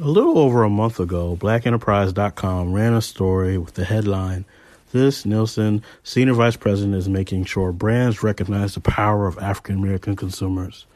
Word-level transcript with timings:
A 0.00 0.06
little 0.06 0.38
over 0.38 0.62
a 0.62 0.70
month 0.70 1.00
ago, 1.00 1.36
BlackEnterprise.com 1.40 2.72
ran 2.72 2.92
a 2.92 3.02
story 3.02 3.58
with 3.58 3.74
the 3.74 3.84
headline 3.84 4.44
This 4.92 5.26
Nielsen 5.26 5.82
Senior 6.04 6.34
Vice 6.34 6.54
President 6.54 6.94
is 6.94 7.08
making 7.08 7.46
sure 7.46 7.72
brands 7.72 8.22
recognize 8.22 8.74
the 8.74 8.80
power 8.80 9.26
of 9.26 9.38
African 9.38 9.74
American 9.78 10.14
consumers. 10.14 10.86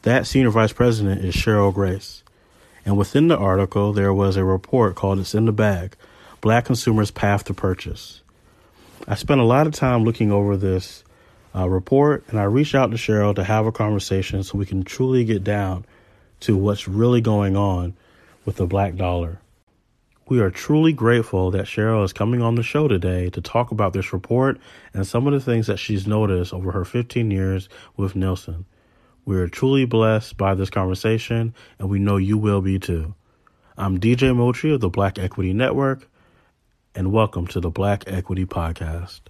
That 0.00 0.26
Senior 0.26 0.48
Vice 0.48 0.72
President 0.72 1.26
is 1.26 1.34
Cheryl 1.34 1.74
Grace. 1.74 2.22
And 2.86 2.96
within 2.96 3.28
the 3.28 3.36
article, 3.36 3.92
there 3.92 4.14
was 4.14 4.38
a 4.38 4.44
report 4.44 4.94
called 4.94 5.18
It's 5.18 5.34
in 5.34 5.44
the 5.44 5.52
Bag 5.52 5.94
Black 6.40 6.64
Consumers' 6.64 7.10
Path 7.10 7.44
to 7.44 7.54
Purchase. 7.54 8.22
I 9.06 9.16
spent 9.16 9.42
a 9.42 9.44
lot 9.44 9.66
of 9.66 9.74
time 9.74 10.04
looking 10.04 10.32
over 10.32 10.56
this 10.56 11.04
uh, 11.54 11.68
report, 11.68 12.24
and 12.28 12.40
I 12.40 12.44
reached 12.44 12.74
out 12.74 12.92
to 12.92 12.96
Cheryl 12.96 13.34
to 13.34 13.44
have 13.44 13.66
a 13.66 13.72
conversation 13.72 14.42
so 14.42 14.56
we 14.56 14.64
can 14.64 14.84
truly 14.84 15.22
get 15.26 15.44
down 15.44 15.84
to 16.40 16.56
what's 16.56 16.88
really 16.88 17.20
going 17.20 17.56
on 17.56 17.94
with 18.46 18.56
the 18.56 18.66
black 18.66 18.94
dollar. 18.94 19.40
We 20.28 20.40
are 20.40 20.50
truly 20.50 20.92
grateful 20.92 21.50
that 21.50 21.66
Cheryl 21.66 22.04
is 22.04 22.12
coming 22.12 22.40
on 22.40 22.54
the 22.54 22.62
show 22.62 22.88
today 22.88 23.28
to 23.30 23.40
talk 23.40 23.72
about 23.72 23.92
this 23.92 24.12
report 24.12 24.58
and 24.94 25.06
some 25.06 25.26
of 25.26 25.32
the 25.32 25.40
things 25.40 25.66
that 25.66 25.78
she's 25.78 26.06
noticed 26.06 26.54
over 26.54 26.72
her 26.72 26.84
15 26.84 27.30
years 27.30 27.68
with 27.96 28.16
Nielsen. 28.16 28.64
We 29.24 29.36
are 29.36 29.48
truly 29.48 29.84
blessed 29.84 30.36
by 30.36 30.54
this 30.54 30.70
conversation, 30.70 31.54
and 31.78 31.90
we 31.90 31.98
know 31.98 32.16
you 32.16 32.38
will 32.38 32.62
be 32.62 32.78
too. 32.78 33.14
I'm 33.76 33.98
DJ 33.98 34.34
Motri 34.34 34.72
of 34.72 34.80
the 34.80 34.88
Black 34.88 35.18
Equity 35.18 35.52
Network, 35.52 36.08
and 36.94 37.12
welcome 37.12 37.46
to 37.48 37.60
the 37.60 37.70
Black 37.70 38.04
Equity 38.06 38.46
Podcast. 38.46 39.20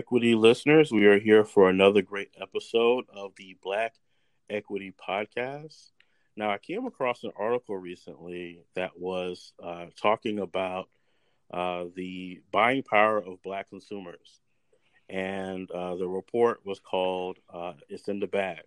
Equity 0.00 0.34
listeners. 0.34 0.90
We 0.90 1.04
are 1.04 1.18
here 1.18 1.44
for 1.44 1.68
another 1.68 2.00
great 2.00 2.30
episode 2.40 3.04
of 3.14 3.32
the 3.36 3.58
Black 3.62 3.92
Equity 4.48 4.94
Podcast. 4.98 5.90
Now, 6.34 6.48
I 6.48 6.56
came 6.56 6.86
across 6.86 7.22
an 7.22 7.32
article 7.36 7.76
recently 7.76 8.64
that 8.74 8.98
was 8.98 9.52
uh, 9.62 9.88
talking 10.00 10.38
about 10.38 10.88
uh, 11.52 11.84
the 11.94 12.40
buying 12.50 12.82
power 12.82 13.18
of 13.18 13.42
Black 13.42 13.68
consumers. 13.68 14.40
And 15.10 15.70
uh, 15.70 15.96
the 15.96 16.08
report 16.08 16.64
was 16.64 16.80
called 16.80 17.36
uh, 17.52 17.74
It's 17.90 18.08
in 18.08 18.20
the 18.20 18.26
Bag 18.26 18.62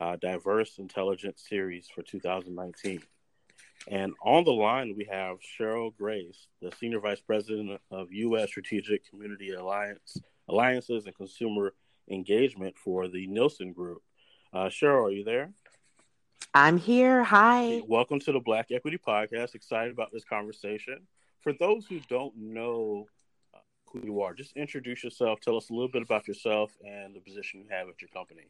uh, 0.00 0.16
Diverse 0.16 0.78
Intelligence 0.78 1.44
Series 1.48 1.86
for 1.94 2.02
2019. 2.02 3.02
And 3.86 4.14
on 4.20 4.42
the 4.42 4.50
line, 4.50 4.96
we 4.96 5.06
have 5.12 5.36
Cheryl 5.38 5.96
Grace, 5.96 6.48
the 6.60 6.72
Senior 6.80 6.98
Vice 6.98 7.20
President 7.20 7.80
of 7.92 8.10
U.S. 8.10 8.48
Strategic 8.48 9.08
Community 9.08 9.52
Alliance 9.52 10.18
Alliances 10.48 11.06
and 11.06 11.14
Consumer 11.14 11.72
Engagement 12.10 12.76
for 12.78 13.08
the 13.08 13.26
Nielsen 13.26 13.72
Group. 13.72 14.02
Uh, 14.52 14.66
Cheryl, 14.66 15.08
are 15.08 15.10
you 15.10 15.24
there? 15.24 15.50
I'm 16.54 16.78
here. 16.78 17.22
Hi. 17.24 17.82
Welcome 17.86 18.20
to 18.20 18.32
the 18.32 18.40
Black 18.40 18.68
Equity 18.70 18.98
Podcast. 18.98 19.54
Excited 19.54 19.92
about 19.92 20.12
this 20.12 20.24
conversation. 20.24 21.00
For 21.42 21.52
those 21.52 21.86
who 21.86 22.00
don't 22.08 22.34
know 22.36 23.06
uh, 23.54 23.58
who 23.92 24.00
you 24.04 24.20
are, 24.22 24.34
just 24.34 24.56
introduce 24.56 25.04
yourself. 25.04 25.40
Tell 25.40 25.56
us 25.56 25.70
a 25.70 25.72
little 25.72 25.90
bit 25.90 26.02
about 26.02 26.26
yourself 26.26 26.72
and 26.84 27.14
the 27.14 27.20
position 27.20 27.60
you 27.60 27.66
have 27.70 27.88
at 27.88 28.00
your 28.00 28.08
company. 28.08 28.48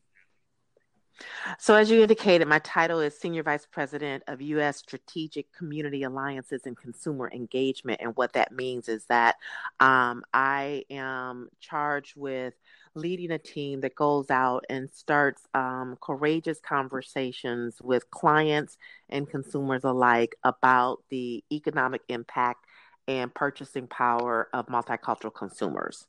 So, 1.59 1.75
as 1.75 1.91
you 1.91 2.03
indicated, 2.03 2.47
my 2.49 2.59
title 2.61 3.01
is 3.01 3.19
Senior 3.19 3.43
Vice 3.43 3.67
President 3.67 4.23
of 4.27 4.43
U.S. 4.43 4.79
Strategic 4.79 5.53
Community 5.53 6.03
Alliances 6.03 6.63
and 6.67 6.77
Consumer 6.77 7.31
Engagement. 7.33 8.01
And 8.03 8.17
what 8.17 8.33
that 8.35 8.53
means 8.53 8.89
is 8.89 9.07
that 9.07 9.37
um, 9.81 10.25
I 10.33 10.85
am 10.91 11.49
charged 11.61 12.17
with 12.17 12.55
leading 12.95 13.31
a 13.31 13.39
team 13.39 13.83
that 13.83 13.95
goes 13.95 14.31
out 14.31 14.65
and 14.69 14.91
starts 14.91 15.43
um, 15.55 15.97
courageous 16.01 16.61
conversations 16.61 17.77
with 17.83 18.11
clients 18.11 18.79
and 19.09 19.29
consumers 19.29 19.85
alike 19.85 20.35
about 20.43 21.03
the 21.11 21.45
economic 21.53 22.01
impact 22.09 22.65
and 23.09 23.33
purchasing 23.33 23.87
power 23.87 24.49
of 24.53 24.67
multicultural 24.67 25.33
consumers. 25.33 26.07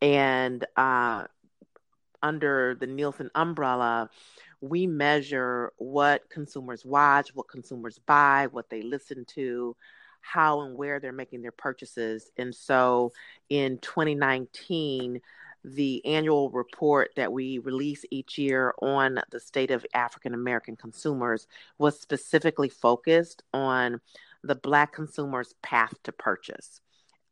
And 0.00 0.64
uh, 0.76 1.24
under 2.22 2.76
the 2.78 2.86
Nielsen 2.86 3.30
umbrella, 3.34 4.10
we 4.62 4.86
measure 4.86 5.72
what 5.76 6.30
consumers 6.30 6.84
watch, 6.84 7.34
what 7.34 7.48
consumers 7.48 7.98
buy, 7.98 8.46
what 8.52 8.70
they 8.70 8.80
listen 8.80 9.24
to, 9.34 9.76
how 10.20 10.60
and 10.60 10.78
where 10.78 11.00
they're 11.00 11.12
making 11.12 11.42
their 11.42 11.50
purchases. 11.50 12.30
And 12.38 12.54
so 12.54 13.12
in 13.50 13.78
2019, 13.78 15.20
the 15.64 16.06
annual 16.06 16.48
report 16.50 17.10
that 17.16 17.32
we 17.32 17.58
release 17.58 18.04
each 18.10 18.38
year 18.38 18.72
on 18.80 19.20
the 19.30 19.40
state 19.40 19.72
of 19.72 19.84
African 19.94 20.32
American 20.32 20.76
consumers 20.76 21.48
was 21.78 21.98
specifically 21.98 22.68
focused 22.68 23.42
on 23.52 24.00
the 24.44 24.54
Black 24.54 24.92
consumer's 24.92 25.54
path 25.62 25.94
to 26.04 26.12
purchase. 26.12 26.80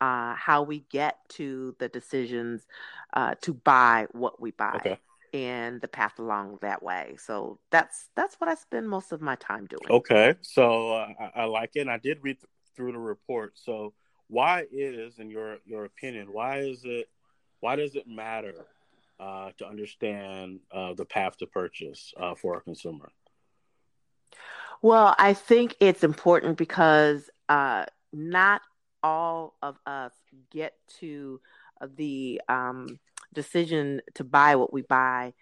Uh, 0.00 0.34
how 0.34 0.62
we 0.62 0.84
get 0.90 1.18
to 1.28 1.76
the 1.78 1.88
decisions 1.88 2.66
uh, 3.12 3.34
to 3.42 3.52
buy 3.52 4.06
what 4.12 4.40
we 4.40 4.50
buy. 4.52 4.72
Okay 4.76 4.98
and 5.32 5.80
the 5.80 5.88
path 5.88 6.18
along 6.18 6.58
that 6.62 6.82
way. 6.82 7.16
So 7.18 7.58
that's 7.70 8.08
that's 8.16 8.36
what 8.36 8.48
I 8.48 8.54
spend 8.54 8.88
most 8.88 9.12
of 9.12 9.20
my 9.20 9.36
time 9.36 9.66
doing. 9.66 9.90
Okay, 9.90 10.34
so 10.40 10.92
uh, 10.92 11.08
I, 11.18 11.42
I, 11.42 11.44
like 11.44 11.70
it. 11.74 11.80
And 11.80 11.90
I 11.90 11.98
did 11.98 12.18
read 12.22 12.38
th- 12.40 12.50
through 12.76 12.92
the 12.92 12.98
report. 12.98 13.52
So 13.56 13.94
why 14.28 14.64
is, 14.70 15.18
in 15.18 15.30
your 15.30 15.58
your 15.64 15.84
opinion, 15.84 16.28
why 16.32 16.58
is 16.58 16.82
it, 16.84 17.08
why 17.60 17.76
does 17.76 17.94
it 17.94 18.06
matter 18.06 18.66
uh, 19.18 19.50
to 19.58 19.66
understand 19.66 20.60
uh, 20.72 20.94
the 20.94 21.04
path 21.04 21.36
to 21.38 21.46
purchase 21.46 22.12
uh, 22.18 22.34
for 22.34 22.56
a 22.56 22.60
consumer? 22.60 23.10
Well, 24.82 25.14
I 25.18 25.34
think 25.34 25.76
it's 25.80 26.02
important 26.04 26.56
because 26.56 27.28
uh, 27.48 27.84
not 28.12 28.62
all 29.02 29.54
of 29.62 29.78
us 29.86 30.12
get 30.50 30.74
to 31.00 31.40
the 31.96 32.40
um, 32.48 32.98
decision 33.32 34.00
to 34.14 34.24
buy 34.24 34.56
what 34.56 34.72
we 34.72 34.82
buy 34.82 35.32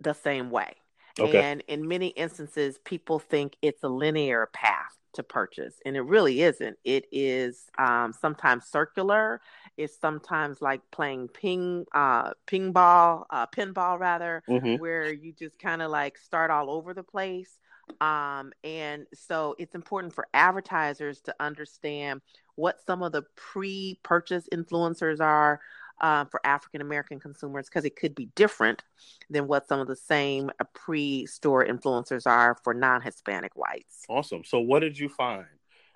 the 0.00 0.14
same 0.14 0.50
way. 0.50 0.74
Okay. 1.18 1.42
And 1.42 1.64
in 1.66 1.88
many 1.88 2.08
instances, 2.08 2.78
people 2.84 3.18
think 3.18 3.56
it's 3.60 3.82
a 3.82 3.88
linear 3.88 4.48
path 4.52 4.96
to 5.14 5.22
purchase, 5.22 5.74
and 5.84 5.96
it 5.96 6.02
really 6.02 6.42
isn't. 6.42 6.76
It 6.84 7.06
is 7.10 7.64
um, 7.78 8.12
sometimes 8.12 8.66
circular. 8.66 9.40
It's 9.76 9.98
sometimes 9.98 10.62
like 10.62 10.80
playing 10.92 11.28
ping, 11.28 11.86
uh, 11.92 12.34
ping 12.46 12.72
ball, 12.72 13.26
uh, 13.30 13.46
pinball 13.46 13.98
rather, 13.98 14.42
mm-hmm. 14.48 14.76
where 14.76 15.12
you 15.12 15.32
just 15.32 15.58
kind 15.58 15.82
of 15.82 15.90
like 15.90 16.18
start 16.18 16.50
all 16.50 16.70
over 16.70 16.94
the 16.94 17.02
place. 17.02 17.58
Um, 18.00 18.52
and 18.62 19.06
so 19.14 19.56
it's 19.58 19.74
important 19.74 20.12
for 20.12 20.28
advertisers 20.34 21.20
to 21.22 21.34
understand 21.40 22.20
what 22.54 22.84
some 22.86 23.02
of 23.02 23.12
the 23.12 23.22
pre-purchase 23.34 24.46
influencers 24.52 25.20
are, 25.20 25.60
uh, 26.00 26.24
for 26.26 26.40
African 26.44 26.80
American 26.80 27.20
consumers 27.20 27.66
because 27.66 27.84
it 27.84 27.96
could 27.96 28.14
be 28.14 28.30
different 28.34 28.82
than 29.30 29.46
what 29.46 29.68
some 29.68 29.80
of 29.80 29.88
the 29.88 29.96
same 29.96 30.50
uh, 30.60 30.64
pre 30.74 31.26
store 31.26 31.64
influencers 31.64 32.26
are 32.26 32.56
for 32.62 32.74
non 32.74 33.02
Hispanic 33.02 33.52
whites. 33.56 34.04
Awesome. 34.08 34.44
So, 34.44 34.60
what 34.60 34.80
did 34.80 34.98
you 34.98 35.08
find? 35.08 35.46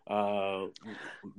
Uh, 0.07 0.67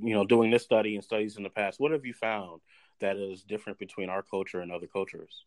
you 0.02 0.14
know, 0.14 0.26
doing 0.26 0.50
this 0.50 0.64
study 0.64 0.96
and 0.96 1.04
studies 1.04 1.36
in 1.36 1.44
the 1.44 1.50
past, 1.50 1.80
what 1.80 1.92
have 1.92 2.06
you 2.06 2.14
found 2.14 2.62
that 3.02 3.18
is 3.18 3.44
different 3.44 3.78
between 3.78 4.10
our 4.10 4.24
culture 4.24 4.62
and 4.62 4.72
other 4.72 4.88
cultures? 4.88 5.46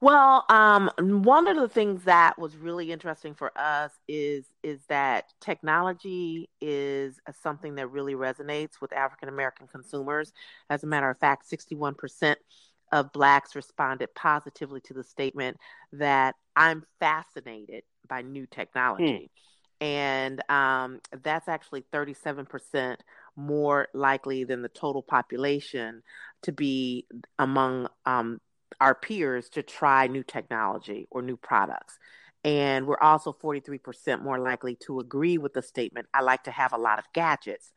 Well, 0.00 0.44
um, 0.48 0.90
one 0.98 1.46
of 1.48 1.56
the 1.56 1.68
things 1.68 2.04
that 2.04 2.38
was 2.38 2.56
really 2.56 2.92
interesting 2.92 3.34
for 3.34 3.52
us 3.56 3.92
is 4.06 4.46
is 4.62 4.80
that 4.88 5.32
technology 5.40 6.48
is 6.60 7.20
something 7.42 7.74
that 7.76 7.88
really 7.88 8.14
resonates 8.14 8.80
with 8.80 8.92
African 8.92 9.28
American 9.28 9.66
consumers. 9.66 10.32
As 10.70 10.84
a 10.84 10.86
matter 10.86 11.10
of 11.10 11.18
fact, 11.18 11.48
sixty 11.48 11.74
one 11.74 11.94
percent 11.94 12.38
of 12.92 13.12
blacks 13.12 13.54
responded 13.54 14.14
positively 14.14 14.80
to 14.80 14.94
the 14.94 15.04
statement 15.04 15.56
that 15.92 16.34
I'm 16.56 16.84
fascinated 17.00 17.82
by 18.08 18.22
new 18.22 18.46
technology. 18.46 19.30
Hmm. 19.30 19.84
And 19.84 20.50
um, 20.50 21.00
that's 21.22 21.48
actually 21.48 21.84
37% 21.92 22.96
more 23.36 23.86
likely 23.94 24.42
than 24.42 24.62
the 24.62 24.68
total 24.68 25.02
population 25.02 26.02
to 26.42 26.52
be 26.52 27.06
among 27.38 27.88
um, 28.04 28.40
our 28.80 28.94
peers 28.94 29.48
to 29.50 29.62
try 29.62 30.06
new 30.06 30.22
technology 30.22 31.06
or 31.10 31.22
new 31.22 31.36
products. 31.36 31.98
And 32.44 32.86
we're 32.86 33.00
also 33.00 33.32
43% 33.32 34.22
more 34.22 34.38
likely 34.38 34.76
to 34.86 35.00
agree 35.00 35.38
with 35.38 35.54
the 35.54 35.62
statement 35.62 36.06
I 36.14 36.22
like 36.22 36.44
to 36.44 36.50
have 36.50 36.72
a 36.72 36.78
lot 36.78 36.98
of 36.98 37.04
gadgets. 37.12 37.72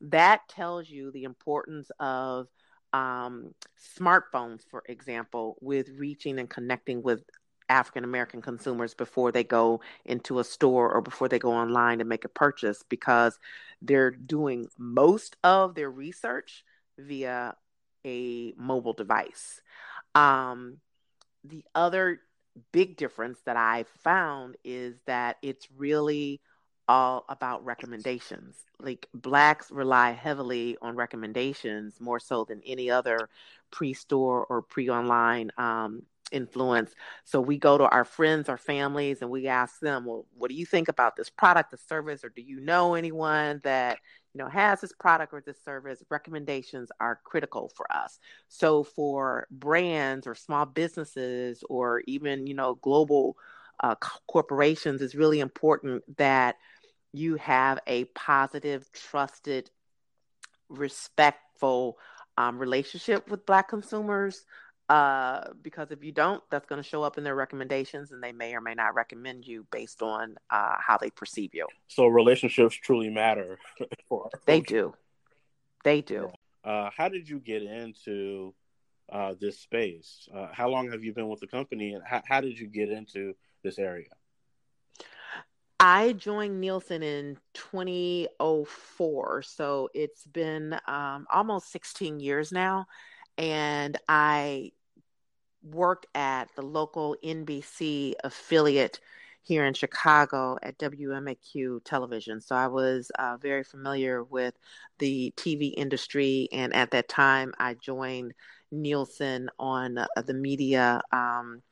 That 0.00 0.48
tells 0.48 0.88
you 0.88 1.10
the 1.10 1.24
importance 1.24 1.90
of 1.98 2.46
um, 2.92 3.54
smartphones, 3.98 4.62
for 4.70 4.84
example, 4.88 5.56
with 5.60 5.88
reaching 5.96 6.38
and 6.38 6.48
connecting 6.48 7.02
with 7.02 7.24
African 7.68 8.04
American 8.04 8.42
consumers 8.42 8.94
before 8.94 9.32
they 9.32 9.42
go 9.42 9.80
into 10.04 10.38
a 10.38 10.44
store 10.44 10.92
or 10.92 11.00
before 11.00 11.28
they 11.28 11.38
go 11.38 11.52
online 11.52 11.98
to 11.98 12.04
make 12.04 12.24
a 12.24 12.28
purchase 12.28 12.82
because 12.88 13.38
they're 13.82 14.10
doing 14.10 14.68
most 14.78 15.36
of 15.42 15.74
their 15.74 15.90
research 15.90 16.64
via 16.98 17.54
a 18.06 18.52
mobile 18.56 18.92
device. 18.92 19.60
Um, 20.14 20.78
the 21.44 21.64
other 21.74 22.20
big 22.72 22.96
difference 22.96 23.40
that 23.46 23.56
I 23.56 23.84
found 24.02 24.56
is 24.64 24.96
that 25.06 25.38
it's 25.42 25.68
really 25.76 26.40
all 26.86 27.24
about 27.28 27.64
recommendations. 27.64 28.56
Like 28.78 29.08
blacks 29.14 29.70
rely 29.70 30.12
heavily 30.12 30.76
on 30.82 30.96
recommendations 30.96 32.00
more 32.00 32.20
so 32.20 32.44
than 32.44 32.60
any 32.64 32.90
other 32.90 33.28
pre-store 33.70 34.44
or 34.46 34.62
pre-online 34.62 35.50
um, 35.56 36.02
influence. 36.30 36.94
So 37.24 37.40
we 37.40 37.58
go 37.58 37.78
to 37.78 37.88
our 37.88 38.04
friends 38.04 38.48
or 38.48 38.58
families 38.58 39.22
and 39.22 39.30
we 39.30 39.46
ask 39.46 39.80
them, 39.80 40.04
well, 40.04 40.26
what 40.36 40.50
do 40.50 40.56
you 40.56 40.66
think 40.66 40.88
about 40.88 41.16
this 41.16 41.30
product, 41.30 41.70
the 41.70 41.78
service, 41.78 42.24
or 42.24 42.28
do 42.28 42.42
you 42.42 42.60
know 42.60 42.94
anyone 42.94 43.60
that 43.64 43.98
you 44.34 44.42
know 44.42 44.48
has 44.48 44.80
this 44.80 44.92
product 44.92 45.32
or 45.32 45.40
this 45.40 45.62
service? 45.64 46.02
Recommendations 46.10 46.90
are 47.00 47.20
critical 47.24 47.70
for 47.74 47.90
us. 47.92 48.18
So 48.48 48.82
for 48.82 49.46
brands 49.50 50.26
or 50.26 50.34
small 50.34 50.66
businesses 50.66 51.62
or 51.68 52.02
even 52.06 52.46
you 52.46 52.54
know 52.54 52.74
global 52.74 53.36
uh, 53.80 53.94
corporations, 54.26 55.02
it's 55.02 55.14
really 55.14 55.40
important 55.40 56.02
that 56.18 56.56
you 57.12 57.36
have 57.36 57.78
a 57.86 58.04
positive, 58.06 58.90
trusted, 58.92 59.70
respectful 60.68 61.96
um, 62.36 62.58
relationship 62.58 63.30
with 63.30 63.46
Black 63.46 63.68
consumers 63.68 64.44
uh, 64.88 65.40
because 65.62 65.90
if 65.90 66.04
you 66.04 66.12
don't, 66.12 66.42
that's 66.50 66.66
going 66.66 66.82
to 66.82 66.88
show 66.88 67.02
up 67.02 67.16
in 67.16 67.24
their 67.24 67.34
recommendations, 67.34 68.12
and 68.12 68.22
they 68.22 68.32
may 68.32 68.54
or 68.54 68.60
may 68.60 68.74
not 68.74 68.94
recommend 68.94 69.46
you 69.46 69.66
based 69.70 70.02
on 70.02 70.36
uh, 70.50 70.76
how 70.78 70.98
they 70.98 71.10
perceive 71.10 71.54
you. 71.54 71.66
So 71.88 72.06
relationships 72.06 72.74
truly 72.74 73.08
matter. 73.08 73.58
for 74.08 74.28
they 74.46 74.60
do, 74.60 74.94
they 75.84 76.02
do. 76.02 76.30
Uh, 76.62 76.90
how 76.94 77.08
did 77.08 77.28
you 77.28 77.38
get 77.38 77.62
into 77.62 78.54
uh, 79.10 79.34
this 79.40 79.58
space? 79.60 80.28
Uh, 80.34 80.48
how 80.52 80.68
long 80.68 80.90
have 80.90 81.02
you 81.02 81.14
been 81.14 81.28
with 81.28 81.40
the 81.40 81.46
company, 81.46 81.94
and 81.94 82.02
how, 82.04 82.22
how 82.26 82.40
did 82.40 82.58
you 82.58 82.66
get 82.66 82.90
into 82.90 83.34
this 83.62 83.78
area? 83.78 84.08
I 85.80 86.12
joined 86.12 86.60
Nielsen 86.60 87.02
in 87.02 87.38
2004, 87.54 89.42
so 89.42 89.88
it's 89.92 90.26
been 90.26 90.78
um, 90.86 91.26
almost 91.32 91.72
16 91.72 92.20
years 92.20 92.52
now 92.52 92.86
and 93.38 93.98
I 94.08 94.72
worked 95.62 96.06
at 96.14 96.48
the 96.56 96.62
local 96.62 97.16
NBC 97.24 98.14
affiliate 98.22 99.00
here 99.42 99.66
in 99.66 99.74
Chicago 99.74 100.56
at 100.62 100.78
WMAQ 100.78 101.84
television. 101.84 102.40
So 102.40 102.56
I 102.56 102.66
was 102.66 103.10
uh, 103.18 103.36
very 103.36 103.62
familiar 103.62 104.24
with 104.24 104.54
the 104.98 105.32
TV 105.36 105.74
industry. 105.76 106.48
And 106.50 106.74
at 106.74 106.90
that 106.92 107.08
time, 107.08 107.52
I 107.58 107.74
joined 107.74 108.32
Nielsen 108.72 109.50
on 109.58 109.98
uh, 109.98 110.06
the 110.24 110.34
media 110.34 111.02
um, 111.12 111.62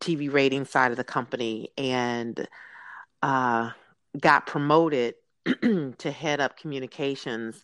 TV 0.00 0.30
rating 0.32 0.66
side 0.66 0.90
of 0.90 0.98
the 0.98 1.04
company 1.04 1.70
and 1.78 2.46
uh, 3.22 3.70
got 4.20 4.46
promoted 4.46 5.14
to 5.98 6.10
head 6.10 6.40
up 6.40 6.58
communications 6.58 7.62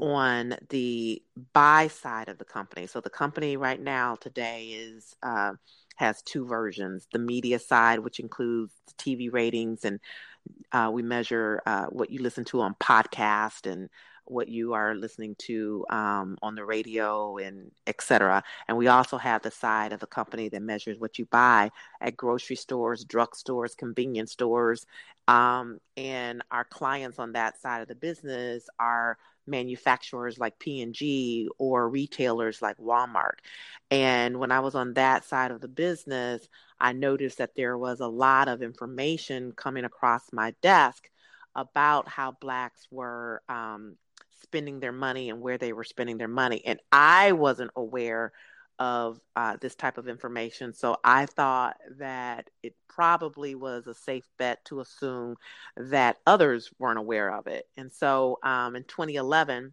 on 0.00 0.54
the 0.70 1.22
buy 1.52 1.88
side 1.88 2.28
of 2.28 2.38
the 2.38 2.44
company. 2.44 2.86
So 2.86 3.00
the 3.00 3.10
company 3.10 3.56
right 3.56 3.80
now 3.80 4.16
today 4.16 4.68
is 4.68 5.14
uh, 5.22 5.52
has 5.96 6.22
two 6.22 6.46
versions: 6.46 7.06
the 7.12 7.18
media 7.18 7.58
side, 7.58 8.00
which 8.00 8.20
includes 8.20 8.72
TV 8.98 9.32
ratings, 9.32 9.84
and 9.84 10.00
uh, 10.72 10.90
we 10.92 11.02
measure 11.02 11.62
uh, 11.66 11.86
what 11.86 12.10
you 12.10 12.22
listen 12.22 12.44
to 12.46 12.60
on 12.60 12.74
podcast 12.80 13.70
and 13.70 13.88
what 14.24 14.48
you 14.48 14.72
are 14.72 14.94
listening 14.94 15.34
to 15.36 15.84
um, 15.90 16.38
on 16.42 16.54
the 16.54 16.64
radio 16.64 17.36
and 17.38 17.70
etc. 17.86 18.42
And 18.68 18.76
we 18.76 18.86
also 18.86 19.18
have 19.18 19.42
the 19.42 19.50
side 19.50 19.92
of 19.92 20.00
the 20.00 20.06
company 20.06 20.48
that 20.48 20.62
measures 20.62 20.98
what 20.98 21.18
you 21.18 21.26
buy 21.26 21.70
at 22.00 22.16
grocery 22.16 22.56
stores, 22.56 23.04
drugstores, 23.04 23.76
convenience 23.76 24.32
stores. 24.32 24.86
Um, 25.28 25.78
and 25.96 26.42
our 26.50 26.64
clients 26.64 27.18
on 27.18 27.32
that 27.32 27.60
side 27.60 27.82
of 27.82 27.88
the 27.88 27.94
business 27.94 28.68
are 28.78 29.18
manufacturers 29.46 30.38
like 30.38 30.58
P&G 30.58 31.48
or 31.58 31.88
retailers 31.88 32.62
like 32.62 32.76
Walmart. 32.78 33.38
And 33.90 34.38
when 34.38 34.52
I 34.52 34.60
was 34.60 34.74
on 34.74 34.94
that 34.94 35.24
side 35.24 35.50
of 35.50 35.60
the 35.60 35.68
business, 35.68 36.46
I 36.80 36.92
noticed 36.92 37.38
that 37.38 37.54
there 37.56 37.76
was 37.76 38.00
a 38.00 38.06
lot 38.06 38.48
of 38.48 38.62
information 38.62 39.52
coming 39.52 39.84
across 39.84 40.32
my 40.32 40.54
desk 40.62 41.08
about 41.54 42.08
how 42.08 42.32
blacks 42.32 42.86
were 42.90 43.42
um, 43.48 43.96
spending 44.42 44.80
their 44.80 44.92
money 44.92 45.30
and 45.30 45.40
where 45.40 45.58
they 45.58 45.72
were 45.72 45.84
spending 45.84 46.18
their 46.18 46.28
money. 46.28 46.62
And 46.64 46.80
I 46.90 47.32
wasn't 47.32 47.70
aware 47.76 48.32
of 48.78 49.20
uh, 49.36 49.56
this 49.60 49.74
type 49.74 49.98
of 49.98 50.08
information. 50.08 50.74
So 50.74 50.96
I 51.04 51.26
thought 51.26 51.76
that 51.98 52.50
it 52.62 52.74
probably 52.88 53.54
was 53.54 53.86
a 53.86 53.94
safe 53.94 54.28
bet 54.38 54.64
to 54.66 54.80
assume 54.80 55.36
that 55.76 56.18
others 56.26 56.70
weren't 56.78 56.98
aware 56.98 57.32
of 57.32 57.46
it. 57.46 57.66
And 57.76 57.92
so 57.92 58.38
um, 58.42 58.76
in 58.76 58.84
2011, 58.84 59.72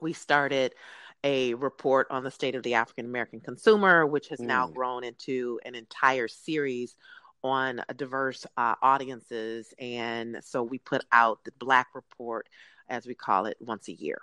we 0.00 0.12
started 0.12 0.74
a 1.22 1.54
report 1.54 2.06
on 2.10 2.24
the 2.24 2.30
state 2.30 2.54
of 2.54 2.62
the 2.62 2.74
African 2.74 3.04
American 3.04 3.40
consumer, 3.40 4.06
which 4.06 4.28
has 4.28 4.40
mm. 4.40 4.46
now 4.46 4.68
grown 4.68 5.04
into 5.04 5.60
an 5.64 5.74
entire 5.74 6.28
series 6.28 6.96
on 7.42 7.82
diverse 7.96 8.46
uh, 8.56 8.74
audiences. 8.82 9.72
And 9.78 10.38
so 10.42 10.62
we 10.62 10.78
put 10.78 11.04
out 11.12 11.44
the 11.44 11.52
Black 11.58 11.88
Report, 11.94 12.48
as 12.88 13.06
we 13.06 13.14
call 13.14 13.46
it, 13.46 13.56
once 13.60 13.88
a 13.88 13.92
year. 13.92 14.22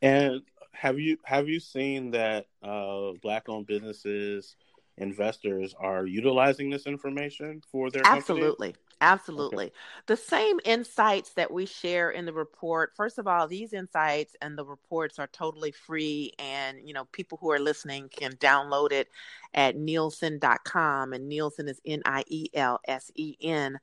And 0.00 0.42
have 0.72 0.98
you 0.98 1.16
have 1.24 1.48
you 1.48 1.60
seen 1.60 2.10
that 2.10 2.46
uh, 2.62 3.12
black 3.22 3.48
owned 3.48 3.66
businesses 3.66 4.56
investors 4.98 5.74
are 5.78 6.06
utilizing 6.06 6.68
this 6.68 6.86
information 6.86 7.62
for 7.70 7.90
their 7.90 8.02
absolutely 8.04 8.68
company? 8.68 8.86
absolutely 9.00 9.64
okay. 9.66 9.74
the 10.06 10.16
same 10.16 10.60
insights 10.64 11.32
that 11.32 11.50
we 11.50 11.66
share 11.66 12.10
in 12.10 12.24
the 12.26 12.32
report 12.32 12.92
first 12.94 13.18
of 13.18 13.26
all 13.26 13.48
these 13.48 13.72
insights 13.72 14.36
and 14.42 14.56
the 14.56 14.64
reports 14.64 15.18
are 15.18 15.28
totally 15.28 15.72
free 15.72 16.30
and 16.38 16.78
you 16.84 16.92
know 16.94 17.06
people 17.06 17.38
who 17.40 17.50
are 17.50 17.58
listening 17.58 18.08
can 18.10 18.32
download 18.36 18.92
it 18.92 19.08
at 19.54 19.76
nielsen.com 19.76 21.12
and 21.12 21.28
nielsen 21.28 21.68
is 21.68 21.80
n-i-e-l-s-e-n 21.86 23.78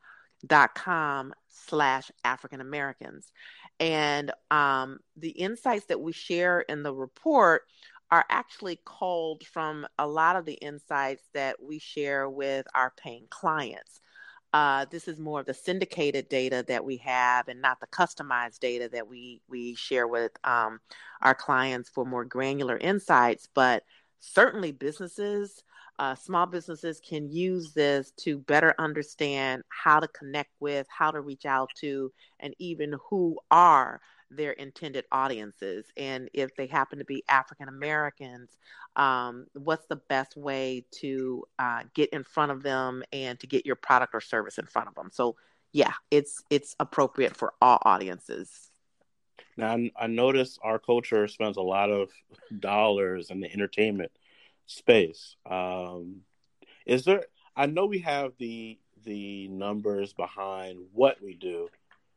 dot 0.48 0.74
com 0.74 1.34
slash 1.50 2.12
african 2.24 2.62
americans 2.62 3.34
and 3.80 4.32
um, 4.52 5.00
the 5.16 5.30
insights 5.30 5.86
that 5.86 6.02
we 6.02 6.12
share 6.12 6.62
in 6.62 6.84
the 6.84 6.94
report 6.94 7.64
are 8.12 8.26
actually 8.30 8.80
culled 8.86 9.46
from 9.46 9.86
a 10.00 10.08
lot 10.08 10.36
of 10.36 10.46
the 10.46 10.54
insights 10.54 11.24
that 11.34 11.62
we 11.62 11.80
share 11.80 12.30
with 12.30 12.66
our 12.74 12.92
paying 12.98 13.26
clients. 13.30 14.02
Uh, 14.52 14.86
this 14.90 15.08
is 15.08 15.20
more 15.20 15.42
of 15.42 15.46
the 15.46 15.54
syndicated 15.54 16.28
data 16.28 16.66
that 16.68 16.84
we 16.84 16.98
have 16.98 17.48
and 17.48 17.62
not 17.62 17.80
the 17.80 17.88
customized 17.88 18.60
data 18.60 18.90
that 18.92 19.08
we 19.08 19.42
we 19.48 19.76
share 19.76 20.08
with 20.08 20.32
um, 20.44 20.80
our 21.22 21.36
clients 21.36 21.88
for 21.88 22.04
more 22.04 22.26
granular 22.26 22.78
insights. 22.78 23.48
But 23.54 23.84
certainly, 24.20 24.72
businesses, 24.72 25.64
uh, 26.00 26.16
small 26.16 26.46
businesses, 26.46 27.02
can 27.02 27.30
use 27.30 27.74
this 27.74 28.12
to 28.12 28.40
better 28.40 28.74
understand 28.80 29.64
how 29.68 30.00
to 30.00 30.08
connect 30.08 30.52
with, 30.62 30.88
how 30.90 31.12
to 31.12 31.20
reach 31.20 31.46
out 31.46 31.70
to, 31.76 32.12
and 32.40 32.56
even 32.58 32.96
who 33.10 33.38
are 33.52 34.00
their 34.32 34.54
intended 34.54 35.04
audiences. 35.12 35.86
And 35.98 36.30
if 36.34 36.56
they 36.56 36.68
happen 36.68 37.00
to 37.00 37.06
be 37.06 37.24
African 37.28 37.68
Americans, 37.68 38.58
um, 38.96 39.48
what's 39.54 39.88
the 39.88 39.98
best 40.08 40.38
way 40.38 40.86
to 41.02 41.44
uh, 41.60 41.82
get 41.94 42.10
in 42.12 42.24
front 42.24 42.54
of 42.54 42.64
them 42.64 43.04
and 43.12 43.38
to 43.42 43.48
get 43.48 43.66
your 43.66 43.76
product 43.76 44.16
or 44.16 44.22
service 44.22 44.58
in 44.58 44.68
front 44.68 44.88
of 44.88 44.96
them? 44.96 45.10
So, 45.12 45.36
yeah, 45.74 45.94
it's 46.10 46.42
it's 46.50 46.76
appropriate 46.80 47.36
for 47.36 47.54
all 47.62 47.80
audiences. 47.84 48.72
Now, 49.58 49.78
I 50.00 50.08
notice 50.08 50.58
our 50.64 50.80
culture 50.80 51.28
spends 51.28 51.58
a 51.58 51.62
lot 51.62 51.90
of 51.92 52.10
dollars 52.60 53.32
in 53.32 53.42
the 53.42 53.52
entertainment 53.52 54.12
space. 54.70 55.36
Um, 55.50 56.22
is 56.86 57.06
there? 57.06 57.26
I 57.56 57.66
know 57.66 57.86
we 57.86 58.00
have 58.00 58.34
the 58.38 58.80
the 59.04 59.48
numbers 59.48 60.14
behind 60.14 60.80
what 60.94 61.22
we 61.22 61.34
do, 61.34 61.70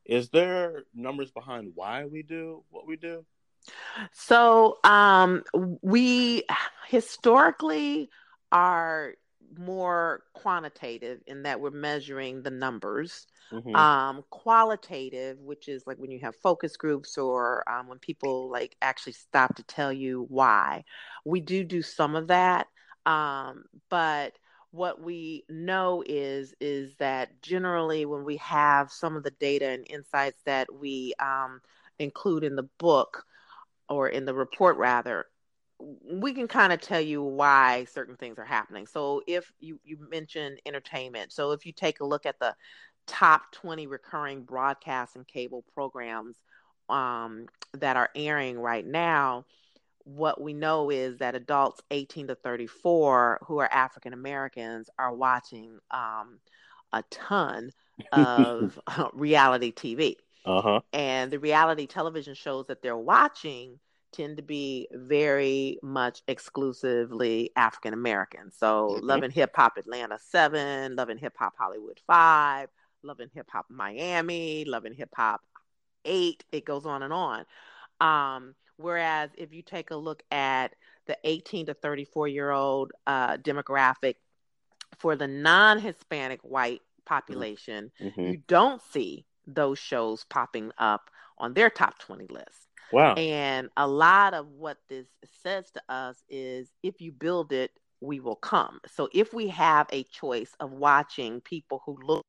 is 0.04 0.30
there 0.30 0.85
numbers 0.94 1.30
behind 1.30 1.73
why 1.75 2.04
we 2.04 2.23
do 2.23 2.62
what 2.71 2.87
we 2.87 2.97
do? 2.97 3.25
So, 4.12 4.78
um, 4.82 5.44
we 5.82 6.44
historically 6.88 8.11
are 8.50 9.14
more 9.59 10.23
quantitative 10.32 11.21
in 11.26 11.42
that 11.44 11.61
we're 11.61 11.71
measuring 11.71 12.42
the 12.42 12.50
numbers. 12.50 13.26
Mm-hmm. 13.50 13.75
Um, 13.75 14.25
qualitative, 14.30 15.38
which 15.38 15.68
is 15.68 15.87
like 15.87 15.99
when 15.99 16.11
you 16.11 16.21
have 16.21 16.35
focus 16.37 16.76
groups 16.76 17.18
or 17.18 17.68
um, 17.68 17.87
when 17.87 17.99
people 17.99 18.50
like 18.50 18.76
actually 18.80 19.12
stop 19.12 19.54
to 19.56 19.62
tell 19.64 19.92
you 19.92 20.26
why. 20.28 20.85
We 21.25 21.40
do 21.40 21.62
do 21.64 21.82
some 21.82 22.16
of 22.16 22.28
that, 22.28 22.68
um, 23.04 23.64
but 23.90 24.35
what 24.71 25.02
we 25.02 25.44
know 25.50 26.02
is 26.06 26.54
is 26.61 26.97
that 26.97 27.42
generally 27.42 28.06
when 28.06 28.25
we 28.25 28.38
have 28.38 28.90
some 28.90 29.16
of 29.16 29.23
the 29.23 29.30
data 29.32 29.68
and 29.68 29.87
insights 29.88 30.40
that 30.47 30.75
we 30.75 31.12
um, 31.21 31.61
include 31.99 32.42
in 32.42 32.56
the 32.56 32.68
book 32.78 33.25
or 33.88 34.09
in 34.09 34.25
the 34.25 34.35
report 34.35 34.78
rather 34.78 35.26
we 36.05 36.33
can 36.33 36.49
kind 36.49 36.73
of 36.73 36.81
tell 36.81 37.01
you 37.01 37.23
why 37.23 37.85
certain 37.85 38.17
things 38.17 38.39
are 38.39 38.45
happening 38.45 38.87
so 38.87 39.23
if 39.27 39.53
you 39.61 39.79
you 39.85 39.99
mentioned 40.11 40.61
entertainment 40.67 41.33
so 41.33 41.53
if 41.53 41.67
you 41.67 41.73
take 41.73 42.01
a 42.01 42.05
look 42.05 42.27
at 42.27 42.39
the 42.39 42.55
top 43.07 43.51
20 43.53 43.87
recurring 43.87 44.43
broadcast 44.43 45.17
and 45.17 45.27
cable 45.27 45.65
programs 45.75 46.37
um, 46.89 47.47
that 47.75 47.97
are 47.97 48.11
airing 48.15 48.59
right 48.59 48.87
now 48.87 49.45
what 50.05 50.41
we 50.41 50.53
know 50.53 50.91
is 50.91 51.19
that 51.19 51.35
adults 51.35 51.81
18 51.91 52.29
to 52.29 52.35
34 52.35 53.41
who 53.47 53.59
are 53.59 53.73
African 53.73 54.12
Americans 54.12 54.91
are 54.99 55.15
watching 55.15 55.79
um, 55.91 56.39
a 56.93 57.03
ton 57.11 57.71
of 58.12 58.79
reality 59.12 59.73
TV. 59.73 60.17
Uh-huh. 60.45 60.81
And 60.93 61.31
the 61.31 61.39
reality 61.39 61.87
television 61.87 62.35
shows 62.35 62.67
that 62.67 62.83
they're 62.83 62.97
watching 62.97 63.79
tend 64.12 64.37
to 64.37 64.42
be 64.42 64.88
very 64.92 65.78
much 65.83 66.23
exclusively 66.28 67.50
African 67.57 67.95
American. 67.95 68.50
So, 68.52 68.90
mm-hmm. 68.90 69.07
Love 69.07 69.23
and 69.23 69.33
Hip 69.33 69.52
Hop 69.57 69.76
Atlanta 69.76 70.19
7, 70.19 70.97
Love 70.97 71.09
and 71.09 71.21
Hip 71.21 71.35
Hop 71.38 71.54
Hollywood 71.59 72.00
5, 72.07 72.69
Love 73.02 73.21
and 73.21 73.31
Hip 73.35 73.49
Hop 73.52 73.66
Miami, 73.69 74.64
Love 74.64 74.85
and 74.85 74.95
Hip 74.95 75.11
Hop 75.16 75.40
8, 76.04 76.45
it 76.52 76.64
goes 76.64 76.87
on 76.87 77.02
and 77.02 77.12
on. 77.12 77.45
Um, 78.00 78.54
Whereas 78.83 79.31
if 79.37 79.52
you 79.52 79.62
take 79.62 79.90
a 79.90 79.97
look 79.97 80.23
at 80.31 80.75
the 81.07 81.16
18 81.25 81.66
to 81.66 81.75
34 81.75 82.28
year 82.28 82.50
old 82.50 82.92
uh, 83.07 83.37
demographic 83.37 84.16
for 84.99 85.16
the 85.16 85.28
non 85.28 85.78
Hispanic 85.78 86.40
white 86.42 86.83
population, 87.04 87.90
mm-hmm. 88.00 88.21
you 88.21 88.42
don't 88.47 88.83
see 88.92 89.25
those 89.47 89.78
shows 89.78 90.25
popping 90.25 90.73
up 90.78 91.11
on 91.38 91.54
their 91.54 91.71
top 91.71 91.99
20 91.99 92.26
list. 92.28 92.69
Wow. 92.92 93.14
And 93.14 93.70
a 93.76 93.87
lot 93.87 94.34
of 94.34 94.49
what 94.49 94.78
this 94.88 95.06
says 95.42 95.70
to 95.72 95.82
us 95.88 96.22
is 96.28 96.70
if 96.82 97.00
you 97.00 97.12
build 97.12 97.52
it, 97.52 97.72
we 98.00 98.20
will 98.20 98.37
come. 98.37 98.80
So 98.94 99.08
if 99.12 99.32
we 99.32 99.49
have 99.49 99.87
a 99.92 100.02
choice 100.04 100.52
of 100.61 100.72
watching 100.72 101.40
people 101.40 101.82
who 101.87 101.99
look 102.02 102.22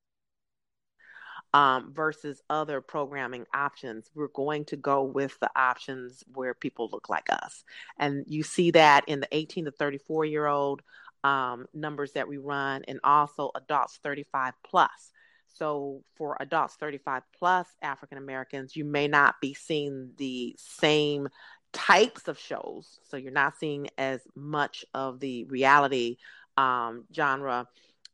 um, 1.54 1.94
versus 1.94 2.42
other 2.50 2.82
programming 2.82 3.46
options, 3.54 4.10
we're 4.16 4.28
going 4.30 4.66
to 4.66 4.76
go 4.76 5.04
with 5.04 5.40
the 5.40 5.50
options 5.56 6.24
where 6.34 6.54
people 6.54 6.90
look 6.92 7.10
like 7.10 7.28
us. 7.30 7.64
And 7.98 8.24
you 8.28 8.44
see 8.44 8.72
that 8.72 9.04
in 9.08 9.20
the 9.20 9.28
18 9.32 9.66
to 9.66 9.72
34 9.72 10.26
year 10.26 10.48
old 10.48 10.82
um, 11.24 11.68
numbers 11.74 12.14
that 12.14 12.28
we 12.28 12.38
run, 12.38 12.84
and 12.88 13.00
also 13.04 13.52
adults 13.56 14.00
35 14.04 14.54
plus. 14.64 15.12
So 15.54 16.04
for 16.16 16.38
adults 16.40 16.76
35 16.76 17.24
plus 17.38 17.68
African 17.82 18.18
Americans, 18.18 18.76
you 18.76 18.86
may 18.86 19.08
not 19.08 19.36
be 19.42 19.54
seeing 19.54 20.12
the 20.18 20.56
same 20.58 21.30
types 21.72 22.28
of 22.28 22.40
shows. 22.40 23.00
So 23.04 23.18
you're 23.18 23.32
not 23.32 23.58
seeing 23.58 23.90
as 23.98 24.22
much 24.36 24.86
of 24.94 25.20
the 25.20 25.46
reality 25.46 26.18
um, 26.58 27.06
genre 27.14 27.68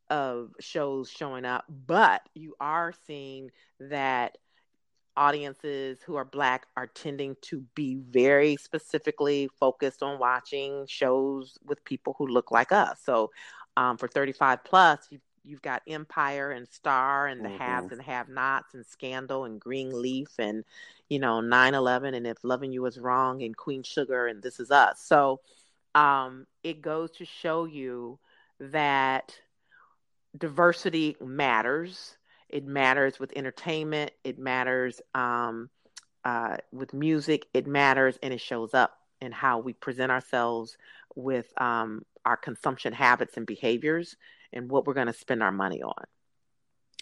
of 0.10 0.52
shows 0.60 1.10
showing 1.10 1.46
up, 1.46 1.66
but 1.86 2.22
you 2.34 2.56
are 2.60 2.94
seeing 3.06 3.52
that 3.80 4.38
audiences 5.16 6.00
who 6.06 6.16
are 6.16 6.26
black 6.26 6.66
are 6.78 6.88
tending 6.88 7.36
to 7.42 7.64
be 7.76 7.96
very 8.10 8.56
specifically 8.56 9.50
focused 9.60 10.02
on 10.02 10.18
watching 10.18 10.86
shows 10.88 11.58
with 11.66 11.84
people 11.84 12.16
who 12.18 12.26
look 12.26 12.52
like 12.52 12.72
us. 12.72 13.00
So 13.04 13.30
um, 13.76 13.98
for 13.98 14.08
35 14.08 14.64
plus, 14.64 15.08
you, 15.10 15.20
you've 15.44 15.62
got 15.62 15.82
Empire 15.88 16.52
and 16.52 16.68
Star 16.68 17.28
and 17.28 17.44
the 17.44 17.50
mm-hmm. 17.50 17.58
haves 17.58 17.92
and 17.92 18.02
have 18.02 18.30
nots 18.30 18.74
and 18.74 18.86
Scandal 18.86 19.46
and 19.46 19.60
Greenleaf 19.60 20.30
and, 20.38 20.64
you 21.10 21.20
know, 21.20 21.42
9 21.42 21.74
11 21.74 22.14
and 22.14 22.28
If 22.28 22.44
Loving 22.44 22.72
You 22.72 22.82
Was 22.82 23.00
Wrong 23.00 23.44
and 23.44 23.56
Queen 23.56 23.84
Sugar 23.84 24.28
and 24.28 24.42
This 24.42 24.60
Is 24.60 24.72
Us. 24.72 25.02
So 25.02 25.42
um, 25.96 26.46
it 26.64 26.82
goes 26.82 27.12
to 27.12 27.26
show 27.26 27.66
you 27.66 28.20
that 28.60 29.36
diversity 30.38 31.16
matters. 31.20 32.18
It 32.50 32.66
matters 32.66 33.20
with 33.20 33.34
entertainment. 33.36 34.12
It 34.24 34.40
matters 34.40 35.02
um, 35.14 35.70
uh, 36.24 36.58
with 36.72 36.94
music. 36.94 37.46
It 37.54 37.68
matters, 37.68 38.18
and 38.22 38.34
it 38.34 38.42
shows 38.42 38.74
up 38.74 38.98
in 39.22 39.32
how 39.32 39.60
we 39.60 39.74
present 39.74 40.12
ourselves 40.12 40.78
with 41.16 41.52
um, 41.62 42.06
our 42.26 42.38
consumption 42.38 42.94
habits 42.94 43.38
and 43.38 43.46
behaviors, 43.46 44.16
and 44.54 44.70
what 44.70 44.86
we're 44.86 44.94
going 44.94 45.08
to 45.08 45.14
spend 45.14 45.44
our 45.44 45.52
money 45.52 45.82
on. 45.82 46.06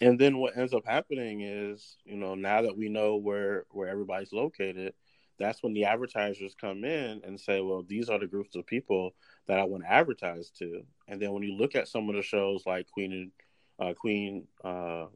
And 0.00 0.18
then 0.18 0.38
what 0.38 0.56
ends 0.56 0.72
up 0.72 0.86
happening 0.86 1.40
is, 1.40 1.96
you 2.04 2.16
know, 2.16 2.34
now 2.34 2.62
that 2.62 2.76
we 2.76 2.88
know 2.88 3.16
where 3.16 3.64
where 3.70 3.88
everybody's 3.88 4.32
located, 4.32 4.94
that's 5.38 5.62
when 5.62 5.72
the 5.72 5.84
advertisers 5.84 6.54
come 6.60 6.84
in 6.84 7.22
and 7.24 7.40
say, 7.40 7.60
well, 7.60 7.82
these 7.86 8.08
are 8.08 8.18
the 8.18 8.26
groups 8.26 8.54
of 8.54 8.66
people 8.66 9.14
that 9.46 9.58
I 9.58 9.64
want 9.64 9.84
to 9.84 9.92
advertise 9.92 10.50
to. 10.58 10.82
And 11.08 11.20
then 11.20 11.32
when 11.32 11.42
you 11.42 11.56
look 11.56 11.74
at 11.74 11.88
some 11.88 12.08
of 12.08 12.14
the 12.14 12.22
shows 12.22 12.62
like 12.66 12.86
Queen 12.86 13.32
uh, 13.78 13.94
Queen 13.94 14.46
uh, 14.62 15.06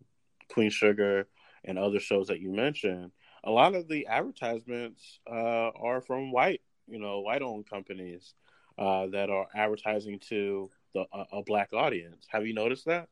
Queen 0.53 0.71
Sugar 0.71 1.29
and 1.65 1.79
other 1.79 2.01
shows 2.01 2.27
that 2.29 2.41
you 2.41 2.51
mentioned, 2.51 3.13
a 3.45 3.51
lot 3.51 3.75
of 3.75 3.89
the 3.89 4.07
advertisements 4.07 5.21
uh, 5.31 5.71
are 5.71 6.01
from 6.01 6.33
white, 6.33 6.61
you 6.89 6.99
know, 6.99 7.21
white-owned 7.21 7.69
companies 7.69 8.35
uh, 8.79 9.07
that 9.09 9.31
are 9.31 9.47
advertising 9.55 10.19
to 10.29 10.71
the 10.95 11.05
a 11.33 11.43
black 11.43 11.73
audience. 11.73 12.27
Have 12.31 12.47
you 12.47 12.55
noticed 12.55 12.87
that? 12.87 13.09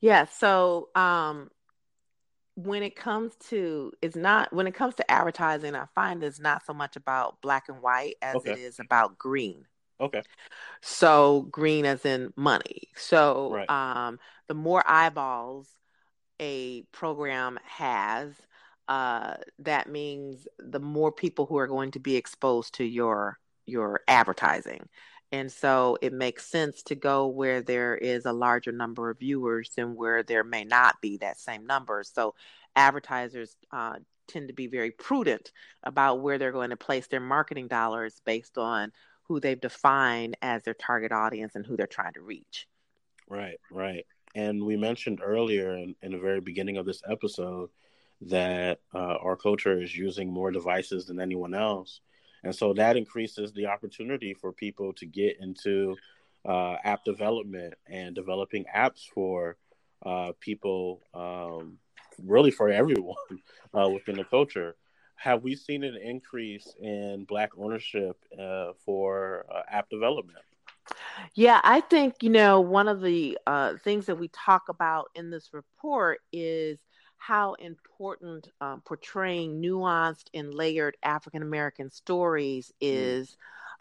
Yeah. 0.00 0.26
So 0.26 0.88
um, 0.94 1.50
when 2.54 2.82
it 2.82 2.94
comes 2.94 3.34
to 3.48 3.92
it's 4.02 4.16
not 4.16 4.52
when 4.52 4.66
it 4.66 4.74
comes 4.74 4.94
to 4.94 5.10
advertising 5.10 5.74
i 5.74 5.86
find 5.94 6.22
it's 6.22 6.40
not 6.40 6.64
so 6.66 6.72
much 6.72 6.96
about 6.96 7.40
black 7.40 7.64
and 7.68 7.80
white 7.80 8.14
as 8.20 8.36
okay. 8.36 8.52
it 8.52 8.58
is 8.58 8.78
about 8.78 9.16
green 9.16 9.64
okay 10.00 10.22
so 10.82 11.46
green 11.50 11.86
as 11.86 12.04
in 12.04 12.32
money 12.36 12.88
so 12.94 13.52
right. 13.52 13.70
um 13.70 14.18
the 14.48 14.54
more 14.54 14.82
eyeballs 14.86 15.68
a 16.40 16.82
program 16.92 17.58
has 17.64 18.34
uh 18.88 19.34
that 19.58 19.88
means 19.88 20.46
the 20.58 20.80
more 20.80 21.10
people 21.12 21.46
who 21.46 21.56
are 21.56 21.68
going 21.68 21.90
to 21.90 22.00
be 22.00 22.16
exposed 22.16 22.74
to 22.74 22.84
your 22.84 23.38
your 23.64 24.00
advertising 24.08 24.86
and 25.32 25.50
so 25.50 25.96
it 26.02 26.12
makes 26.12 26.46
sense 26.46 26.82
to 26.84 26.94
go 26.94 27.26
where 27.26 27.62
there 27.62 27.96
is 27.96 28.26
a 28.26 28.32
larger 28.32 28.70
number 28.70 29.08
of 29.08 29.18
viewers 29.18 29.70
than 29.74 29.96
where 29.96 30.22
there 30.22 30.44
may 30.44 30.62
not 30.62 31.00
be 31.00 31.16
that 31.16 31.40
same 31.40 31.66
number. 31.66 32.04
So 32.04 32.34
advertisers 32.76 33.56
uh, 33.72 33.94
tend 34.28 34.48
to 34.48 34.54
be 34.54 34.66
very 34.66 34.90
prudent 34.90 35.50
about 35.82 36.20
where 36.20 36.36
they're 36.38 36.52
going 36.52 36.70
to 36.70 36.76
place 36.76 37.06
their 37.06 37.20
marketing 37.20 37.66
dollars 37.68 38.20
based 38.26 38.58
on 38.58 38.92
who 39.24 39.40
they've 39.40 39.60
defined 39.60 40.36
as 40.42 40.62
their 40.62 40.74
target 40.74 41.12
audience 41.12 41.54
and 41.54 41.64
who 41.64 41.76
they're 41.76 41.86
trying 41.86 42.12
to 42.12 42.20
reach. 42.20 42.68
Right, 43.28 43.58
right. 43.70 44.04
and 44.34 44.62
we 44.64 44.76
mentioned 44.76 45.20
earlier 45.24 45.74
in, 45.76 45.94
in 46.02 46.12
the 46.12 46.18
very 46.18 46.40
beginning 46.40 46.76
of 46.76 46.84
this 46.84 47.02
episode 47.08 47.70
that 48.22 48.80
uh, 48.94 49.16
our 49.20 49.36
culture 49.36 49.80
is 49.80 49.96
using 49.96 50.32
more 50.32 50.50
devices 50.50 51.06
than 51.06 51.20
anyone 51.20 51.54
else. 51.54 52.00
And 52.44 52.54
so 52.54 52.72
that 52.74 52.96
increases 52.96 53.52
the 53.52 53.66
opportunity 53.66 54.34
for 54.34 54.52
people 54.52 54.92
to 54.94 55.06
get 55.06 55.38
into 55.40 55.96
uh, 56.44 56.76
app 56.84 57.04
development 57.04 57.74
and 57.86 58.14
developing 58.14 58.64
apps 58.74 59.02
for 59.14 59.56
uh, 60.04 60.32
people, 60.40 61.00
um, 61.14 61.78
really 62.24 62.50
for 62.50 62.68
everyone 62.68 63.16
uh, 63.74 63.88
within 63.88 64.16
the 64.16 64.24
culture. 64.24 64.76
Have 65.16 65.44
we 65.44 65.54
seen 65.54 65.84
an 65.84 65.96
increase 65.96 66.74
in 66.80 67.24
Black 67.28 67.50
ownership 67.56 68.16
uh, 68.36 68.72
for 68.84 69.46
uh, 69.54 69.62
app 69.70 69.88
development? 69.88 70.40
Yeah, 71.34 71.60
I 71.62 71.80
think, 71.80 72.16
you 72.22 72.30
know, 72.30 72.60
one 72.60 72.88
of 72.88 73.00
the 73.00 73.38
uh, 73.46 73.74
things 73.84 74.06
that 74.06 74.18
we 74.18 74.28
talk 74.28 74.68
about 74.68 75.10
in 75.14 75.30
this 75.30 75.50
report 75.52 76.18
is 76.32 76.78
how 77.24 77.54
important 77.54 78.48
um, 78.60 78.80
portraying 78.84 79.62
nuanced 79.62 80.24
and 80.34 80.52
layered 80.52 80.96
African 81.04 81.40
American 81.40 81.88
stories 81.88 82.72
mm. 82.72 82.72
is 82.80 83.36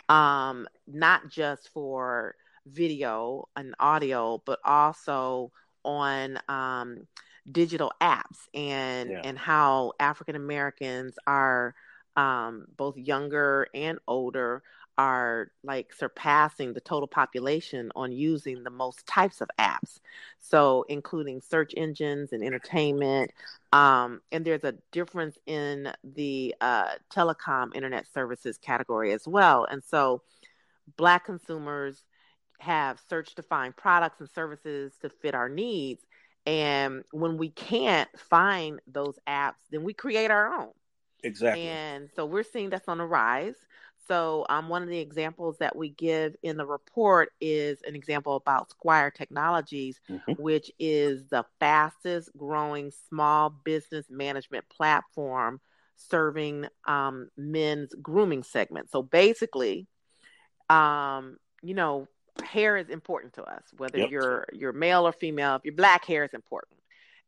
um, 0.10 0.67
not 0.86 1.27
just 1.27 1.69
for 1.74 2.36
video 2.67 3.48
and 3.55 3.74
audio, 3.79 4.43
but 4.45 4.60
also 4.63 5.51
on 5.83 6.38
um, 6.48 7.07
digital 7.51 7.91
apps 8.00 8.48
and 8.53 9.10
yeah. 9.10 9.21
and 9.24 9.39
how 9.39 9.93
African 10.00 10.36
Americans 10.36 11.15
are 11.25 11.74
um, 12.15 12.67
both 12.77 12.95
younger 12.95 13.67
and 13.74 13.98
older 14.07 14.62
are 14.98 15.51
like 15.63 15.93
surpassing 15.93 16.74
the 16.74 16.81
total 16.81 17.07
population 17.07 17.91
on 17.95 18.12
using 18.12 18.63
the 18.63 18.69
most 18.69 19.05
types 19.07 19.41
of 19.41 19.50
apps. 19.60 20.00
So, 20.39 20.86
including 20.89 21.41
search 21.41 21.74
engines 21.77 22.33
and 22.33 22.43
entertainment. 22.43 23.31
Um, 23.74 24.21
and 24.31 24.45
there's 24.45 24.63
a 24.63 24.75
difference 24.91 25.38
in 25.45 25.91
the 26.03 26.55
uh, 26.62 26.91
telecom 27.13 27.75
internet 27.75 28.05
services 28.13 28.57
category 28.57 29.12
as 29.13 29.27
well. 29.27 29.65
And 29.69 29.83
so, 29.83 30.21
Black 30.98 31.25
consumers 31.25 32.03
have 32.60 33.00
search 33.10 33.36
to 33.36 33.43
find 33.43 33.75
products 33.75 34.19
and 34.19 34.29
services 34.29 34.93
to 35.01 35.10
fit 35.10 35.36
our 35.36 35.50
needs. 35.50 36.03
And 36.45 37.03
when 37.12 37.38
we 37.38 37.50
can't 37.50 38.10
find 38.17 38.79
those 38.88 39.17
apps, 39.27 39.55
then 39.71 39.83
we 39.83 39.93
create 39.93 40.31
our 40.31 40.53
own. 40.53 40.71
Exactly. 41.24 41.62
And 41.62 42.10
so 42.15 42.25
we're 42.25 42.43
seeing 42.43 42.69
that's 42.69 42.88
on 42.88 42.98
the 42.98 43.05
rise. 43.05 43.55
So, 44.12 44.46
um, 44.50 44.68
one 44.68 44.84
of 44.84 44.89
the 44.89 45.00
examples 45.00 45.60
that 45.60 45.74
we 45.74 45.88
give 45.88 46.36
in 46.44 46.58
the 46.58 46.65
report 46.65 47.32
is 47.39 47.82
an 47.88 47.96
example 47.96 48.36
about 48.36 48.70
Squire 48.70 49.10
Technologies, 49.10 50.01
mm-hmm. 50.10 50.34
which 50.34 50.70
is 50.80 51.24
the 51.30 51.46
fastest 51.62 52.30
growing 52.36 52.91
small 53.08 53.50
business 53.50 54.08
management 54.10 54.65
platform 54.68 55.62
serving 55.96 56.65
um, 56.86 57.30
men's 57.38 57.94
grooming 58.01 58.44
segment. 58.44 58.91
So, 58.91 59.01
basically, 59.01 59.88
um, 60.70 61.38
you 61.62 61.74
know, 61.74 62.10
hair 62.44 62.75
is 62.75 62.89
important 62.89 63.36
to 63.36 63.44
us, 63.44 63.63
whether 63.77 64.00
yep. 64.00 64.12
you're 64.12 64.46
you're 64.51 64.74
male 64.74 65.08
or 65.08 65.13
female. 65.13 65.56
If 65.56 65.62
you're 65.63 65.74
black, 65.74 66.03
hair 66.03 66.25
is 66.25 66.34
important. 66.34 66.82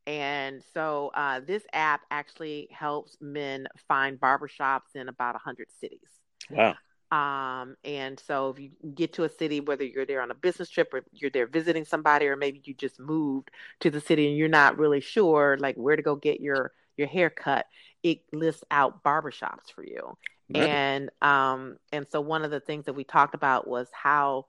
And 0.05 0.61
so 0.73 1.11
uh, 1.15 1.39
this 1.39 1.63
app 1.71 2.01
actually 2.11 2.67
helps 2.71 3.15
men 3.21 3.69
find 3.87 4.19
barbershops 4.19 4.95
in 4.95 5.07
about 5.07 5.35
100 5.35 5.67
cities. 5.79 6.01
Wow. 6.49 6.75
Um, 7.11 7.75
and 7.83 8.19
so 8.19 8.49
if 8.49 8.59
you 8.59 8.71
get 8.95 9.13
to 9.13 9.23
a 9.23 9.29
city, 9.29 9.59
whether 9.59 9.83
you're 9.83 10.05
there 10.05 10.21
on 10.21 10.31
a 10.31 10.35
business 10.35 10.69
trip 10.69 10.91
or 10.93 11.01
you're 11.11 11.29
there 11.29 11.45
visiting 11.45 11.85
somebody, 11.85 12.25
or 12.25 12.35
maybe 12.35 12.61
you 12.63 12.73
just 12.73 12.99
moved 12.99 13.51
to 13.81 13.91
the 13.91 14.01
city 14.01 14.27
and 14.27 14.37
you're 14.37 14.47
not 14.47 14.79
really 14.79 14.99
sure 14.99 15.57
like 15.59 15.75
where 15.75 15.95
to 15.95 16.01
go 16.01 16.15
get 16.15 16.41
your 16.41 16.71
your 16.97 17.07
hair 17.07 17.29
cut, 17.29 17.67
it 18.01 18.21
lists 18.31 18.63
out 18.71 19.03
barbershops 19.03 19.71
for 19.73 19.83
you. 19.83 20.17
Right. 20.53 20.67
And 20.67 21.09
um, 21.21 21.77
and 21.91 22.07
so 22.09 22.19
one 22.19 22.43
of 22.43 22.51
the 22.51 22.59
things 22.59 22.85
that 22.85 22.93
we 22.93 23.03
talked 23.03 23.35
about 23.35 23.67
was 23.67 23.87
how 23.91 24.47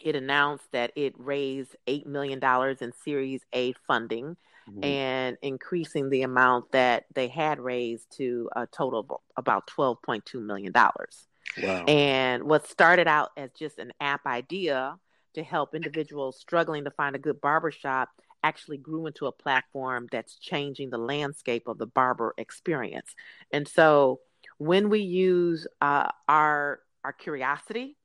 it 0.00 0.16
announced 0.16 0.70
that 0.72 0.92
it 0.96 1.14
raised 1.18 1.76
$8 1.86 2.06
million 2.06 2.40
in 2.80 2.92
Series 3.04 3.42
A 3.52 3.74
funding 3.86 4.36
mm-hmm. 4.68 4.84
and 4.84 5.36
increasing 5.42 6.10
the 6.10 6.22
amount 6.22 6.72
that 6.72 7.04
they 7.14 7.28
had 7.28 7.60
raised 7.60 8.06
to 8.16 8.48
a 8.56 8.66
total 8.66 9.00
of 9.00 9.12
about 9.36 9.66
$12.2 9.68 10.42
million. 10.42 10.72
Wow. 10.74 11.84
And 11.86 12.44
what 12.44 12.68
started 12.68 13.08
out 13.08 13.30
as 13.36 13.50
just 13.52 13.78
an 13.78 13.92
app 14.00 14.26
idea 14.26 14.96
to 15.34 15.42
help 15.42 15.74
individuals 15.74 16.38
struggling 16.38 16.84
to 16.84 16.90
find 16.90 17.16
a 17.16 17.18
good 17.18 17.40
barbershop 17.40 18.08
actually 18.42 18.78
grew 18.78 19.06
into 19.06 19.26
a 19.26 19.32
platform 19.32 20.08
that's 20.10 20.36
changing 20.36 20.90
the 20.90 20.98
landscape 20.98 21.68
of 21.68 21.78
the 21.78 21.86
barber 21.86 22.34
experience. 22.38 23.14
And 23.52 23.68
so 23.68 24.20
when 24.58 24.88
we 24.88 25.00
use 25.00 25.66
uh, 25.80 26.08
our 26.28 26.80
our 27.02 27.12
curiosity 27.14 27.96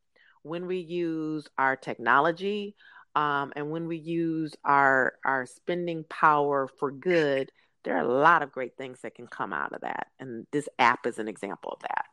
when 0.46 0.68
we 0.68 0.78
use 0.78 1.48
our 1.58 1.76
technology 1.76 2.76
um, 3.16 3.54
and 3.56 3.72
when 3.72 3.88
we 3.88 3.98
use 3.98 4.54
our 4.64 5.14
our 5.24 5.46
spending 5.46 6.04
power 6.10 6.68
for 6.68 6.92
good, 6.92 7.52
there 7.84 7.96
are 7.96 8.06
a 8.06 8.14
lot 8.14 8.44
of 8.44 8.52
great 8.52 8.76
things 8.78 9.00
that 9.02 9.16
can 9.16 9.28
come 9.28 9.54
out 9.54 9.74
of 9.74 9.82
that. 9.82 10.08
And 10.20 10.46
this 10.52 10.68
app 10.80 11.06
is 11.06 11.20
an 11.20 11.28
example 11.28 11.72
of 11.72 11.80
that. 11.82 12.06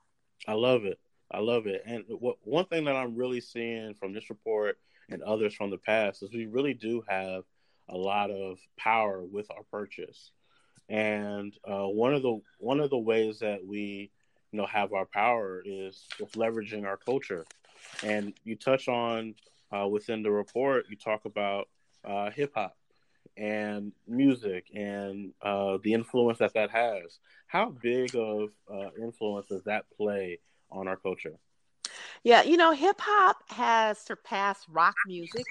I 0.46 0.54
love 0.54 0.84
it. 0.84 0.98
I 1.30 1.38
love 1.38 1.66
it. 1.66 1.82
And 1.86 2.04
what, 2.08 2.36
one 2.42 2.66
thing 2.66 2.84
that 2.84 2.96
I'm 2.96 3.16
really 3.16 3.40
seeing 3.40 3.94
from 3.94 4.12
this 4.12 4.28
report 4.28 4.76
and 5.08 5.22
others 5.22 5.54
from 5.54 5.70
the 5.70 5.78
past 5.78 6.22
is 6.22 6.32
we 6.32 6.46
really 6.46 6.74
do 6.74 7.02
have 7.08 7.44
a 7.88 7.96
lot 7.96 8.30
of 8.30 8.58
power 8.76 9.22
with 9.24 9.50
our 9.50 9.62
purchase. 9.70 10.30
And 10.88 11.52
uh, 11.64 11.86
one 11.86 12.14
of 12.14 12.22
the 12.22 12.40
one 12.58 12.80
of 12.80 12.90
the 12.90 12.98
ways 12.98 13.38
that 13.40 13.64
we 13.66 14.10
you 14.52 14.58
know 14.58 14.66
have 14.66 14.92
our 14.92 15.06
power 15.06 15.62
is 15.64 16.06
with 16.20 16.32
leveraging 16.32 16.84
our 16.84 16.96
culture 16.96 17.44
and 18.02 18.32
you 18.44 18.56
touch 18.56 18.88
on 18.88 19.34
uh, 19.72 19.87
within 19.88 20.22
the 20.22 20.30
report, 20.30 20.87
you 20.88 20.96
talk 20.96 21.24
about 21.24 21.68
uh, 22.04 22.30
hip 22.30 22.52
hop 22.54 22.76
and 23.37 23.92
music 24.06 24.66
and 24.74 25.32
uh, 25.40 25.78
the 25.82 25.94
influence 25.94 26.38
that 26.38 26.54
that 26.54 26.70
has. 26.70 27.18
How 27.46 27.70
big 27.70 28.14
of 28.14 28.50
uh, 28.72 28.90
influence 29.00 29.46
does 29.46 29.64
that 29.64 29.85
play 29.96 30.38
on 30.70 30.88
our 30.88 30.96
culture? 30.96 31.38
Yeah, 32.24 32.42
you 32.42 32.56
know, 32.56 32.72
hip 32.72 33.00
hop 33.00 33.37
has 33.50 33.98
surpassed 33.98 34.66
rock 34.68 34.94
music 35.06 35.44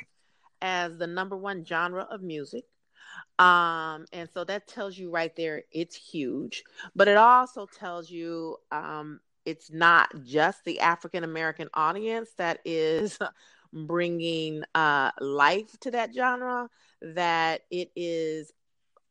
as 0.62 0.98
the 0.98 1.08
number 1.08 1.36
one 1.36 1.66
genre 1.66 2.08
of 2.10 2.22
music. 2.22 2.64
Um, 3.40 4.06
and 4.14 4.30
so 4.34 4.44
that 4.46 4.68
tells 4.68 4.98
you 4.98 5.10
right 5.10 5.36
there 5.36 5.64
it's 5.72 5.96
huge, 5.96 6.64
but 6.96 7.08
it 7.08 7.18
also 7.18 7.66
tells 7.66 8.10
you 8.10 8.58
um, 8.72 9.20
it's 9.46 9.72
not 9.72 10.10
just 10.24 10.64
the 10.64 10.80
African 10.80 11.24
American 11.24 11.68
audience 11.74 12.30
that 12.38 12.60
is 12.64 13.18
bringing 13.74 14.64
uh, 14.76 15.12
life 15.20 15.80
to 15.82 15.92
that 15.92 16.14
genre, 16.14 16.70
that 17.02 17.62
it 17.70 17.92
is 17.96 18.52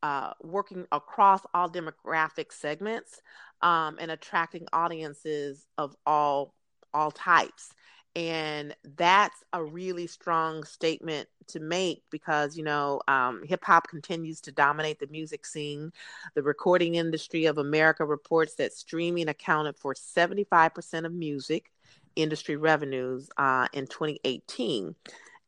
uh, 0.03 0.33
working 0.41 0.85
across 0.91 1.41
all 1.53 1.69
demographic 1.69 2.51
segments 2.51 3.21
um, 3.61 3.97
and 3.99 4.11
attracting 4.11 4.67
audiences 4.73 5.65
of 5.77 5.95
all 6.05 6.53
all 6.93 7.11
types 7.11 7.73
and 8.15 8.75
that's 8.97 9.43
a 9.53 9.63
really 9.63 10.05
strong 10.05 10.63
statement 10.65 11.29
to 11.47 11.59
make 11.59 12.03
because 12.09 12.57
you 12.57 12.63
know 12.63 13.01
um, 13.07 13.41
hip 13.45 13.63
hop 13.63 13.87
continues 13.87 14.41
to 14.41 14.51
dominate 14.51 14.99
the 14.99 15.07
music 15.07 15.45
scene. 15.45 15.91
The 16.35 16.43
recording 16.43 16.95
industry 16.95 17.45
of 17.45 17.57
America 17.57 18.03
reports 18.03 18.55
that 18.55 18.73
streaming 18.73 19.29
accounted 19.29 19.77
for 19.77 19.93
75% 19.93 21.05
of 21.05 21.13
music 21.13 21.71
industry 22.15 22.55
revenues 22.55 23.29
uh, 23.37 23.67
in 23.73 23.87
2018. 23.87 24.95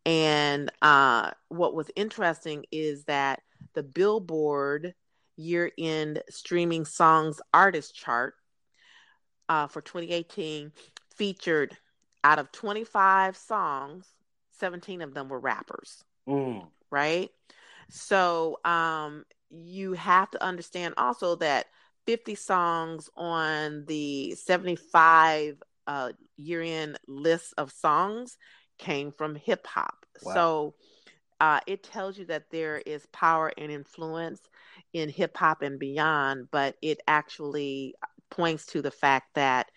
And 0.06 0.71
uh, 0.82 1.32
what 1.49 1.73
was 1.73 1.89
interesting 1.95 2.65
is 2.71 3.06
that 3.06 3.41
the 3.73 3.84
Billboard 3.84 4.93
year 5.36 5.71
end 5.78 6.21
streaming 6.30 6.86
songs 6.86 7.41
artist 7.54 7.95
chart 7.95 8.36
uh, 9.49 9.67
for 9.67 9.82
2018 9.82 10.71
featured 11.15 11.78
out 12.23 12.39
of 12.39 12.52
25 12.52 13.36
songs, 13.36 14.08
17 14.60 15.02
of 15.02 15.13
them 15.13 15.30
were 15.30 15.39
rappers. 15.39 16.04
Mm. 16.28 16.67
Right? 16.89 17.32
So 17.89 18.60
um, 18.65 19.26
you 19.49 19.93
have 19.93 20.32
to 20.32 20.43
understand 20.43 20.95
also 20.97 21.36
that 21.38 21.67
50 22.06 22.36
songs 22.36 23.10
on 23.15 23.86
the 23.88 24.36
75 24.36 25.62
uh, 25.88 26.12
year 26.38 26.62
end 26.62 27.00
list 27.08 27.54
of 27.58 27.72
songs 27.72 28.38
came 28.78 29.12
from 29.12 29.36
hip 29.36 29.65
hop. 29.67 30.06
Wow. 30.22 30.34
So 30.34 30.76
uh, 31.39 31.60
it 31.67 31.84
tells 31.84 32.17
you 32.17 32.26
that 32.28 32.50
there 32.52 32.78
is 32.78 33.06
power 33.12 33.52
and 33.58 33.72
influence 33.72 34.41
in 34.93 35.10
hip 35.10 35.36
hop 35.36 35.62
and 35.62 35.80
beyond, 35.80 36.48
but 36.52 36.76
it 36.82 37.02
actually 37.08 37.96
points 38.30 38.65
to 38.67 38.82
the 38.82 38.91
fact 38.91 39.28
that 39.36 39.67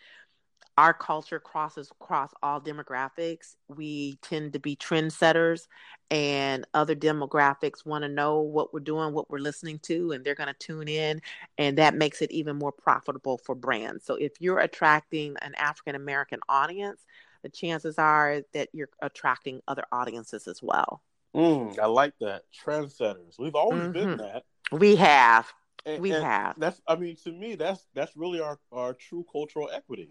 our 0.78 0.92
culture 0.92 1.40
crosses 1.40 1.90
across 1.90 2.32
all 2.42 2.60
demographics. 2.60 3.56
We 3.68 4.18
tend 4.22 4.52
to 4.52 4.58
be 4.58 4.76
trendsetters, 4.76 5.68
and 6.10 6.66
other 6.74 6.94
demographics 6.94 7.86
want 7.86 8.02
to 8.02 8.08
know 8.08 8.40
what 8.40 8.74
we're 8.74 8.80
doing, 8.80 9.14
what 9.14 9.30
we're 9.30 9.38
listening 9.38 9.78
to, 9.80 10.12
and 10.12 10.24
they're 10.24 10.34
going 10.34 10.52
to 10.52 10.54
tune 10.58 10.88
in. 10.88 11.20
And 11.58 11.78
that 11.78 11.94
makes 11.94 12.20
it 12.22 12.30
even 12.30 12.56
more 12.56 12.72
profitable 12.72 13.38
for 13.38 13.54
brands. 13.54 14.04
So 14.04 14.16
if 14.16 14.32
you're 14.38 14.60
attracting 14.60 15.36
an 15.42 15.54
African 15.56 15.94
American 15.94 16.40
audience, 16.48 17.04
the 17.42 17.48
chances 17.48 17.98
are 17.98 18.42
that 18.52 18.68
you're 18.72 18.90
attracting 19.02 19.60
other 19.68 19.84
audiences 19.92 20.46
as 20.46 20.62
well. 20.62 21.02
Mm, 21.34 21.78
I 21.78 21.86
like 21.86 22.14
that. 22.20 22.42
Trendsetters. 22.64 23.38
We've 23.38 23.54
always 23.54 23.82
mm-hmm. 23.82 23.92
been 23.92 24.16
that. 24.18 24.44
We 24.72 24.96
have. 24.96 25.52
And, 25.84 26.02
we 26.02 26.12
and 26.12 26.24
have. 26.24 26.54
That's. 26.58 26.80
I 26.88 26.96
mean, 26.96 27.16
to 27.24 27.32
me, 27.32 27.54
that's 27.54 27.86
that's 27.94 28.16
really 28.16 28.40
our 28.40 28.58
our 28.72 28.94
true 28.94 29.24
cultural 29.30 29.70
equity. 29.72 30.10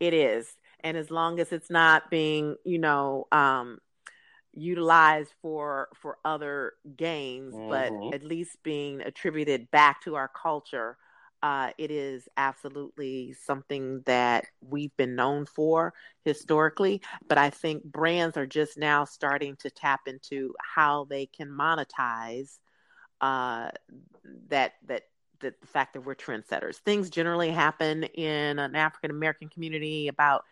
It 0.00 0.14
is, 0.14 0.56
and 0.80 0.96
as 0.96 1.10
long 1.10 1.40
as 1.40 1.52
it's 1.52 1.70
not 1.70 2.10
being, 2.10 2.56
you 2.64 2.78
know, 2.78 3.26
um, 3.32 3.78
utilized 4.52 5.32
for 5.42 5.88
for 5.94 6.18
other 6.24 6.72
gains, 6.96 7.54
mm-hmm. 7.54 7.70
but 7.70 8.14
at 8.14 8.22
least 8.22 8.62
being 8.62 9.00
attributed 9.00 9.70
back 9.70 10.02
to 10.02 10.14
our 10.14 10.28
culture, 10.28 10.96
uh, 11.42 11.70
it 11.76 11.90
is 11.90 12.28
absolutely 12.36 13.34
something 13.34 14.02
that 14.06 14.46
we've 14.60 14.96
been 14.96 15.14
known 15.14 15.44
for 15.44 15.92
historically. 16.24 17.02
But 17.28 17.38
I 17.38 17.50
think 17.50 17.84
brands 17.84 18.36
are 18.36 18.46
just 18.46 18.78
now 18.78 19.04
starting 19.04 19.56
to 19.56 19.70
tap 19.70 20.00
into 20.06 20.54
how 20.62 21.04
they 21.04 21.26
can 21.26 21.48
monetize 21.48 22.58
uh, 23.20 23.70
that 24.48 24.72
that 24.86 25.02
the, 25.44 25.54
the 25.60 25.66
fact 25.66 25.92
that 25.94 26.00
we're 26.00 26.14
trendsetters. 26.14 26.76
Things 26.76 27.10
generally 27.10 27.50
happen 27.50 28.04
in 28.04 28.58
an 28.58 28.74
African 28.74 29.10
American 29.10 29.48
community 29.48 30.08
about 30.08 30.44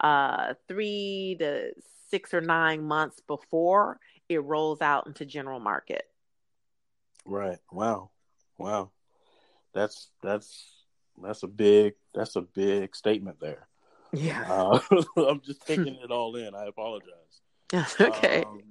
uh, 0.00 0.54
three 0.68 1.36
to 1.40 1.72
six 2.10 2.32
or 2.32 2.40
nine 2.40 2.84
months 2.84 3.20
before 3.26 3.98
it 4.28 4.42
rolls 4.42 4.80
out 4.80 5.06
into 5.06 5.24
general 5.24 5.60
market. 5.60 6.04
Right. 7.26 7.58
Wow. 7.72 8.10
Wow 8.58 8.90
that's 9.74 10.08
that's 10.22 10.64
that's 11.22 11.42
a 11.42 11.48
big 11.48 11.94
that's 12.14 12.36
a 12.36 12.40
big 12.40 12.96
statement 12.96 13.40
there. 13.40 13.66
Yeah, 14.12 14.44
uh, 14.48 14.78
I'm 15.16 15.42
just 15.44 15.66
taking 15.66 15.98
it 16.02 16.10
all 16.10 16.36
in. 16.36 16.54
I 16.54 16.66
apologize. 16.66 17.42
That's 17.68 18.00
okay. 18.00 18.44
Um, 18.44 18.62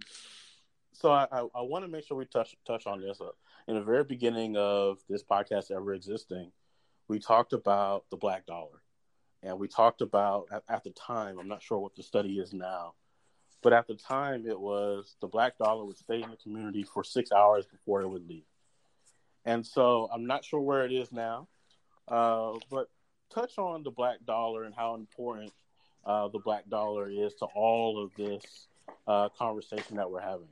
so 0.93 1.11
I, 1.11 1.27
I, 1.31 1.39
I 1.55 1.61
want 1.61 1.83
to 1.83 1.91
make 1.91 2.05
sure 2.05 2.17
we 2.17 2.25
touch 2.25 2.55
touch 2.65 2.87
on 2.87 3.01
this. 3.01 3.19
Uh, 3.19 3.29
in 3.67 3.75
the 3.75 3.83
very 3.83 4.03
beginning 4.03 4.57
of 4.57 4.99
this 5.09 5.23
podcast 5.23 5.71
ever 5.71 5.93
existing, 5.93 6.51
we 7.07 7.19
talked 7.19 7.53
about 7.53 8.05
the 8.09 8.17
black 8.17 8.45
dollar, 8.45 8.81
and 9.41 9.59
we 9.59 9.67
talked 9.67 10.01
about 10.01 10.47
at, 10.51 10.63
at 10.69 10.83
the 10.83 10.91
time. 10.91 11.39
I'm 11.39 11.47
not 11.47 11.61
sure 11.61 11.79
what 11.79 11.95
the 11.95 12.03
study 12.03 12.39
is 12.39 12.53
now, 12.53 12.93
but 13.61 13.73
at 13.73 13.87
the 13.87 13.95
time 13.95 14.45
it 14.47 14.59
was 14.59 15.15
the 15.21 15.27
black 15.27 15.57
dollar 15.57 15.85
would 15.85 15.97
stay 15.97 16.21
in 16.21 16.29
the 16.29 16.37
community 16.37 16.83
for 16.83 17.03
six 17.03 17.31
hours 17.31 17.65
before 17.65 18.01
it 18.01 18.07
would 18.07 18.27
leave. 18.27 18.45
And 19.45 19.65
so 19.65 20.09
I'm 20.13 20.25
not 20.25 20.45
sure 20.45 20.61
where 20.61 20.85
it 20.85 20.91
is 20.91 21.11
now, 21.11 21.47
uh, 22.07 22.53
but 22.69 22.89
touch 23.33 23.57
on 23.57 23.83
the 23.83 23.91
black 23.91 24.19
dollar 24.25 24.63
and 24.63 24.73
how 24.73 24.95
important 24.95 25.51
uh, 26.05 26.27
the 26.29 26.39
black 26.39 26.69
dollar 26.69 27.09
is 27.09 27.33
to 27.35 27.45
all 27.45 28.01
of 28.01 28.11
this 28.15 28.67
uh, 29.07 29.29
conversation 29.29 29.97
that 29.97 30.09
we're 30.09 30.21
having. 30.21 30.47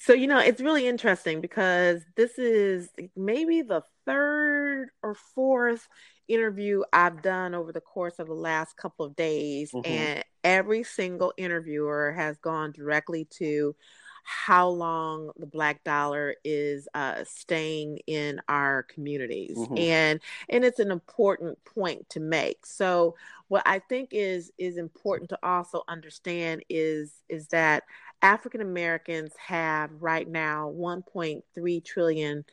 So, 0.00 0.14
you 0.14 0.26
know, 0.26 0.38
it's 0.38 0.62
really 0.62 0.88
interesting 0.88 1.42
because 1.42 2.02
this 2.16 2.38
is 2.38 2.88
maybe 3.14 3.60
the 3.60 3.82
third 4.06 4.88
or 5.02 5.14
fourth 5.14 5.86
interview 6.26 6.82
I've 6.90 7.20
done 7.20 7.54
over 7.54 7.70
the 7.70 7.82
course 7.82 8.18
of 8.18 8.26
the 8.26 8.34
last 8.34 8.78
couple 8.78 9.04
of 9.04 9.14
days. 9.14 9.72
Mm-hmm. 9.72 9.92
And 9.92 10.24
every 10.42 10.84
single 10.84 11.34
interviewer 11.36 12.12
has 12.12 12.38
gone 12.38 12.72
directly 12.72 13.26
to 13.38 13.76
how 14.24 14.68
long 14.68 15.30
the 15.38 15.46
black 15.46 15.82
dollar 15.84 16.34
is 16.44 16.88
uh, 16.94 17.24
staying 17.24 17.98
in 18.06 18.40
our 18.48 18.82
communities 18.84 19.56
mm-hmm. 19.56 19.78
and 19.78 20.20
and 20.48 20.64
it's 20.64 20.78
an 20.78 20.90
important 20.90 21.58
point 21.64 22.08
to 22.10 22.20
make 22.20 22.66
so 22.66 23.14
what 23.48 23.62
i 23.64 23.78
think 23.78 24.10
is 24.12 24.52
is 24.58 24.76
important 24.76 25.30
to 25.30 25.38
also 25.42 25.82
understand 25.88 26.62
is 26.68 27.14
is 27.28 27.48
that 27.48 27.82
african 28.22 28.60
americans 28.60 29.32
have 29.38 29.90
right 30.00 30.28
now 30.28 30.72
1.3 30.76 31.84
trillion 31.84 32.44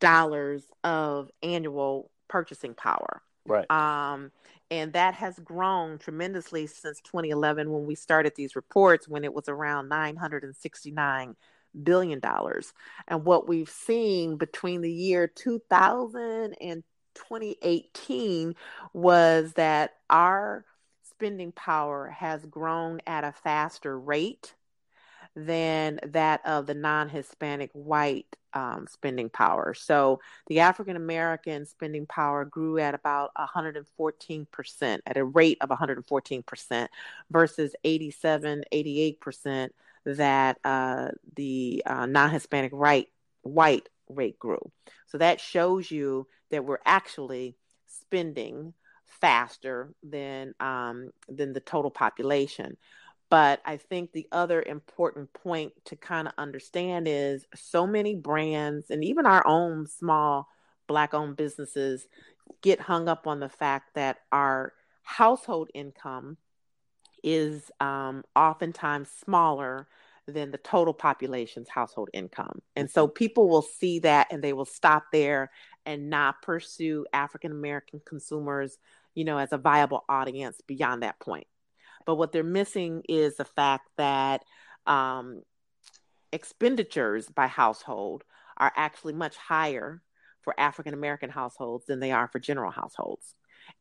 dollars 0.00 0.64
of 0.84 1.30
annual 1.42 2.10
purchasing 2.28 2.74
power. 2.74 3.22
Right. 3.46 3.70
Um 3.70 4.30
and 4.70 4.92
that 4.92 5.14
has 5.14 5.38
grown 5.38 5.98
tremendously 5.98 6.66
since 6.66 7.00
2011 7.00 7.70
when 7.72 7.86
we 7.86 7.94
started 7.94 8.34
these 8.36 8.54
reports 8.54 9.08
when 9.08 9.24
it 9.24 9.32
was 9.32 9.48
around 9.48 9.88
969 9.88 11.36
billion 11.82 12.20
dollars. 12.20 12.74
And 13.06 13.24
what 13.24 13.48
we've 13.48 13.70
seen 13.70 14.36
between 14.36 14.82
the 14.82 14.92
year 14.92 15.26
2000 15.26 16.54
and 16.60 16.84
2018 17.14 18.54
was 18.92 19.54
that 19.54 19.94
our 20.10 20.64
spending 21.02 21.50
power 21.52 22.10
has 22.10 22.44
grown 22.44 23.00
at 23.06 23.24
a 23.24 23.32
faster 23.32 23.98
rate 23.98 24.54
than 25.46 26.00
that 26.08 26.44
of 26.44 26.66
the 26.66 26.74
non 26.74 27.08
Hispanic 27.08 27.70
white 27.72 28.36
um, 28.54 28.86
spending 28.88 29.28
power. 29.28 29.74
So 29.74 30.20
the 30.48 30.60
African 30.60 30.96
American 30.96 31.66
spending 31.66 32.06
power 32.06 32.44
grew 32.44 32.78
at 32.78 32.94
about 32.94 33.30
114%, 33.38 34.98
at 35.06 35.16
a 35.16 35.24
rate 35.24 35.58
of 35.60 35.68
114%, 35.68 36.88
versus 37.30 37.74
87, 37.84 38.64
88% 38.72 39.68
that 40.04 40.58
uh, 40.64 41.08
the 41.36 41.82
uh, 41.86 42.06
non 42.06 42.30
Hispanic 42.30 42.72
right, 42.74 43.08
white 43.42 43.88
rate 44.08 44.38
grew. 44.38 44.70
So 45.06 45.18
that 45.18 45.40
shows 45.40 45.90
you 45.90 46.26
that 46.50 46.64
we're 46.64 46.78
actually 46.84 47.56
spending 47.86 48.74
faster 49.20 49.92
than 50.02 50.54
um, 50.60 51.10
than 51.28 51.52
the 51.52 51.60
total 51.60 51.90
population. 51.90 52.76
But 53.30 53.60
I 53.64 53.76
think 53.76 54.12
the 54.12 54.26
other 54.32 54.62
important 54.62 55.32
point 55.34 55.72
to 55.86 55.96
kind 55.96 56.26
of 56.26 56.34
understand 56.38 57.06
is 57.08 57.46
so 57.54 57.86
many 57.86 58.14
brands 58.14 58.90
and 58.90 59.04
even 59.04 59.26
our 59.26 59.46
own 59.46 59.86
small 59.86 60.48
black 60.86 61.12
owned 61.12 61.36
businesses 61.36 62.06
get 62.62 62.80
hung 62.80 63.08
up 63.08 63.26
on 63.26 63.40
the 63.40 63.48
fact 63.48 63.94
that 63.94 64.20
our 64.32 64.72
household 65.02 65.70
income 65.74 66.38
is 67.22 67.70
um, 67.80 68.24
oftentimes 68.34 69.10
smaller 69.10 69.88
than 70.26 70.50
the 70.50 70.58
total 70.58 70.94
population's 70.94 71.68
household 71.68 72.10
income. 72.12 72.60
And 72.76 72.90
so 72.90 73.06
mm-hmm. 73.06 73.14
people 73.14 73.48
will 73.48 73.62
see 73.62 73.98
that 74.00 74.28
and 74.30 74.42
they 74.42 74.52
will 74.52 74.66
stop 74.66 75.04
there 75.12 75.50
and 75.86 76.10
not 76.10 76.42
pursue 76.42 77.06
African 77.12 77.52
American 77.52 78.00
consumers, 78.04 78.78
you 79.14 79.24
know, 79.24 79.38
as 79.38 79.52
a 79.52 79.58
viable 79.58 80.04
audience 80.08 80.60
beyond 80.66 81.02
that 81.02 81.18
point. 81.18 81.46
But 82.08 82.14
what 82.14 82.32
they're 82.32 82.42
missing 82.42 83.02
is 83.06 83.36
the 83.36 83.44
fact 83.44 83.90
that 83.98 84.42
um, 84.86 85.42
expenditures 86.32 87.28
by 87.28 87.48
household 87.48 88.24
are 88.56 88.72
actually 88.74 89.12
much 89.12 89.36
higher 89.36 90.00
for 90.40 90.58
African 90.58 90.94
American 90.94 91.28
households 91.28 91.84
than 91.84 92.00
they 92.00 92.10
are 92.10 92.26
for 92.26 92.38
general 92.38 92.70
households. 92.70 93.34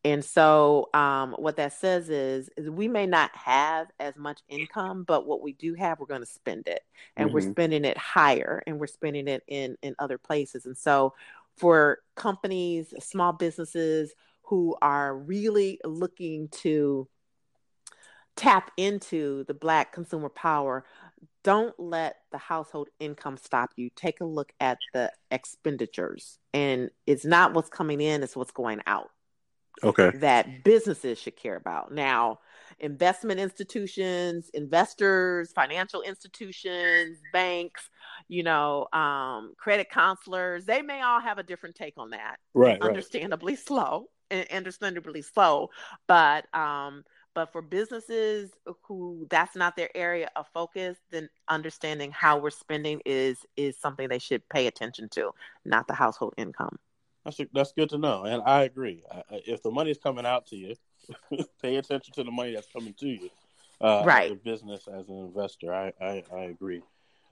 And 0.03 0.25
so, 0.25 0.89
um, 0.93 1.35
what 1.39 1.55
that 1.55 1.71
says 1.71 2.09
is, 2.09 2.49
is 2.57 2.69
we 2.69 2.89
may 2.89 3.05
not 3.05 3.33
have 3.33 3.87
as 3.97 4.17
much 4.17 4.41
income, 4.49 5.05
but 5.05 5.25
what 5.25 5.41
we 5.41 5.53
do 5.53 5.73
have, 5.75 5.97
we're 5.97 6.05
going 6.05 6.19
to 6.19 6.25
spend 6.25 6.67
it, 6.67 6.81
and 7.15 7.29
mm-hmm. 7.29 7.33
we're 7.33 7.49
spending 7.49 7.85
it 7.85 7.97
higher, 7.97 8.61
and 8.67 8.77
we're 8.77 8.87
spending 8.87 9.29
it 9.29 9.43
in 9.47 9.77
in 9.81 9.95
other 9.99 10.17
places. 10.17 10.65
And 10.65 10.77
so, 10.77 11.13
for 11.55 11.99
companies, 12.17 12.93
small 12.99 13.31
businesses 13.31 14.11
who 14.41 14.75
are 14.81 15.15
really 15.15 15.79
looking 15.85 16.49
to 16.49 17.07
tap 18.38 18.71
into 18.78 19.43
the 19.45 19.54
black 19.54 19.91
consumer 19.91 20.30
power 20.30 20.86
don't 21.43 21.80
let 21.80 22.17
the 22.32 22.38
household 22.38 22.89
income 23.00 23.38
stop 23.38 23.71
you. 23.78 23.89
Take 23.95 24.19
a 24.19 24.26
look 24.26 24.52
at 24.60 24.78
the 24.93 25.12
expenditures 25.32 26.39
and 26.54 26.89
it's 27.06 27.26
not 27.26 27.54
what's 27.54 27.69
coming 27.69 28.02
in 28.02 28.21
it's 28.21 28.36
what's 28.36 28.52
going 28.52 28.82
out 28.86 29.10
okay. 29.84 30.12
that 30.15 30.63
businesses 30.63 31.17
should 31.17 31.38
care 31.38 31.56
about. 31.56 31.93
Now 31.93 32.39
investment 32.80 33.39
institutions 33.39 34.52
investors 34.54 35.54
financial 35.54 36.02
institutions 36.02 37.17
banks 37.32 37.89
you 38.28 38.43
know 38.43 38.86
um, 38.91 39.54
credit 39.58 39.89
counselors 39.89 40.65
they 40.65 40.82
may 40.82 41.02
all 41.02 41.21
have 41.21 41.38
a 41.38 41.43
different 41.43 41.76
take 41.76 41.93
on 41.97 42.10
that. 42.10 42.36
Right 42.54 42.82
understandably 42.82 43.54
right. 43.54 43.65
slow 43.65 44.08
understandably 44.52 45.21
slow 45.21 45.69
but 46.08 46.54
um, 46.54 47.06
but 47.38 47.52
for 47.52 47.62
businesses 47.62 48.50
who 48.82 49.28
that's 49.30 49.56
not 49.56 49.76
their 49.76 49.95
area 49.95 50.28
of 50.36 50.47
focus, 50.56 50.97
then 51.12 51.30
understanding 51.47 52.10
how 52.10 52.39
we're 52.39 52.50
spending 52.50 53.00
is 53.06 53.45
is 53.56 53.78
something 53.78 54.10
they 54.10 54.17
should 54.17 54.41
pay 54.50 54.65
attention 54.65 55.08
to, 55.10 55.30
not 55.63 55.88
the 55.88 55.93
household 55.93 56.34
income. 56.36 56.80
That's 57.23 57.39
that's 57.54 57.73
good 57.73 57.89
to 57.89 58.00
know, 58.00 58.23
and 58.23 58.41
I 58.43 58.63
agree. 58.63 59.04
If 59.30 59.62
the 59.62 59.69
money's 59.69 60.00
coming 60.00 60.26
out 60.26 60.47
to 60.47 60.56
you, 60.56 60.73
pay 61.62 61.76
attention 61.76 62.12
to 62.15 62.23
the 62.23 62.32
money 62.32 62.56
that's 62.56 62.69
coming 62.73 62.95
to 63.02 63.08
you. 63.08 63.30
Uh, 63.80 64.02
right. 64.04 64.32
As 64.32 64.39
business, 64.39 64.88
as 64.88 65.08
an 65.08 65.19
investor, 65.19 65.71
I 65.71 65.93
I, 66.02 66.23
I 66.34 66.43
agree. 66.45 66.82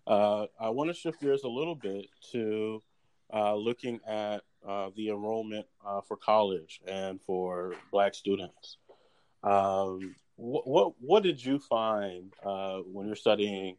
Uh, 0.06 0.46
I 0.60 0.70
want 0.70 0.92
to 0.92 0.94
shift 0.94 1.20
gears 1.20 1.46
a 1.46 1.50
little 1.50 1.74
bit 1.74 2.06
to 2.32 2.80
uh, 3.34 3.56
looking 3.56 4.00
at 4.08 4.44
uh, 4.68 4.92
the 4.96 5.10
enrollment 5.10 5.66
uh, 5.84 6.02
for 6.02 6.16
college 6.16 6.80
and 6.88 7.20
for 7.24 7.74
Black 7.92 8.14
students. 8.14 8.78
Um, 9.46 10.16
what, 10.36 10.68
what, 10.68 10.94
what 11.00 11.24
did 11.24 11.44
you 11.44 11.60
find 11.60 12.34
uh, 12.44 12.80
when 12.80 13.08
you're 13.08 13.16
studying 13.16 13.78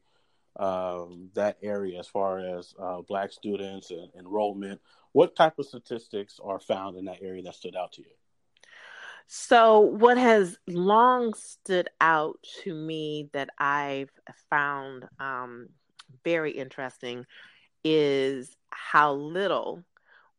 um, 0.58 1.28
that 1.34 1.58
area 1.62 1.98
as 1.98 2.08
far 2.08 2.38
as 2.38 2.74
uh, 2.80 3.02
Black 3.02 3.32
students 3.32 3.90
and 3.90 4.08
enrollment? 4.18 4.80
What 5.12 5.36
type 5.36 5.58
of 5.58 5.66
statistics 5.66 6.40
are 6.42 6.60
found 6.60 6.96
in 6.96 7.06
that 7.06 7.18
area 7.20 7.42
that 7.42 7.54
stood 7.54 7.76
out 7.76 7.92
to 7.92 8.02
you? 8.02 8.08
So, 9.28 9.80
what 9.80 10.18
has 10.18 10.56
long 10.68 11.34
stood 11.34 11.88
out 12.00 12.38
to 12.62 12.72
me 12.72 13.28
that 13.32 13.50
I've 13.58 14.10
found 14.48 15.08
um, 15.18 15.68
very 16.22 16.52
interesting 16.52 17.26
is 17.82 18.56
how 18.70 19.14
little 19.14 19.82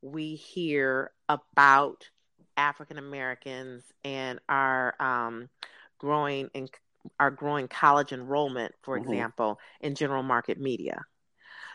we 0.02 0.36
hear 0.36 1.12
about 1.28 2.10
African 2.58 2.98
Americans 2.98 3.84
and 4.04 4.40
our 4.50 4.96
um, 5.00 5.50
growing 6.00 6.50
in 6.54 6.68
our 7.20 7.32
growing 7.32 7.68
college 7.68 8.12
enrollment, 8.12 8.74
for 8.82 9.00
mm-hmm. 9.00 9.10
example, 9.10 9.60
in 9.80 9.96
general 9.96 10.24
market 10.24 10.60
media. 10.60 11.06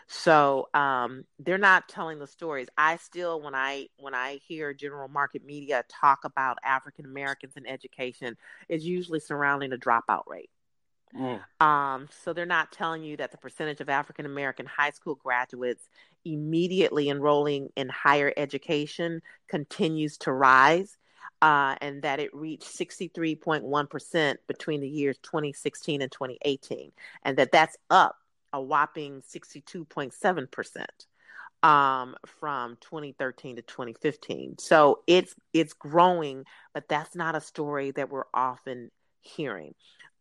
So 0.07 0.67
um, 0.73 1.23
they're 1.39 1.57
not 1.57 1.87
telling 1.87 2.19
the 2.19 2.27
stories. 2.27 2.67
I 2.77 2.97
still, 2.97 3.41
when 3.41 3.55
I 3.55 3.87
when 3.97 4.13
I 4.13 4.39
hear 4.47 4.73
general 4.73 5.07
market 5.07 5.45
media 5.45 5.83
talk 5.89 6.25
about 6.25 6.57
African 6.63 7.05
Americans 7.05 7.53
in 7.55 7.65
education, 7.65 8.37
it's 8.67 8.83
usually 8.83 9.19
surrounding 9.19 9.73
a 9.73 9.77
dropout 9.77 10.23
rate. 10.27 10.49
Mm. 11.17 11.41
Um, 11.61 12.09
so 12.23 12.33
they're 12.33 12.45
not 12.45 12.71
telling 12.71 13.03
you 13.03 13.17
that 13.17 13.31
the 13.31 13.37
percentage 13.37 13.81
of 13.81 13.89
African 13.89 14.25
American 14.25 14.65
high 14.65 14.89
school 14.91 15.15
graduates 15.15 15.87
immediately 16.25 17.09
enrolling 17.09 17.69
in 17.75 17.89
higher 17.89 18.33
education 18.37 19.21
continues 19.47 20.17
to 20.19 20.31
rise. 20.31 20.97
Uh, 21.41 21.75
and 21.81 22.03
that 22.03 22.21
it 22.21 22.33
reached 22.33 22.63
63.1% 22.63 24.35
between 24.47 24.79
the 24.79 24.87
years 24.87 25.17
2016 25.23 26.01
and 26.01 26.09
2018, 26.09 26.93
and 27.23 27.37
that 27.37 27.51
that's 27.51 27.75
up 27.89 28.15
a 28.53 28.61
whopping 28.61 29.21
62.7% 29.21 30.85
um, 31.63 32.15
from 32.25 32.77
2013 32.81 33.55
to 33.57 33.61
2015. 33.61 34.57
So 34.59 34.99
it's 35.07 35.35
it's 35.53 35.73
growing, 35.73 36.45
but 36.73 36.87
that's 36.87 37.15
not 37.15 37.35
a 37.35 37.41
story 37.41 37.91
that 37.91 38.09
we're 38.09 38.23
often 38.33 38.91
hearing. 39.21 39.73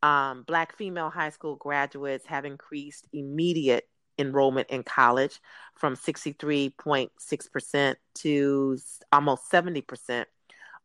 Um, 0.03 0.43
Black 0.43 0.77
female 0.77 1.11
high 1.11 1.31
school 1.31 1.57
graduates 1.57 2.27
have 2.27 2.45
increased 2.45 3.09
immediate 3.13 3.89
enrollment 4.19 4.69
in 4.71 4.83
college 4.83 5.41
from 5.75 5.97
63.6% 5.97 7.95
to 8.15 8.79
almost 9.13 9.51
70% 9.51 10.25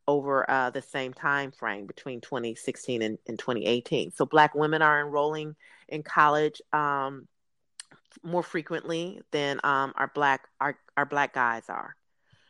over 0.08 0.49
uh, 0.49 0.69
the 0.69 0.82
same 0.82 1.13
time 1.13 1.51
frame 1.51 1.86
between 1.86 2.21
2016 2.21 3.01
and, 3.01 3.17
and, 3.27 3.38
2018. 3.38 4.12
So 4.12 4.25
Black 4.25 4.56
women 4.56 4.82
are 4.82 5.01
enrolling 5.01 5.56
in 5.89 6.01
college 6.03 6.62
um, 6.71 7.27
more 8.23 8.43
frequently 8.43 9.21
than 9.32 9.60
um, 9.63 9.93
our 9.95 10.12
Black 10.13 10.47
our, 10.62 10.77
our 10.95 11.06
Black 11.06 11.34
guys 11.34 11.63
are. 11.67 11.95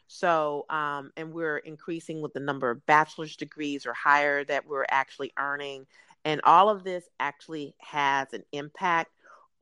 So, 0.07 0.65
um, 0.69 1.11
and 1.17 1.33
we're 1.33 1.57
increasing 1.57 2.21
with 2.21 2.33
the 2.33 2.39
number 2.39 2.69
of 2.69 2.85
bachelor's 2.85 3.35
degrees 3.35 3.85
or 3.85 3.93
higher 3.93 4.43
that 4.45 4.65
we're 4.65 4.85
actually 4.89 5.33
earning 5.37 5.85
and 6.27 6.41
all 6.43 6.69
of 6.69 6.83
this 6.83 7.05
actually 7.21 7.73
has 7.77 8.33
an 8.33 8.43
impact 8.51 9.11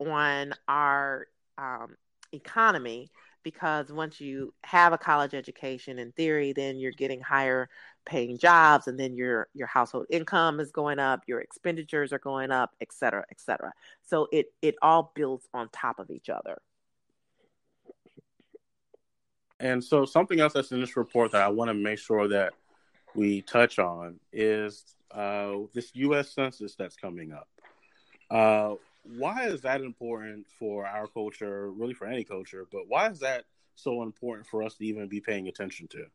on 0.00 0.52
our 0.66 1.28
um, 1.56 1.96
economy 2.32 3.08
because 3.44 3.92
once 3.92 4.20
you 4.20 4.52
have 4.64 4.92
a 4.92 4.98
college 4.98 5.32
education 5.32 6.00
in 6.00 6.10
theory 6.12 6.52
then 6.52 6.76
you're 6.76 6.90
getting 6.90 7.20
higher 7.20 7.68
paying 8.04 8.36
jobs 8.36 8.88
and 8.88 8.98
then 8.98 9.14
your 9.14 9.46
your 9.54 9.68
household 9.68 10.06
income 10.10 10.58
is 10.58 10.72
going 10.72 10.98
up 10.98 11.22
your 11.28 11.40
expenditures 11.40 12.12
are 12.12 12.18
going 12.18 12.50
up 12.50 12.72
et 12.80 12.92
cetera 12.92 13.24
et 13.30 13.40
cetera. 13.40 13.72
So 14.02 14.26
it 14.32 14.46
it 14.60 14.74
all 14.82 15.12
builds 15.14 15.48
on 15.54 15.68
top 15.72 16.00
of 16.00 16.10
each 16.10 16.28
other. 16.28 16.58
And 19.60 19.82
so 19.82 20.04
something 20.04 20.40
else 20.40 20.54
that's 20.54 20.72
in 20.72 20.80
this 20.80 20.96
report 20.96 21.30
that 21.30 21.42
i 21.42 21.48
want 21.48 21.68
to 21.68 21.74
make 21.74 22.00
sure 22.00 22.26
that 22.26 22.54
we 23.14 23.40
touch 23.42 23.78
on 23.78 24.18
is 24.32 24.95
uh, 25.10 25.54
this 25.74 25.90
U.S. 25.94 26.32
Census 26.32 26.74
that's 26.74 26.96
coming 26.96 27.32
up. 27.32 27.48
Uh, 28.30 28.74
why 29.04 29.46
is 29.46 29.62
that 29.62 29.80
important 29.80 30.46
for 30.58 30.86
our 30.86 31.06
culture, 31.06 31.70
really 31.70 31.94
for 31.94 32.06
any 32.06 32.24
culture, 32.24 32.66
but 32.70 32.82
why 32.88 33.08
is 33.08 33.20
that 33.20 33.44
so 33.76 34.02
important 34.02 34.46
for 34.46 34.62
us 34.62 34.74
to 34.76 34.84
even 34.84 35.08
be 35.08 35.20
paying 35.20 35.48
attention 35.48 35.86
to? 35.88 36.06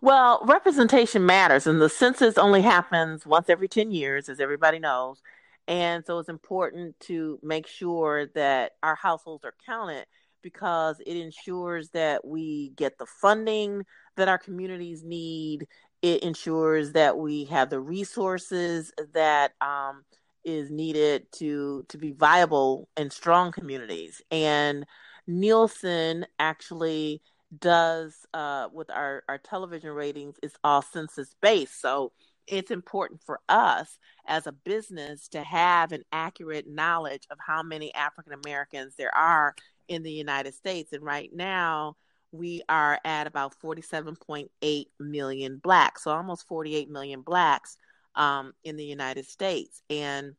Well, 0.00 0.40
representation 0.44 1.26
matters, 1.26 1.66
and 1.66 1.80
the 1.80 1.88
census 1.88 2.38
only 2.38 2.62
happens 2.62 3.26
once 3.26 3.50
every 3.50 3.68
10 3.68 3.90
years, 3.90 4.28
as 4.28 4.40
everybody 4.40 4.78
knows. 4.78 5.20
And 5.66 6.04
so 6.06 6.18
it's 6.18 6.30
important 6.30 6.98
to 7.00 7.38
make 7.42 7.66
sure 7.66 8.26
that 8.34 8.72
our 8.82 8.94
households 8.94 9.44
are 9.44 9.54
counted 9.66 10.06
because 10.40 11.00
it 11.00 11.16
ensures 11.16 11.90
that 11.90 12.24
we 12.24 12.70
get 12.70 12.96
the 12.96 13.06
funding 13.06 13.84
that 14.16 14.28
our 14.28 14.38
communities 14.38 15.04
need 15.04 15.66
it 16.02 16.22
ensures 16.22 16.92
that 16.92 17.18
we 17.18 17.44
have 17.46 17.70
the 17.70 17.80
resources 17.80 18.92
that 19.14 19.52
um, 19.60 20.04
is 20.44 20.70
needed 20.70 21.26
to 21.32 21.84
to 21.88 21.98
be 21.98 22.12
viable 22.12 22.88
and 22.96 23.12
strong 23.12 23.52
communities. 23.52 24.22
And 24.30 24.86
Nielsen 25.26 26.26
actually 26.38 27.22
does 27.58 28.26
uh, 28.34 28.68
with 28.72 28.90
our 28.90 29.24
our 29.28 29.38
television 29.38 29.90
ratings 29.90 30.36
is 30.42 30.54
all 30.64 30.82
census 30.82 31.34
based. 31.40 31.80
So 31.80 32.12
it's 32.46 32.70
important 32.70 33.22
for 33.24 33.40
us 33.48 33.98
as 34.26 34.46
a 34.46 34.52
business 34.52 35.28
to 35.28 35.42
have 35.42 35.92
an 35.92 36.02
accurate 36.12 36.66
knowledge 36.68 37.26
of 37.30 37.38
how 37.46 37.62
many 37.62 37.94
African 37.94 38.32
Americans 38.32 38.94
there 38.96 39.14
are 39.14 39.54
in 39.88 40.02
the 40.02 40.12
United 40.12 40.54
States. 40.54 40.92
And 40.92 41.02
right 41.02 41.30
now, 41.34 41.96
we 42.32 42.62
are 42.68 42.98
at 43.04 43.26
about 43.26 43.54
47.8 43.60 44.86
million 45.00 45.56
blacks, 45.58 46.04
so 46.04 46.10
almost 46.10 46.46
48 46.48 46.90
million 46.90 47.22
blacks 47.22 47.76
um, 48.14 48.52
in 48.64 48.76
the 48.76 48.84
United 48.84 49.26
States. 49.26 49.82
And 49.88 50.34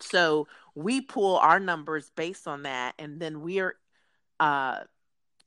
so 0.00 0.46
we 0.74 1.00
pull 1.00 1.38
our 1.38 1.60
numbers 1.60 2.10
based 2.14 2.46
on 2.46 2.64
that, 2.64 2.94
and 2.98 3.20
then 3.20 3.40
we're 3.40 3.74
uh, 4.38 4.80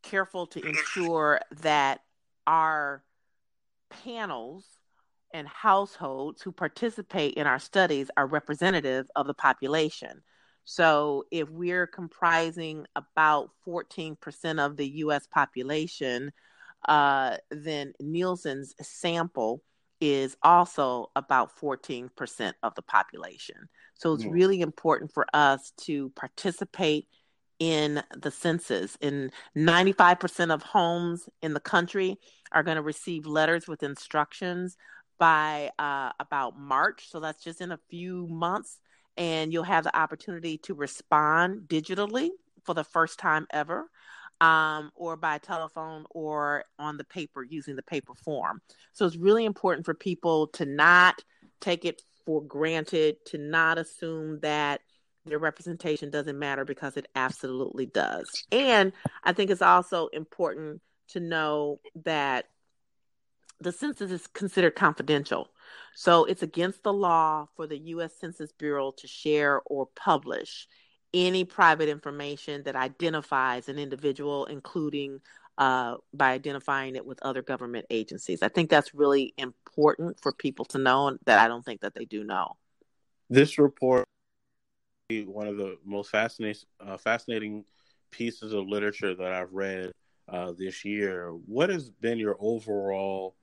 careful 0.02 0.47
to 0.47 0.65
ensure 0.65 1.41
that 1.62 2.02
our 2.47 3.04
panels 4.04 4.65
and 5.34 5.47
households 5.47 6.41
who 6.41 6.52
participate 6.52 7.36
in 7.36 7.47
our 7.47 7.60
studies 7.60 8.10
are 8.17 8.28
representative 8.28 9.10
of 9.15 9.28
the 9.28 9.34
population. 9.34 10.21
So 10.63 11.26
if 11.32 11.50
we're 11.50 11.88
comprising 11.88 12.86
about 12.95 13.50
14% 13.67 14.63
of 14.63 14.78
the 14.78 14.88
US 14.88 15.28
population, 15.28 16.32
uh, 16.88 17.38
then 17.50 17.93
Nielsen's 18.00 18.76
sample 18.82 19.63
is 20.00 20.36
also 20.41 21.12
about 21.15 21.56
14% 21.60 22.54
of 22.63 22.74
the 22.76 22.82
population. 22.82 23.69
So 23.93 24.13
it's 24.13 24.26
really 24.26 24.62
important 24.62 25.13
for 25.13 25.28
us 25.32 25.74
to 25.82 26.10
participate 26.12 27.08
in 27.60 28.02
the 28.17 28.32
census. 28.32 28.97
And 29.00 29.32
95% 29.56 30.52
of 30.52 30.63
homes 30.63 31.30
in 31.43 31.54
the 31.54 31.60
country 31.60 32.17
are 32.52 32.63
going 32.63 32.78
to 32.78 32.82
receive 32.82 33.28
letters 33.28 33.67
with 33.67 33.84
instructions 33.84 34.76
by 35.19 35.69
uh, 35.78 36.12
about 36.19 36.58
March. 36.58 37.08
So 37.12 37.19
that's 37.19 37.43
just 37.43 37.62
in 37.62 37.71
a 37.71 37.80
few 37.91 38.26
months 38.28 38.80
and 39.17 39.52
you'll 39.52 39.63
have 39.63 39.84
the 39.84 39.97
opportunity 39.97 40.58
to 40.60 40.74
respond 40.74 41.67
digitally 41.67 42.30
for 42.63 42.74
the 42.74 42.84
first 42.84 43.19
time 43.19 43.47
ever. 43.52 43.89
Um, 44.39 44.91
or 44.95 45.17
by 45.17 45.38
telephone 45.38 46.06
or 46.10 46.63
on 46.80 46.97
the 46.97 47.04
paper 47.04 47.43
using 47.43 47.76
the 47.76 47.84
paper 47.84 48.15
form. 48.15 48.60
So 48.91 49.06
it's 49.06 49.15
really 49.15 49.45
important 49.45 49.86
for 49.86 49.93
people 49.93 50.47
to 50.54 50.65
not 50.65 51.24
take 51.60 51.86
it 51.86 52.02
for 52.26 52.41
granted, 52.41 53.17
to 53.28 53.38
not 53.38 53.78
assume 53.78 54.39
that 54.39 54.82
their 55.26 55.38
representation 55.38 56.10
doesn't 56.10 56.39
matter 56.39 56.65
because 56.65 56.97
it 56.97 57.08
absolutely 57.15 57.86
does. 57.86 58.43
And 58.52 58.93
I 59.24 59.34
think 59.34 59.52
it's 59.52 59.62
also 59.62 60.08
important 60.08 60.82
to 61.10 61.19
know 61.19 61.80
that 62.04 62.45
the 63.62 63.71
census 63.71 64.12
is 64.12 64.28
considered 64.28 64.76
confidential. 64.76 65.50
So 65.95 66.26
it's 66.26 66.43
against 66.43 66.84
the 66.84 66.93
law 66.93 67.47
for 67.56 67.67
the 67.67 67.78
U.S. 67.78 68.13
Census 68.19 68.52
Bureau 68.52 68.91
to 68.97 69.08
share 69.08 69.62
or 69.65 69.88
publish 69.95 70.67
any 71.13 71.43
private 71.43 71.89
information 71.89 72.63
that 72.63 72.76
identifies 72.76 73.69
an 73.69 73.78
individual, 73.78 74.45
including 74.45 75.19
uh, 75.58 75.97
by 76.13 76.32
identifying 76.32 76.95
it 76.95 77.06
with 77.06 77.19
other 77.21 77.41
government 77.41 77.86
agencies. 77.89 78.41
I 78.41 78.47
think 78.47 78.69
that's 78.69 78.95
really 78.95 79.34
important 79.38 80.19
for 80.19 80.32
people 80.32 80.65
to 80.65 80.78
know 80.78 81.17
that 81.26 81.39
I 81.39 81.47
don't 81.47 81.63
think 81.63 81.82
that 81.82 81.93
they 81.93 82.06
do 82.06 82.24
know. 82.24 82.56
This 83.30 83.58
report 83.58 84.06
one 85.26 85.47
of 85.47 85.58
the 85.58 85.78
most 85.86 86.10
fascinating 86.10 86.62
uh, 86.80 86.95
fascinating 86.95 87.65
pieces 88.12 88.54
of 88.54 88.67
literature 88.67 89.13
that 89.13 89.34
I've 89.34 89.52
read 89.52 89.91
uh, 90.30 90.54
this 90.58 90.86
year. 90.86 91.32
What 91.45 91.69
has 91.69 91.89
been 91.89 92.17
your 92.17 92.38
overall 92.39 93.36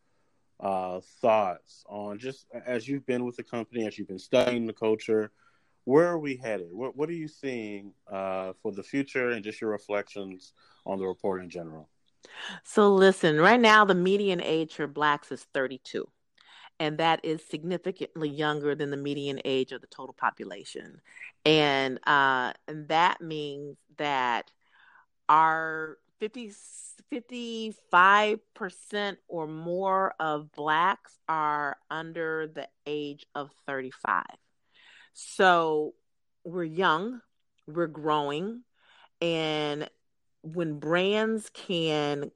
uh, 0.61 1.01
thoughts 1.21 1.85
on 1.89 2.19
just 2.19 2.47
as 2.67 2.89
you've 2.89 3.07
been 3.07 3.25
with 3.25 3.37
the 3.37 3.43
company, 3.43 3.87
as 3.87 3.99
you've 3.99 4.09
been 4.09 4.19
studying 4.19 4.67
the 4.67 4.73
culture? 4.73 5.31
Where 5.85 6.07
are 6.07 6.19
we 6.19 6.37
headed? 6.37 6.69
What, 6.71 6.97
what 6.97 7.09
are 7.09 7.15
you 7.15 7.29
seeing 7.29 7.93
uh, 8.11 8.53
for 8.63 8.73
the 8.73 8.83
future, 8.83 9.31
and 9.31 9.43
just 9.43 9.61
your 9.61 9.71
reflections 9.71 10.53
on 10.85 10.99
the 10.99 11.07
report 11.07 11.43
in 11.43 11.49
general? 11.49 11.89
So, 12.63 12.95
listen, 12.95 13.41
right 13.41 13.61
now 13.61 13.85
the 13.85 13.95
median 13.95 14.43
age 14.43 14.75
for 14.75 14.87
blacks 14.87 15.33
is 15.33 15.47
32 15.55 16.07
and 16.81 16.99
that 16.99 17.21
is 17.25 17.43
significantly 17.45 18.29
younger 18.29 18.75
than 18.75 18.91
the 18.91 18.97
median 18.97 19.41
age 19.45 19.73
of 19.73 19.81
the 19.81 19.87
total 19.89 20.15
population. 20.15 21.01
And 21.45 21.99
uh, 22.07 22.53
and 22.67 22.89
that 22.89 23.21
means 23.21 23.77
that 23.97 24.53
our 25.29 25.99
50, 26.21 26.53
55% 27.13 29.17
or 29.29 29.47
more 29.47 30.15
of 30.19 30.53
blacks 30.53 31.19
are 31.29 31.77
under 31.91 32.47
the 32.47 32.69
age 32.87 33.27
of 33.35 33.51
35. 33.67 34.25
So 35.15 35.95
we're 36.45 36.65
young, 36.65 37.21
we're 37.67 37.87
growing, 37.87 38.63
and 39.21 39.89
when 40.43 40.79
brands 40.79 41.51
can 41.53 42.31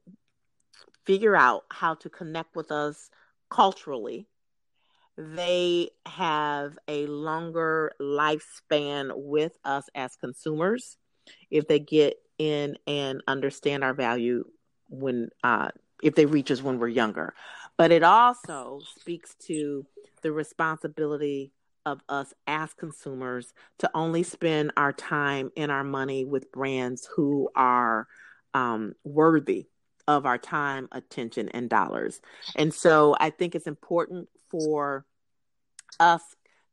figure 1.05 1.37
out 1.37 1.64
how 1.71 1.95
to 1.95 2.09
connect 2.09 2.57
with 2.57 2.71
us 2.71 3.11
culturally 3.51 4.27
they 5.16 5.90
have 6.07 6.79
a 6.88 7.07
longer 7.07 7.92
lifespan 8.01 9.12
with 9.14 9.59
us 9.64 9.88
as 9.95 10.16
consumers 10.16 10.97
if 11.51 11.68
they 11.68 11.79
get 11.79 12.16
in 12.38 12.77
and 12.87 13.23
understand 13.27 13.85
our 13.85 13.95
value 13.95 14.45
when 14.88 15.31
uh, 15.45 15.68
if 16.03 16.14
they 16.14 16.27
reach 16.27 16.51
us 16.51 16.62
when 16.62 16.79
we're 16.79 16.88
younger 16.88 17.35
but 17.77 17.90
it 17.90 18.03
also 18.03 18.81
speaks 18.99 19.35
to 19.47 19.87
the 20.23 20.33
responsibility 20.33 21.53
of 21.85 22.01
us 22.09 22.33
as 22.47 22.73
consumers 22.75 23.53
to 23.79 23.90
only 23.95 24.23
spend 24.23 24.73
our 24.77 24.92
time 24.92 25.51
and 25.57 25.73
our 25.73 25.85
money 25.85 26.25
with 26.25 26.53
brands 26.53 27.09
who 27.16 27.49
are 27.57 28.07
um, 28.55 28.95
worthy 29.05 29.66
of 30.07 30.27
our 30.27 30.38
time, 30.38 30.88
attention, 30.92 31.49
and 31.51 31.68
dollars. 31.68 32.21
And 32.57 32.73
so 32.73 33.16
I 33.18 33.31
think 33.31 33.55
it's 33.55 33.66
important 33.66 34.29
for 34.51 35.05
us 35.99 36.23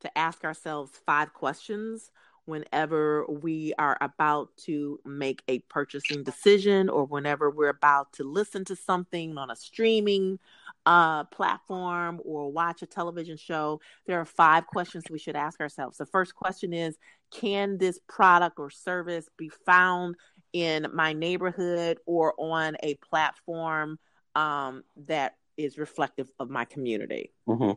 to 0.02 0.18
ask 0.18 0.44
ourselves 0.44 0.92
five 1.06 1.34
questions 1.34 2.12
whenever 2.50 3.26
we 3.28 3.74
are 3.78 3.98
about 4.02 4.50
to 4.58 5.00
make 5.06 5.42
a 5.48 5.60
purchasing 5.60 6.24
decision 6.24 6.90
or 6.90 7.06
whenever 7.06 7.50
we're 7.50 7.70
about 7.70 8.12
to 8.14 8.24
listen 8.24 8.66
to 8.66 8.76
something 8.76 9.38
on 9.38 9.50
a 9.50 9.56
streaming 9.56 10.40
uh, 10.86 11.24
platform 11.26 12.20
or 12.26 12.52
watch 12.52 12.82
a 12.82 12.86
television 12.86 13.38
show, 13.38 13.80
there 14.06 14.20
are 14.20 14.26
five 14.26 14.68
questions 14.68 15.04
we 15.10 15.20
should 15.20 15.36
ask 15.36 15.62
ourselves. 15.62 15.98
The 15.98 16.06
first 16.06 16.36
question 16.36 16.74
is 16.74 16.98
Can 17.32 17.78
this 17.78 18.00
product 18.08 18.60
or 18.60 18.70
service 18.70 19.30
be 19.38 19.50
found 19.66 20.16
in 20.52 20.88
my 20.94 21.14
neighborhood 21.14 22.00
or 22.06 22.34
on 22.38 22.76
a 22.82 22.96
platform 22.96 24.00
um, 24.36 24.84
that 25.08 25.36
is 25.58 25.78
reflective 25.78 26.30
of 26.40 26.50
my 26.50 26.66
community? 26.66 27.32
Mm-hmm. 27.48 27.72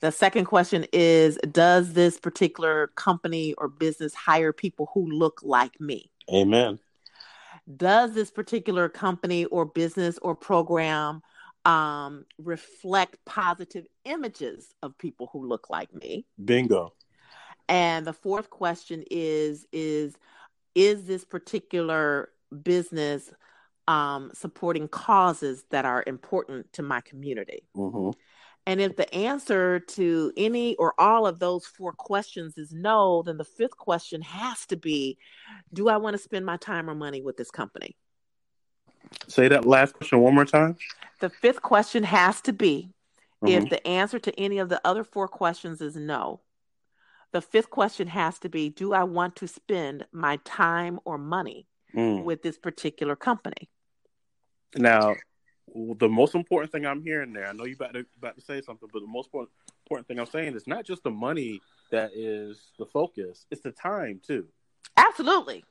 The 0.00 0.12
second 0.12 0.46
question 0.46 0.86
is 0.92 1.38
Does 1.50 1.92
this 1.92 2.18
particular 2.18 2.88
company 2.88 3.54
or 3.54 3.68
business 3.68 4.14
hire 4.14 4.52
people 4.52 4.90
who 4.94 5.10
look 5.10 5.40
like 5.42 5.80
me? 5.80 6.10
Amen. 6.32 6.78
Does 7.76 8.14
this 8.14 8.30
particular 8.30 8.88
company 8.88 9.44
or 9.46 9.64
business 9.64 10.18
or 10.22 10.36
program 10.36 11.22
um, 11.64 12.24
reflect 12.38 13.18
positive 13.24 13.86
images 14.04 14.74
of 14.82 14.96
people 14.98 15.28
who 15.32 15.46
look 15.46 15.68
like 15.68 15.92
me? 15.92 16.26
Bingo. 16.42 16.92
And 17.68 18.06
the 18.06 18.12
fourth 18.12 18.50
question 18.50 19.04
is 19.10 19.66
is 19.72 20.16
is 20.74 21.06
this 21.06 21.24
particular 21.24 22.28
business 22.62 23.32
um, 23.88 24.30
supporting 24.34 24.88
causes 24.88 25.64
that 25.70 25.84
are 25.84 26.04
important 26.06 26.72
to 26.74 26.82
my 26.82 27.00
community? 27.00 27.66
Mm-hmm. 27.76 28.10
And 28.66 28.80
if 28.80 28.96
the 28.96 29.12
answer 29.14 29.78
to 29.78 30.32
any 30.36 30.74
or 30.74 30.92
all 30.98 31.26
of 31.26 31.38
those 31.38 31.66
four 31.66 31.92
questions 31.92 32.58
is 32.58 32.72
no, 32.72 33.22
then 33.22 33.36
the 33.36 33.44
fifth 33.44 33.76
question 33.76 34.20
has 34.22 34.66
to 34.66 34.76
be 34.76 35.18
Do 35.72 35.88
I 35.88 35.96
want 35.98 36.16
to 36.16 36.22
spend 36.22 36.44
my 36.44 36.56
time 36.56 36.90
or 36.90 36.94
money 36.94 37.22
with 37.22 37.36
this 37.36 37.50
company? 37.50 37.96
Say 39.28 39.46
that 39.48 39.64
last 39.64 39.94
question 39.94 40.20
one 40.20 40.34
more 40.34 40.44
time. 40.44 40.76
The 41.20 41.30
fifth 41.30 41.62
question 41.62 42.02
has 42.02 42.40
to 42.42 42.52
be 42.52 42.90
mm-hmm. 43.42 43.48
if 43.48 43.70
the 43.70 43.86
answer 43.86 44.18
to 44.18 44.38
any 44.38 44.58
of 44.58 44.68
the 44.68 44.80
other 44.84 45.04
four 45.04 45.28
questions 45.28 45.80
is 45.80 45.94
no, 45.94 46.40
the 47.32 47.40
fifth 47.40 47.70
question 47.70 48.08
has 48.08 48.38
to 48.40 48.48
be 48.48 48.68
Do 48.68 48.92
I 48.92 49.04
want 49.04 49.36
to 49.36 49.48
spend 49.48 50.06
my 50.10 50.38
time 50.44 50.98
or 51.04 51.18
money 51.18 51.68
mm. 51.94 52.24
with 52.24 52.42
this 52.42 52.58
particular 52.58 53.14
company? 53.14 53.70
Now, 54.74 55.14
the 55.98 56.08
most 56.08 56.34
important 56.34 56.72
thing 56.72 56.86
I'm 56.86 57.02
hearing 57.02 57.32
there, 57.32 57.46
I 57.46 57.52
know 57.52 57.64
you 57.64 57.74
about 57.74 57.94
to 57.94 58.06
about 58.16 58.36
to 58.36 58.40
say 58.40 58.60
something, 58.60 58.88
but 58.92 59.00
the 59.00 59.06
most 59.06 59.30
important 59.32 60.08
thing 60.08 60.18
I'm 60.18 60.26
saying 60.26 60.54
is 60.54 60.66
not 60.66 60.84
just 60.84 61.02
the 61.02 61.10
money 61.10 61.60
that 61.90 62.10
is 62.14 62.72
the 62.78 62.86
focus; 62.86 63.46
it's 63.50 63.62
the 63.62 63.72
time 63.72 64.20
too. 64.26 64.46
Absolutely, 64.96 65.64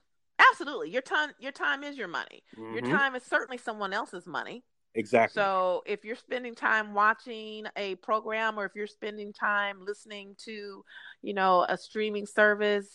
absolutely. 0.51 0.91
Your 0.91 1.01
time, 1.01 1.31
your 1.39 1.51
time 1.51 1.83
is 1.83 1.97
your 1.97 2.07
money. 2.07 2.43
Mm-hmm. 2.57 2.73
Your 2.73 2.97
time 2.97 3.15
is 3.15 3.23
certainly 3.23 3.57
someone 3.57 3.93
else's 3.93 4.27
money. 4.27 4.63
Exactly. 4.93 5.41
So 5.41 5.83
if 5.85 6.05
you're 6.05 6.15
spending 6.15 6.55
time 6.55 6.93
watching 6.93 7.65
a 7.75 7.95
program, 7.95 8.57
or 8.59 8.65
if 8.65 8.71
you're 8.75 8.87
spending 8.87 9.33
time 9.33 9.79
listening 9.85 10.35
to, 10.45 10.83
you 11.21 11.33
know, 11.33 11.65
a 11.67 11.77
streaming 11.77 12.25
service, 12.25 12.87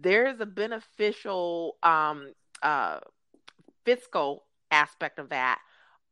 there's 0.00 0.40
a 0.40 0.46
beneficial 0.46 1.76
um, 1.82 2.32
uh, 2.62 2.98
fiscal 3.84 4.44
aspect 4.72 5.18
of 5.20 5.28
that 5.28 5.60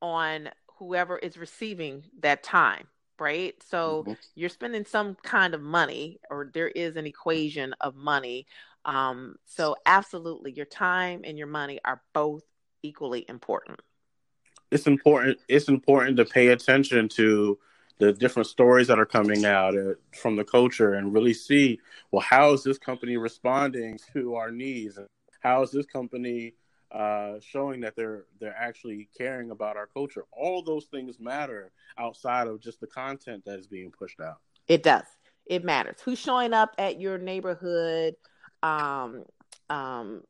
on 0.02 0.50
whoever 0.78 1.16
is 1.16 1.38
receiving 1.38 2.04
that 2.20 2.42
time 2.42 2.86
right? 3.22 3.54
So 3.68 4.02
mm-hmm. 4.02 4.12
you're 4.34 4.48
spending 4.48 4.84
some 4.84 5.16
kind 5.22 5.54
of 5.54 5.62
money 5.62 6.18
or 6.28 6.50
there 6.52 6.68
is 6.68 6.96
an 6.96 7.06
equation 7.06 7.72
of 7.80 7.94
money. 7.94 8.46
Um, 8.84 9.36
so 9.46 9.76
absolutely 9.86 10.52
your 10.52 10.66
time 10.66 11.22
and 11.24 11.38
your 11.38 11.46
money 11.46 11.78
are 11.84 12.02
both 12.12 12.42
equally 12.82 13.24
important. 13.28 13.80
It's 14.72 14.86
important 14.86 15.38
it's 15.48 15.68
important 15.68 16.16
to 16.16 16.24
pay 16.24 16.48
attention 16.48 17.08
to 17.10 17.58
the 17.98 18.12
different 18.12 18.48
stories 18.48 18.88
that 18.88 18.98
are 18.98 19.06
coming 19.06 19.44
out 19.44 19.76
uh, 19.76 19.92
from 20.20 20.34
the 20.34 20.44
culture 20.44 20.94
and 20.94 21.12
really 21.12 21.34
see 21.34 21.78
well 22.10 22.22
how 22.22 22.52
is 22.54 22.64
this 22.64 22.78
company 22.78 23.16
responding 23.16 23.98
to 24.14 24.34
our 24.34 24.50
needs? 24.50 24.98
How 25.40 25.62
is 25.62 25.70
this 25.70 25.86
company 25.86 26.54
uh, 26.92 27.40
showing 27.40 27.80
that 27.80 27.96
they're 27.96 28.26
they're 28.38 28.56
actually 28.56 29.08
caring 29.16 29.50
about 29.50 29.76
our 29.76 29.86
culture. 29.86 30.24
All 30.32 30.62
those 30.62 30.84
things 30.86 31.18
matter 31.18 31.72
outside 31.98 32.46
of 32.48 32.60
just 32.60 32.80
the 32.80 32.86
content 32.86 33.44
that 33.46 33.58
is 33.58 33.66
being 33.66 33.90
pushed 33.90 34.20
out. 34.20 34.38
It 34.68 34.82
does. 34.82 35.04
It 35.46 35.64
matters. 35.64 35.96
Who's 36.04 36.18
showing 36.18 36.52
up 36.52 36.74
at 36.78 37.00
your 37.00 37.18
neighborhood 37.18 38.14
um, 38.62 39.24
um, 39.70 40.22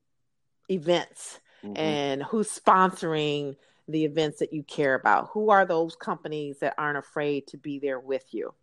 events 0.71 1.41
mm-hmm. 1.65 1.77
and 1.77 2.23
who's 2.23 2.49
sponsoring 2.49 3.57
the 3.89 4.05
events 4.05 4.39
that 4.39 4.53
you 4.53 4.63
care 4.63 4.95
about? 4.95 5.31
Who 5.33 5.51
are 5.51 5.67
those 5.67 5.97
companies 5.97 6.61
that 6.61 6.75
aren't 6.79 6.99
afraid 6.99 7.49
to 7.49 7.57
be 7.57 7.79
there 7.79 8.01
with 8.01 8.25
you? 8.31 8.55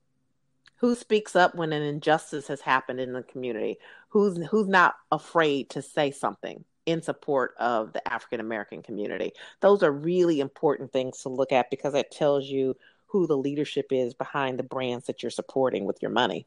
Who 0.78 0.96
speaks 0.96 1.36
up 1.36 1.56
when 1.56 1.74
an 1.74 1.84
injustice 1.84 2.48
has 2.48 2.62
happened 2.62 3.02
in 3.02 3.12
the 3.12 3.24
community? 3.24 3.78
Who's 4.10 4.38
who's 4.48 4.70
not 4.70 4.96
afraid 5.12 5.70
to 5.72 5.82
say 5.82 6.12
something? 6.12 6.64
In 6.90 7.02
support 7.02 7.56
of 7.60 7.94
the 7.94 8.08
African 8.08 8.40
American 8.40 8.82
community. 8.82 9.34
Those 9.62 9.84
are 9.84 9.92
really 9.92 10.40
important 10.40 10.92
things 10.92 11.22
to 11.24 11.30
look 11.30 11.52
at 11.52 11.70
because 11.70 11.94
it 11.94 12.12
tells 12.12 12.46
you 12.46 12.76
who 13.08 13.28
the 13.28 13.38
leadership 13.38 13.88
is 13.92 14.14
behind 14.14 14.60
the 14.60 14.64
brands 14.64 15.08
that 15.08 15.24
you're 15.24 15.30
supporting 15.30 15.86
with 15.86 16.02
your 16.02 16.12
money. 16.12 16.46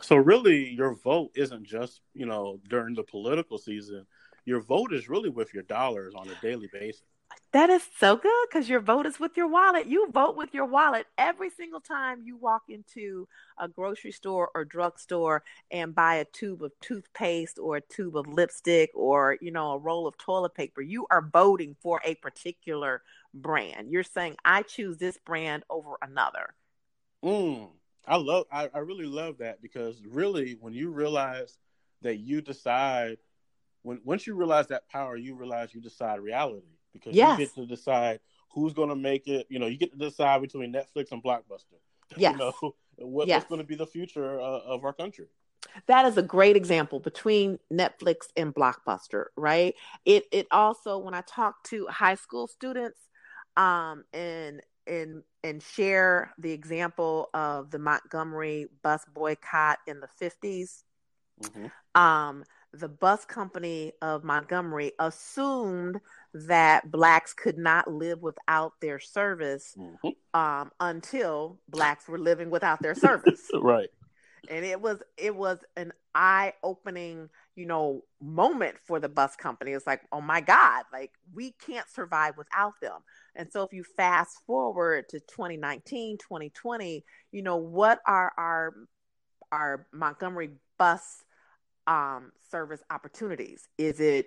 So 0.00 0.16
really 0.16 0.70
your 0.70 0.94
vote 0.94 1.32
isn't 1.34 1.64
just, 1.64 2.00
you 2.14 2.26
know, 2.26 2.60
during 2.68 2.94
the 2.94 3.02
political 3.02 3.58
season. 3.58 4.06
Your 4.44 4.60
vote 4.60 4.92
is 4.92 5.08
really 5.08 5.30
with 5.30 5.52
your 5.52 5.64
dollars 5.64 6.14
on 6.14 6.28
a 6.28 6.40
daily 6.40 6.68
basis. 6.72 7.02
That 7.52 7.68
is 7.68 7.82
so 7.98 8.16
good 8.16 8.46
because 8.50 8.68
your 8.68 8.80
vote 8.80 9.04
is 9.04 9.20
with 9.20 9.36
your 9.36 9.46
wallet. 9.46 9.86
You 9.86 10.10
vote 10.10 10.36
with 10.36 10.54
your 10.54 10.64
wallet 10.64 11.06
every 11.18 11.50
single 11.50 11.80
time 11.80 12.22
you 12.24 12.36
walk 12.36 12.62
into 12.70 13.28
a 13.58 13.68
grocery 13.68 14.12
store 14.12 14.50
or 14.54 14.64
drugstore 14.64 15.42
and 15.70 15.94
buy 15.94 16.14
a 16.14 16.24
tube 16.24 16.62
of 16.62 16.72
toothpaste 16.80 17.58
or 17.58 17.76
a 17.76 17.80
tube 17.82 18.16
of 18.16 18.26
lipstick 18.26 18.90
or, 18.94 19.36
you 19.42 19.50
know, 19.50 19.72
a 19.72 19.78
roll 19.78 20.06
of 20.06 20.16
toilet 20.16 20.54
paper. 20.54 20.80
You 20.80 21.06
are 21.10 21.28
voting 21.30 21.76
for 21.82 22.00
a 22.04 22.14
particular 22.14 23.02
brand. 23.34 23.90
You're 23.90 24.02
saying, 24.02 24.36
I 24.46 24.62
choose 24.62 24.96
this 24.96 25.18
brand 25.18 25.64
over 25.68 25.96
another. 26.00 26.54
Mm, 27.22 27.68
I 28.06 28.16
love, 28.16 28.46
I, 28.50 28.70
I 28.72 28.78
really 28.78 29.06
love 29.06 29.38
that 29.38 29.60
because 29.60 30.02
really, 30.06 30.56
when 30.58 30.72
you 30.72 30.90
realize 30.90 31.58
that 32.00 32.16
you 32.16 32.40
decide, 32.40 33.18
when 33.82 34.00
once 34.04 34.26
you 34.26 34.34
realize 34.34 34.68
that 34.68 34.88
power, 34.88 35.16
you 35.16 35.34
realize 35.34 35.74
you 35.74 35.82
decide 35.82 36.20
reality 36.20 36.78
because 36.92 37.14
yes. 37.14 37.38
you 37.38 37.46
get 37.46 37.54
to 37.54 37.66
decide 37.66 38.20
who's 38.50 38.72
going 38.72 38.88
to 38.88 38.96
make 38.96 39.28
it. 39.28 39.46
You 39.48 39.58
know, 39.58 39.66
you 39.66 39.76
get 39.76 39.92
to 39.92 39.98
decide 39.98 40.40
between 40.42 40.72
Netflix 40.72 41.12
and 41.12 41.22
Blockbuster. 41.22 41.78
Yes. 42.14 42.32
You 42.32 42.38
know, 42.38 42.74
what, 42.98 43.26
yes. 43.26 43.38
what's 43.38 43.48
going 43.48 43.62
to 43.62 43.66
be 43.66 43.74
the 43.74 43.86
future 43.86 44.38
uh, 44.38 44.60
of 44.66 44.84
our 44.84 44.92
country. 44.92 45.28
That 45.86 46.04
is 46.04 46.18
a 46.18 46.22
great 46.22 46.56
example 46.56 47.00
between 47.00 47.58
Netflix 47.72 48.26
and 48.36 48.54
Blockbuster, 48.54 49.26
right? 49.34 49.74
It 50.04 50.24
it 50.30 50.46
also 50.50 50.98
when 50.98 51.14
I 51.14 51.22
talk 51.22 51.62
to 51.68 51.86
high 51.86 52.16
school 52.16 52.46
students 52.46 52.98
um 53.56 54.04
and 54.12 54.60
and 54.86 55.22
and 55.44 55.62
share 55.62 56.32
the 56.38 56.52
example 56.52 57.30
of 57.32 57.70
the 57.70 57.78
Montgomery 57.78 58.66
bus 58.82 59.04
boycott 59.14 59.78
in 59.86 60.00
the 60.00 60.08
50s. 60.20 60.82
Mm-hmm. 61.42 62.00
Um 62.00 62.44
the 62.72 62.88
bus 62.88 63.24
company 63.24 63.92
of 64.00 64.24
Montgomery 64.24 64.92
assumed 64.98 66.00
that 66.32 66.90
blacks 66.90 67.34
could 67.34 67.58
not 67.58 67.90
live 67.90 68.22
without 68.22 68.72
their 68.80 68.98
service 68.98 69.74
mm-hmm. 69.78 70.38
um, 70.38 70.70
until 70.80 71.58
blacks 71.68 72.08
were 72.08 72.18
living 72.18 72.50
without 72.50 72.80
their 72.80 72.94
service. 72.94 73.48
right. 73.54 73.90
And 74.48 74.64
it 74.64 74.80
was 74.80 75.00
it 75.16 75.36
was 75.36 75.58
an 75.76 75.92
eye 76.14 76.54
opening, 76.64 77.28
you 77.54 77.66
know, 77.66 78.02
moment 78.20 78.76
for 78.84 78.98
the 78.98 79.08
bus 79.08 79.36
company. 79.36 79.72
It's 79.72 79.86
like, 79.86 80.02
oh 80.10 80.20
my 80.20 80.40
God, 80.40 80.84
like 80.92 81.12
we 81.32 81.52
can't 81.64 81.88
survive 81.88 82.36
without 82.36 82.72
them. 82.80 83.00
And 83.36 83.52
so 83.52 83.62
if 83.62 83.72
you 83.72 83.84
fast 83.84 84.38
forward 84.46 85.08
to 85.10 85.20
2019, 85.20 86.18
2020, 86.18 87.04
you 87.30 87.42
know, 87.42 87.56
what 87.56 88.00
are 88.06 88.32
our 88.36 88.74
our 89.52 89.86
Montgomery 89.92 90.50
bus 90.78 91.22
um, 91.86 92.32
service 92.50 92.82
opportunities? 92.90 93.68
Is 93.78 94.00
it 94.00 94.26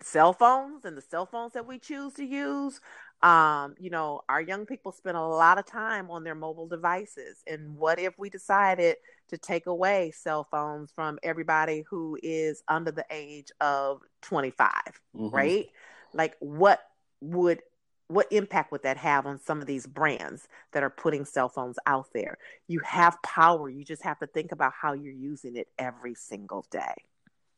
cell 0.00 0.32
phones 0.32 0.84
and 0.84 0.96
the 0.96 1.02
cell 1.02 1.26
phones 1.26 1.52
that 1.54 1.66
we 1.66 1.78
choose 1.78 2.14
to 2.14 2.24
use? 2.24 2.80
Um, 3.22 3.74
you 3.78 3.90
know, 3.90 4.22
our 4.28 4.40
young 4.40 4.64
people 4.64 4.92
spend 4.92 5.16
a 5.16 5.22
lot 5.22 5.58
of 5.58 5.66
time 5.66 6.10
on 6.10 6.22
their 6.22 6.36
mobile 6.36 6.68
devices. 6.68 7.42
And 7.46 7.76
what 7.76 7.98
if 7.98 8.16
we 8.18 8.30
decided 8.30 8.96
to 9.28 9.38
take 9.38 9.66
away 9.66 10.12
cell 10.12 10.44
phones 10.44 10.92
from 10.92 11.18
everybody 11.22 11.84
who 11.88 12.16
is 12.22 12.62
under 12.68 12.92
the 12.92 13.04
age 13.10 13.50
of 13.60 14.02
25, 14.22 14.70
mm-hmm. 15.16 15.34
right? 15.34 15.66
Like, 16.14 16.36
what 16.38 16.80
would 17.20 17.60
what 18.08 18.26
impact 18.32 18.72
would 18.72 18.82
that 18.82 18.96
have 18.96 19.26
on 19.26 19.38
some 19.38 19.60
of 19.60 19.66
these 19.66 19.86
brands 19.86 20.48
that 20.72 20.82
are 20.82 20.90
putting 20.90 21.24
cell 21.24 21.48
phones 21.48 21.78
out 21.86 22.06
there? 22.14 22.38
You 22.66 22.80
have 22.80 23.20
power. 23.22 23.68
You 23.68 23.84
just 23.84 24.02
have 24.02 24.18
to 24.20 24.26
think 24.26 24.50
about 24.50 24.72
how 24.72 24.94
you're 24.94 25.12
using 25.12 25.56
it 25.56 25.68
every 25.78 26.14
single 26.14 26.66
day. 26.70 26.94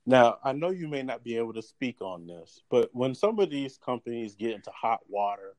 Now, 0.07 0.39
I 0.43 0.53
know 0.53 0.71
you 0.71 0.89
may 0.89 1.03
not 1.03 1.23
be 1.23 1.37
able 1.37 1.53
to 1.55 1.63
speak 1.63 2.01
on 2.01 2.27
this, 2.27 2.63
but 2.69 2.91
when 2.93 3.15
some 3.15 3.39
of 3.39 3.49
these 3.49 3.79
companies 3.79 4.35
get 4.35 4.53
into 4.53 4.71
hot 4.71 5.01
water, 5.09 5.55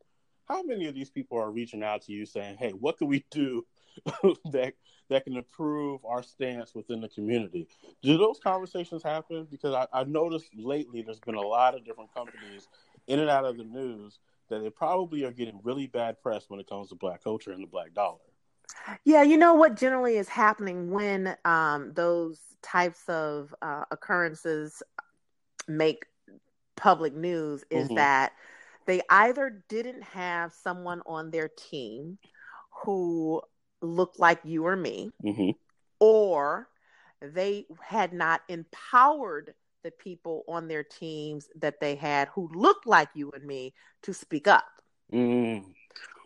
how 0.45 0.61
many 0.63 0.87
of 0.87 0.95
these 0.95 1.09
people 1.09 1.37
are 1.37 1.51
reaching 1.51 1.83
out 1.83 2.01
to 2.03 2.11
you 2.11 2.25
saying, 2.25 2.57
"Hey, 2.57 2.71
what 2.71 2.97
can 2.97 3.07
we 3.07 3.23
do 3.31 3.65
that 4.51 4.73
that 5.09 5.23
can 5.23 5.37
improve 5.37 6.03
our 6.03 6.23
stance 6.23 6.75
within 6.75 6.99
the 6.99 7.07
community?" 7.07 7.67
Do 8.01 8.17
those 8.17 8.39
conversations 8.43 9.03
happen? 9.03 9.47
Because 9.49 9.73
I, 9.73 9.87
I 9.93 10.03
noticed 10.03 10.49
lately 10.53 11.01
there's 11.01 11.21
been 11.21 11.35
a 11.35 11.41
lot 11.41 11.75
of 11.75 11.85
different 11.85 12.13
companies 12.13 12.67
in 13.07 13.19
and 13.19 13.29
out 13.29 13.45
of 13.45 13.57
the 13.57 13.63
news 13.63 14.19
that 14.51 14.61
they 14.61 14.69
probably 14.69 15.23
are 15.23 15.31
getting 15.31 15.59
really 15.63 15.87
bad 15.87 16.21
press 16.21 16.45
when 16.47 16.59
it 16.59 16.67
comes 16.67 16.89
to 16.89 16.95
black 16.95 17.23
culture 17.23 17.51
and 17.51 17.63
the 17.63 17.67
black 17.67 17.93
dollar. 17.93 18.19
Yeah, 19.03 19.23
you 19.23 19.37
know 19.37 19.55
what 19.55 19.75
generally 19.75 20.17
is 20.17 20.29
happening 20.29 20.91
when 20.91 21.35
um, 21.43 21.93
those 21.93 22.39
types 22.61 23.01
of 23.07 23.53
uh, 23.61 23.85
occurrences 23.91 24.83
make 25.67 26.05
public 26.75 27.15
news 27.15 27.63
is 27.69 27.87
mm-hmm. 27.87 27.95
that 27.95 28.33
they 28.85 29.01
either 29.09 29.63
didn't 29.69 30.03
have 30.03 30.53
someone 30.53 31.01
on 31.05 31.31
their 31.31 31.47
team 31.47 32.17
who 32.83 33.41
looked 33.81 34.19
like 34.19 34.39
you 34.43 34.65
or 34.65 34.75
me, 34.75 35.11
mm-hmm. 35.23 35.51
or 35.99 36.67
they 37.21 37.65
had 37.81 38.13
not 38.13 38.41
empowered 38.49 39.53
the 39.83 39.91
people 39.91 40.43
on 40.47 40.67
their 40.67 40.83
teams 40.83 41.49
that 41.59 41.79
they 41.79 41.95
had 41.95 42.27
who 42.29 42.49
looked 42.53 42.85
like 42.85 43.09
you 43.13 43.31
and 43.31 43.43
me 43.43 43.73
to 44.03 44.13
speak 44.13 44.47
up. 44.47 44.65
Mm. 45.11 45.65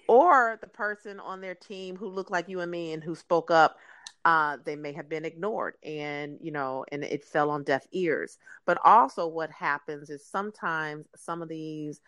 Or 0.07 0.57
the 0.61 0.67
person 0.67 1.19
on 1.19 1.41
their 1.41 1.55
team 1.55 1.95
who 1.95 2.09
looked 2.09 2.31
like 2.31 2.47
you 2.47 2.59
and 2.59 2.71
me 2.71 2.93
and 2.93 3.03
who 3.03 3.15
spoke 3.15 3.49
up, 3.49 3.77
uh, 4.23 4.57
they 4.63 4.75
may 4.75 4.91
have 4.93 5.09
been 5.09 5.25
ignored 5.25 5.75
and, 5.83 6.37
you 6.41 6.51
know, 6.51 6.85
and 6.91 7.03
it 7.03 7.23
fell 7.23 7.49
on 7.49 7.63
deaf 7.63 7.85
ears. 7.91 8.37
But 8.65 8.79
also, 8.83 9.27
what 9.27 9.51
happens 9.51 10.09
is 10.09 10.25
sometimes 10.25 11.05
some 11.15 11.41
of 11.41 11.49
these 11.49 12.01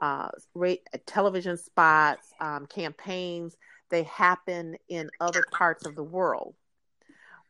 uh, 0.00 0.28
rate, 0.54 0.86
television 1.06 1.56
spots, 1.56 2.32
um, 2.40 2.66
campaigns, 2.66 3.56
they 3.90 4.02
happen 4.04 4.76
in 4.88 5.10
other 5.20 5.44
parts 5.52 5.86
of 5.86 5.94
the 5.94 6.02
world 6.02 6.54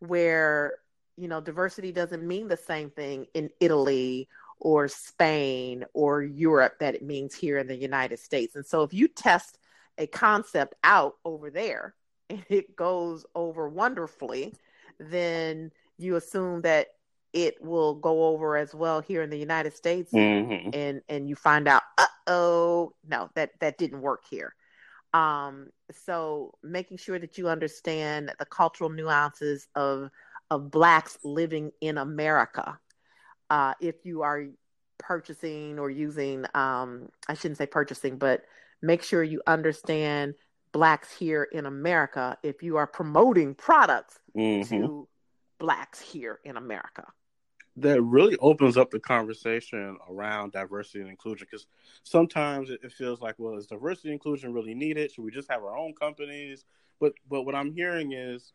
where 0.00 0.74
you 1.16 1.28
know, 1.28 1.40
diversity 1.40 1.92
doesn't 1.92 2.26
mean 2.26 2.48
the 2.48 2.56
same 2.56 2.90
thing 2.90 3.26
in 3.34 3.50
Italy 3.60 4.28
or 4.60 4.88
Spain 4.88 5.84
or 5.92 6.22
Europe 6.22 6.74
that 6.80 6.94
it 6.94 7.02
means 7.02 7.34
here 7.34 7.58
in 7.58 7.66
the 7.66 7.76
United 7.76 8.18
States. 8.18 8.54
And 8.54 8.64
so 8.64 8.82
if 8.82 8.94
you 8.94 9.08
test 9.08 9.58
a 9.98 10.06
concept 10.06 10.74
out 10.84 11.16
over 11.24 11.50
there 11.50 11.94
and 12.30 12.44
it 12.48 12.76
goes 12.76 13.26
over 13.34 13.68
wonderfully, 13.68 14.54
then 14.98 15.70
you 15.98 16.16
assume 16.16 16.62
that 16.62 16.88
it 17.32 17.62
will 17.62 17.94
go 17.94 18.26
over 18.26 18.56
as 18.56 18.74
well 18.74 19.00
here 19.00 19.22
in 19.22 19.30
the 19.30 19.38
United 19.38 19.74
States 19.74 20.12
mm-hmm. 20.12 20.70
and 20.74 21.00
and 21.08 21.28
you 21.28 21.34
find 21.34 21.66
out 21.66 21.82
oh 22.26 22.92
no 23.08 23.30
that 23.34 23.50
that 23.60 23.78
didn't 23.78 24.02
work 24.02 24.22
here 24.28 24.54
um 25.14 25.68
so 25.90 26.52
making 26.62 26.98
sure 26.98 27.18
that 27.18 27.38
you 27.38 27.48
understand 27.48 28.30
the 28.38 28.44
cultural 28.44 28.90
nuances 28.90 29.66
of 29.74 30.10
of 30.52 30.70
blacks 30.70 31.16
living 31.24 31.72
in 31.80 31.96
America. 31.96 32.78
Uh, 33.48 33.72
if 33.80 34.04
you 34.04 34.20
are 34.20 34.44
purchasing 34.98 35.78
or 35.78 35.88
using, 35.88 36.44
um, 36.54 37.08
I 37.26 37.32
shouldn't 37.32 37.56
say 37.56 37.64
purchasing, 37.64 38.18
but 38.18 38.42
make 38.82 39.02
sure 39.02 39.22
you 39.22 39.40
understand 39.46 40.34
blacks 40.70 41.10
here 41.10 41.44
in 41.44 41.64
America 41.64 42.36
if 42.42 42.62
you 42.62 42.76
are 42.76 42.86
promoting 42.86 43.54
products 43.54 44.18
mm-hmm. 44.36 44.76
to 44.76 45.08
blacks 45.58 46.00
here 46.00 46.38
in 46.44 46.58
America. 46.58 47.06
That 47.76 48.02
really 48.02 48.36
opens 48.36 48.76
up 48.76 48.90
the 48.90 49.00
conversation 49.00 49.96
around 50.10 50.52
diversity 50.52 51.00
and 51.00 51.08
inclusion 51.08 51.46
because 51.50 51.66
sometimes 52.02 52.68
it 52.68 52.92
feels 52.92 53.22
like, 53.22 53.36
well, 53.38 53.56
is 53.56 53.66
diversity 53.66 54.08
and 54.08 54.16
inclusion 54.16 54.52
really 54.52 54.74
needed? 54.74 55.10
Should 55.10 55.24
we 55.24 55.30
just 55.30 55.50
have 55.50 55.62
our 55.62 55.78
own 55.78 55.94
companies? 55.94 56.66
But 57.00 57.14
but 57.30 57.44
what 57.44 57.54
I'm 57.54 57.72
hearing 57.72 58.12
is 58.12 58.52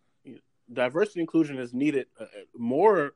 diversity 0.72 1.22
inclusion 1.22 1.58
is 1.58 1.74
needed 1.74 2.08
uh, 2.20 2.26
more 2.56 3.14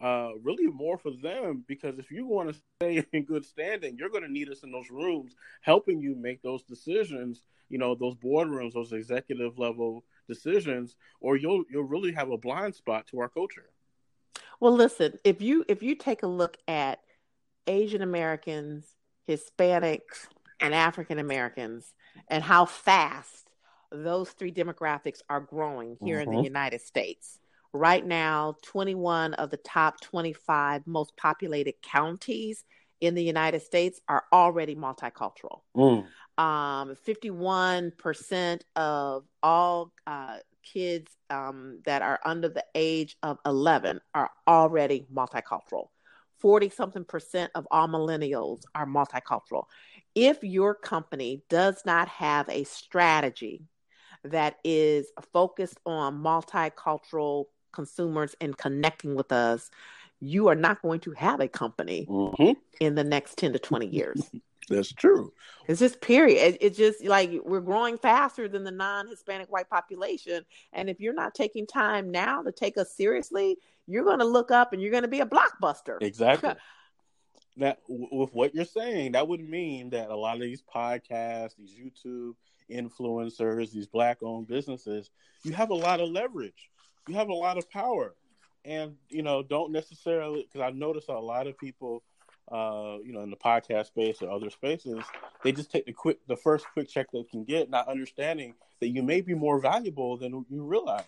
uh, 0.00 0.30
really 0.42 0.66
more 0.66 0.96
for 0.96 1.10
them 1.22 1.62
because 1.68 1.98
if 1.98 2.10
you 2.10 2.26
want 2.26 2.48
to 2.48 2.60
stay 2.80 3.04
in 3.12 3.24
good 3.24 3.44
standing, 3.44 3.96
you're 3.98 4.08
going 4.08 4.22
to 4.22 4.32
need 4.32 4.48
us 4.48 4.62
in 4.62 4.72
those 4.72 4.90
rooms 4.90 5.34
helping 5.60 6.00
you 6.00 6.14
make 6.14 6.40
those 6.42 6.62
decisions, 6.62 7.42
you 7.68 7.78
know, 7.78 7.94
those 7.94 8.14
boardrooms, 8.14 8.72
those 8.72 8.92
executive 8.92 9.58
level 9.58 10.04
decisions, 10.26 10.96
or 11.20 11.36
you'll 11.36 11.64
you'll 11.70 11.84
really 11.84 12.12
have 12.12 12.30
a 12.30 12.38
blind 12.38 12.74
spot 12.74 13.06
to 13.08 13.20
our 13.20 13.28
culture. 13.28 13.70
Well, 14.58 14.72
listen, 14.72 15.18
if 15.24 15.42
you 15.42 15.64
if 15.68 15.82
you 15.82 15.94
take 15.94 16.22
a 16.22 16.28
look 16.28 16.56
at 16.66 17.00
Asian 17.66 18.00
Americans, 18.00 18.86
Hispanics, 19.28 20.28
and 20.60 20.74
African 20.74 21.18
Americans 21.18 21.94
and 22.28 22.44
how 22.44 22.64
fast 22.64 23.49
those 23.92 24.30
three 24.30 24.52
demographics 24.52 25.20
are 25.28 25.40
growing 25.40 25.96
here 26.02 26.18
mm-hmm. 26.18 26.22
in 26.22 26.30
the 26.30 26.36
mm-hmm. 26.36 26.44
United 26.44 26.80
States. 26.80 27.38
Right 27.72 28.04
now, 28.04 28.56
21 28.62 29.34
of 29.34 29.50
the 29.50 29.56
top 29.56 30.00
25 30.00 30.86
most 30.86 31.16
populated 31.16 31.74
counties 31.82 32.64
in 33.00 33.14
the 33.14 33.22
United 33.22 33.62
States 33.62 34.00
are 34.08 34.24
already 34.32 34.74
multicultural. 34.74 35.60
Mm. 35.76 36.06
Um, 36.36 36.96
51% 37.06 38.60
of 38.76 39.24
all 39.42 39.92
uh, 40.06 40.38
kids 40.62 41.10
um, 41.30 41.80
that 41.84 42.02
are 42.02 42.20
under 42.24 42.48
the 42.48 42.64
age 42.74 43.16
of 43.22 43.38
11 43.46 44.00
are 44.14 44.30
already 44.46 45.06
multicultural. 45.12 45.88
40 46.38 46.70
something 46.70 47.04
percent 47.04 47.50
of 47.54 47.66
all 47.70 47.86
millennials 47.86 48.62
are 48.74 48.86
multicultural. 48.86 49.64
if 50.14 50.42
your 50.42 50.74
company 50.74 51.42
does 51.48 51.82
not 51.84 52.08
have 52.08 52.48
a 52.48 52.64
strategy 52.64 53.62
that 54.24 54.56
is 54.64 55.06
focused 55.32 55.78
on 55.86 56.22
multicultural 56.22 57.46
consumers 57.72 58.34
and 58.40 58.56
connecting 58.56 59.14
with 59.14 59.32
us, 59.32 59.70
you 60.20 60.48
are 60.48 60.54
not 60.54 60.82
going 60.82 61.00
to 61.00 61.12
have 61.12 61.40
a 61.40 61.48
company 61.48 62.06
mm-hmm. 62.08 62.52
in 62.80 62.94
the 62.94 63.04
next 63.04 63.38
10 63.38 63.54
to 63.54 63.58
20 63.58 63.86
years. 63.86 64.30
That's 64.68 64.92
true. 64.92 65.32
It's 65.66 65.80
just 65.80 66.00
period. 66.00 66.58
It's 66.60 66.78
just 66.78 67.04
like 67.04 67.32
we're 67.44 67.60
growing 67.60 67.98
faster 67.98 68.46
than 68.46 68.62
the 68.62 68.70
non-Hispanic 68.70 69.50
white 69.50 69.68
population, 69.68 70.44
and 70.72 70.88
if 70.88 71.00
you're 71.00 71.14
not 71.14 71.34
taking 71.34 71.66
time 71.66 72.12
now 72.12 72.42
to 72.42 72.52
take 72.52 72.78
us 72.78 72.94
seriously, 72.94 73.58
you're 73.88 74.04
going 74.04 74.20
to 74.20 74.24
look 74.24 74.52
up 74.52 74.72
and 74.72 74.80
you're 74.80 74.92
going 74.92 75.02
to 75.02 75.08
be 75.08 75.20
a 75.20 75.26
blockbuster. 75.26 76.00
Exactly. 76.00 76.52
that 77.56 77.80
with 77.88 78.32
what 78.32 78.54
you're 78.54 78.64
saying, 78.64 79.12
that 79.12 79.26
would 79.26 79.40
mean 79.40 79.90
that 79.90 80.08
a 80.08 80.16
lot 80.16 80.36
of 80.36 80.42
these 80.42 80.62
podcasts, 80.62 81.56
these 81.56 81.74
YouTube 81.74 82.34
influencers, 82.70 83.72
these 83.72 83.86
black-owned 83.86 84.46
businesses, 84.46 85.10
you 85.42 85.52
have 85.52 85.70
a 85.70 85.74
lot 85.74 86.00
of 86.00 86.08
leverage. 86.08 86.70
You 87.08 87.14
have 87.14 87.28
a 87.28 87.34
lot 87.34 87.58
of 87.58 87.68
power, 87.70 88.14
and 88.64 88.94
you 89.08 89.22
know, 89.22 89.42
don't 89.42 89.72
necessarily 89.72 90.42
because 90.42 90.60
I 90.60 90.70
notice 90.70 91.08
a 91.08 91.12
lot 91.14 91.46
of 91.46 91.58
people 91.58 92.02
uh, 92.50 92.98
you 93.04 93.12
know, 93.12 93.20
in 93.22 93.30
the 93.30 93.36
podcast 93.36 93.86
space 93.86 94.22
or 94.22 94.30
other 94.30 94.50
spaces, 94.50 94.98
they 95.44 95.52
just 95.52 95.70
take 95.70 95.86
the 95.86 95.92
quick, 95.92 96.18
the 96.26 96.36
first 96.36 96.66
quick 96.72 96.88
check 96.88 97.06
they 97.12 97.22
can 97.22 97.44
get, 97.44 97.70
not 97.70 97.88
understanding 97.88 98.54
that 98.80 98.88
you 98.88 99.02
may 99.02 99.20
be 99.20 99.34
more 99.34 99.60
valuable 99.60 100.16
than 100.16 100.44
you 100.50 100.64
realize. 100.64 101.04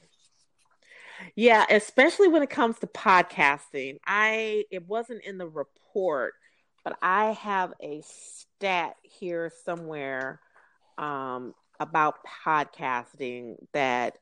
Yeah, 1.34 1.66
especially 1.68 2.28
when 2.28 2.42
it 2.42 2.50
comes 2.50 2.78
to 2.78 2.86
podcasting. 2.86 3.98
I 4.06 4.64
it 4.70 4.86
wasn't 4.86 5.24
in 5.24 5.38
the 5.38 5.48
report, 5.48 6.34
but 6.84 6.96
I 7.02 7.32
have 7.32 7.72
a 7.80 8.02
stat 8.04 8.96
here 9.02 9.50
somewhere 9.64 10.40
um, 11.02 11.54
about 11.80 12.16
podcasting 12.46 13.56
that 13.72 14.16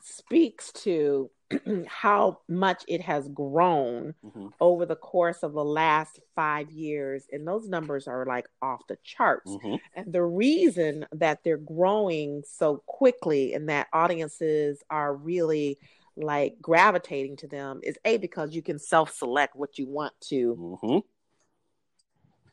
speaks 0.00 0.72
to 0.72 1.30
how 1.86 2.38
much 2.48 2.84
it 2.86 3.00
has 3.02 3.28
grown 3.28 4.14
mm-hmm. 4.24 4.46
over 4.60 4.86
the 4.86 4.96
course 4.96 5.42
of 5.42 5.52
the 5.52 5.64
last 5.64 6.20
five 6.34 6.70
years. 6.70 7.26
And 7.32 7.46
those 7.46 7.68
numbers 7.68 8.06
are 8.06 8.24
like 8.24 8.46
off 8.62 8.86
the 8.88 8.96
charts. 9.02 9.50
Mm-hmm. 9.50 9.74
And 9.94 10.12
the 10.12 10.22
reason 10.22 11.06
that 11.12 11.40
they're 11.44 11.56
growing 11.56 12.44
so 12.46 12.82
quickly 12.86 13.52
and 13.52 13.68
that 13.68 13.88
audiences 13.92 14.82
are 14.88 15.14
really 15.14 15.78
like 16.16 16.56
gravitating 16.62 17.36
to 17.38 17.48
them 17.48 17.80
is 17.82 17.98
A, 18.04 18.18
because 18.18 18.54
you 18.54 18.62
can 18.62 18.78
self 18.78 19.12
select 19.12 19.56
what 19.56 19.78
you 19.78 19.88
want 19.88 20.14
to. 20.28 20.56
Mm-hmm. 20.56 20.98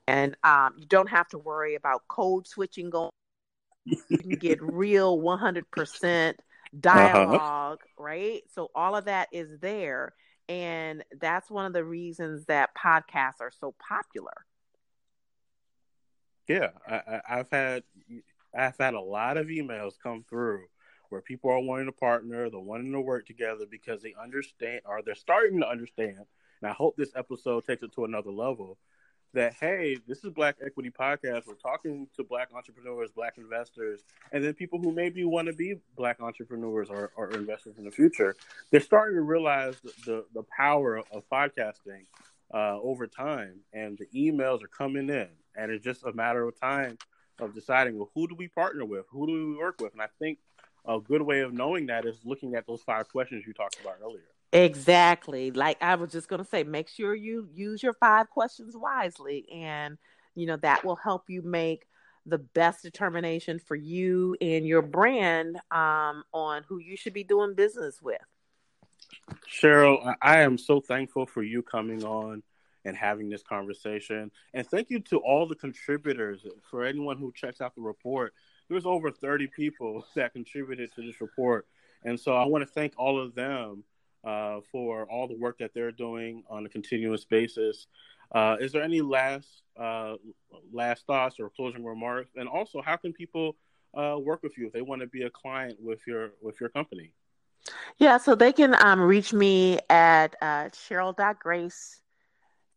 And 0.10 0.38
um, 0.44 0.74
you 0.78 0.86
don't 0.88 1.10
have 1.10 1.28
to 1.30 1.38
worry 1.38 1.76
about 1.76 2.08
code 2.08 2.48
switching 2.48 2.90
going. 2.90 3.12
You 4.10 4.18
can 4.18 4.30
get 4.32 4.62
real 4.62 5.18
100% 5.20 5.64
uh-huh. 5.64 6.34
dialogue, 6.80 7.80
uh-huh. 7.84 8.04
right? 8.04 8.42
So 8.54 8.70
all 8.76 8.96
of 8.96 9.06
that 9.06 9.30
is 9.32 9.60
there. 9.60 10.14
And 10.50 11.04
that's 11.20 11.52
one 11.52 11.66
of 11.66 11.74
the 11.74 11.84
reasons 11.84 12.46
that 12.46 12.70
podcasts 12.76 13.42
are 13.42 13.52
so 13.52 13.76
popular. 13.80 14.34
Yeah, 16.48 16.70
I, 16.88 17.22
have 17.28 17.50
had 17.52 17.84
I've 18.58 18.78
had 18.78 18.94
a 18.94 19.02
lot 19.02 19.36
of 19.36 19.48
emails 19.48 19.96
come 20.02 20.24
through 20.30 20.64
where 21.10 21.22
people 21.22 21.52
are 21.52 21.60
wanting 21.60 21.88
to 21.88 21.92
partner, 21.92 22.50
they're 22.50 22.60
wanting 22.60 22.94
to 22.94 23.02
work 23.02 23.26
together 23.26 23.66
because 23.70 24.02
they 24.02 24.16
understand 24.22 24.82
or 24.86 25.02
they're 25.02 25.16
starting 25.16 25.60
to 25.60 25.68
understand. 25.68 26.20
And 26.62 26.72
I 26.72 26.74
hope 26.74 26.96
this 26.96 27.12
episode 27.16 27.66
takes 27.66 27.84
it 27.84 27.94
to 27.96 28.06
another 28.06 28.32
level 28.32 28.78
that 29.34 29.56
hey, 29.60 29.98
this 30.08 30.24
is 30.24 30.32
Black 30.32 30.56
Equity 30.66 30.90
Podcast. 30.90 31.48
We're 31.48 31.56
talking 31.56 32.08
to 32.16 32.24
Black 32.24 32.50
entrepreneurs, 32.56 33.10
Black 33.12 33.38
investors, 33.38 34.04
and 34.32 34.44
then 34.44 34.54
people 34.54 34.80
who 34.80 34.92
maybe 34.92 35.24
want 35.26 35.48
to 35.48 35.54
be 35.54 35.76
Black 35.96 36.22
entrepreneurs 36.22 36.90
or, 36.90 37.12
or 37.16 37.30
investors 37.32 37.78
in 37.78 37.84
the 37.84 37.92
future. 37.92 38.36
They're 38.72 38.80
starting 38.80 39.16
to 39.16 39.22
realize 39.22 39.76
the, 39.82 39.94
the, 40.06 40.26
the 40.34 40.44
power 40.44 40.98
of 41.12 41.30
podcasting 41.30 42.06
uh, 42.54 42.80
over 42.80 43.08
time, 43.08 43.60
and 43.74 43.98
the 43.98 44.08
emails 44.16 44.64
are 44.64 44.70
coming 44.70 45.10
in, 45.10 45.28
and 45.56 45.72
it's 45.72 45.84
just 45.84 46.04
a 46.04 46.14
matter 46.14 46.48
of 46.48 46.60
time 46.60 46.98
of 47.40 47.54
deciding 47.54 47.98
well, 47.98 48.10
who 48.16 48.28
do 48.28 48.36
we 48.36 48.48
partner 48.48 48.86
with, 48.86 49.06
who 49.12 49.28
do 49.28 49.34
we 49.34 49.58
work 49.58 49.80
with, 49.82 49.94
and 49.94 50.02
I 50.02 50.08
think 50.20 50.40
a 50.86 51.00
good 51.00 51.22
way 51.22 51.42
of 51.42 51.54
knowing 51.54 51.88
that 51.88 52.06
is 52.06 52.18
looking 52.24 52.56
at 52.56 52.66
those 52.66 52.82
five 52.82 53.10
questions 53.10 53.44
you 53.46 53.54
talked 53.54 53.80
about 53.82 53.98
earlier. 54.02 54.24
Exactly. 54.54 55.52
Like 55.52 55.82
I 55.82 55.96
was 55.96 56.12
just 56.12 56.28
going 56.28 56.42
to 56.42 56.50
say, 56.50 56.64
make 56.64 56.88
sure 56.88 57.14
you 57.14 57.50
use 57.54 57.84
your 57.84 57.94
five 57.94 58.30
questions 58.30 58.76
wisely. 58.76 59.46
And, 59.52 59.98
you 60.36 60.46
know, 60.46 60.58
that 60.58 60.86
will 60.86 60.96
help 60.96 61.30
you 61.30 61.42
make 61.42 61.88
the 62.26 62.38
best 62.38 62.84
determination 62.84 63.60
for 63.60 63.76
you 63.76 64.36
and 64.42 64.66
your 64.66 64.82
brand 64.82 65.58
um, 65.72 66.24
on 66.34 66.64
who 66.68 66.78
you 66.78 66.98
should 66.98 67.14
be 67.14 67.24
doing 67.24 67.56
business 67.56 68.02
with. 68.02 68.22
Cheryl, 69.50 70.16
I 70.22 70.40
am 70.42 70.58
so 70.58 70.80
thankful 70.80 71.26
for 71.26 71.44
you 71.44 71.62
coming 71.62 72.04
on 72.04 72.44
and 72.86 72.96
having 72.96 73.30
this 73.30 73.44
conversation. 73.44 74.32
And 74.54 74.66
thank 74.66 74.90
you 74.90 75.00
to 75.02 75.18
all 75.18 75.48
the 75.48 75.56
contributors. 75.56 76.46
For 76.70 76.84
anyone 76.84 77.18
who 77.18 77.34
checks 77.34 77.60
out 77.60 77.76
the 77.76 77.82
report, 77.82 78.34
there's 78.70 78.86
over 78.86 79.12
30 79.12 79.48
people 79.48 80.06
that 80.16 80.34
contributed 80.34 80.94
to 80.96 81.02
this 81.02 81.20
report. 81.22 81.68
And 82.04 82.20
so 82.20 82.34
I 82.34 82.46
want 82.46 82.66
to 82.66 82.72
thank 82.72 82.94
all 82.98 83.20
of 83.20 83.36
them 83.36 83.84
uh, 84.28 84.60
for 84.72 85.06
all 85.10 85.28
the 85.28 85.38
work 85.38 85.58
that 85.60 85.74
they're 85.74 85.92
doing 85.92 86.44
on 86.50 86.66
a 86.66 86.70
continuous 86.70 87.24
basis. 87.24 87.88
Uh, 88.34 88.58
is 88.60 88.74
there 88.74 88.84
any 88.84 89.00
last 89.00 89.48
uh, 89.80 90.16
last 90.74 91.06
thoughts 91.08 91.40
or 91.40 91.50
closing 91.50 91.86
remarks? 91.86 92.32
And 92.36 92.50
also, 92.50 92.82
how 92.82 92.98
can 92.98 93.14
people 93.14 93.56
uh, 93.98 94.18
work 94.20 94.44
with 94.44 94.58
you 94.58 94.68
if 94.68 94.74
they 94.74 94.82
want 94.82 95.02
to 95.02 95.08
be 95.08 95.24
a 95.24 95.30
client 95.30 95.78
with 95.80 96.00
your 96.06 96.32
with 96.42 96.60
your 96.60 96.70
company? 96.70 97.14
Yeah, 97.98 98.18
so 98.18 98.36
they 98.36 98.52
can 98.52 98.76
um, 98.84 99.00
reach 99.00 99.32
me 99.32 99.80
at 99.90 100.36
uh, 100.42 100.66
Cheryl.grace 100.70 102.02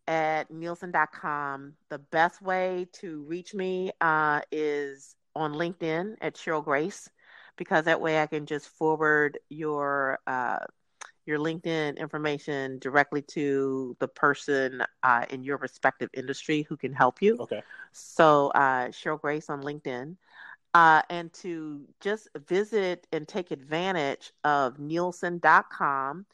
at 0.07 0.51
Nielsen.com. 0.51 1.75
The 1.89 1.99
best 1.99 2.41
way 2.43 2.87
to 2.95 3.23
reach 3.25 3.55
me 3.55 3.91
uh, 4.01 4.41
is 4.53 5.17
on 5.35 5.55
LinkedIn 5.55 6.17
at 6.21 6.35
Cheryl 6.35 6.65
Grace 6.65 7.09
because 7.57 7.85
that 7.85 8.01
way 8.01 8.21
I 8.23 8.27
can 8.27 8.47
just 8.47 8.69
forward 8.69 9.39
your 9.49 10.19
uh, 10.27 10.59
your 11.27 11.39
LinkedIn 11.39 11.97
information 11.99 12.79
directly 12.79 13.23
to 13.23 13.97
the 13.99 14.09
person 14.09 14.83
uh, 15.03 15.25
in 15.31 15.45
your 15.45 15.59
respective 15.59 16.11
industry 16.15 16.63
who 16.69 16.77
can 16.77 16.93
help 16.93 17.23
you. 17.23 17.37
Okay. 17.41 17.63
So, 17.93 18.49
uh, 18.49 18.89
Cheryl 18.89 19.21
Grace 19.21 19.51
on 19.51 19.63
LinkedIn. 19.63 20.17
Uh, 20.73 21.03
and 21.11 21.33
to 21.33 21.83
just 22.01 22.29
visit 22.47 23.07
and 23.13 23.27
take 23.27 23.51
advantage 23.51 24.33
of 24.45 24.79
Nielsen.com, 24.79 26.27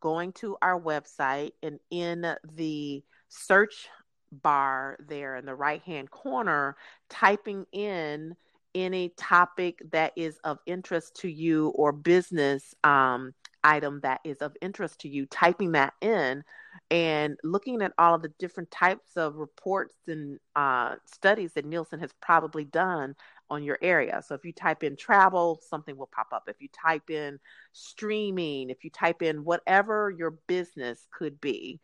going 0.00 0.32
to 0.32 0.56
our 0.62 0.80
website, 0.80 1.52
and 1.62 1.78
in 1.90 2.34
the 2.54 3.04
search 3.28 3.88
bar 4.32 4.96
there 5.06 5.36
in 5.36 5.44
the 5.44 5.54
right 5.54 5.82
hand 5.82 6.10
corner, 6.10 6.76
typing 7.10 7.66
in 7.72 8.34
any 8.74 9.10
topic 9.16 9.82
that 9.90 10.12
is 10.16 10.38
of 10.44 10.58
interest 10.66 11.14
to 11.16 11.28
you 11.28 11.68
or 11.70 11.92
business 11.92 12.74
um, 12.84 13.34
item 13.64 14.00
that 14.02 14.20
is 14.24 14.38
of 14.38 14.56
interest 14.60 15.00
to 15.00 15.08
you, 15.08 15.26
typing 15.26 15.72
that 15.72 15.94
in 16.00 16.44
and 16.90 17.36
looking 17.44 17.82
at 17.82 17.92
all 17.98 18.14
of 18.14 18.22
the 18.22 18.32
different 18.38 18.70
types 18.70 19.16
of 19.16 19.36
reports 19.36 19.94
and 20.08 20.38
uh, 20.56 20.94
studies 21.06 21.52
that 21.54 21.64
Nielsen 21.64 22.00
has 22.00 22.12
probably 22.20 22.64
done 22.64 23.14
on 23.50 23.62
your 23.62 23.78
area. 23.82 24.22
So 24.26 24.34
if 24.34 24.44
you 24.44 24.52
type 24.52 24.82
in 24.82 24.96
travel, 24.96 25.60
something 25.68 25.96
will 25.96 26.08
pop 26.14 26.28
up. 26.32 26.44
If 26.48 26.60
you 26.60 26.68
type 26.68 27.10
in 27.10 27.38
streaming, 27.72 28.70
if 28.70 28.84
you 28.84 28.90
type 28.90 29.22
in 29.22 29.44
whatever 29.44 30.10
your 30.10 30.38
business 30.46 31.06
could 31.12 31.40
be, 31.40 31.80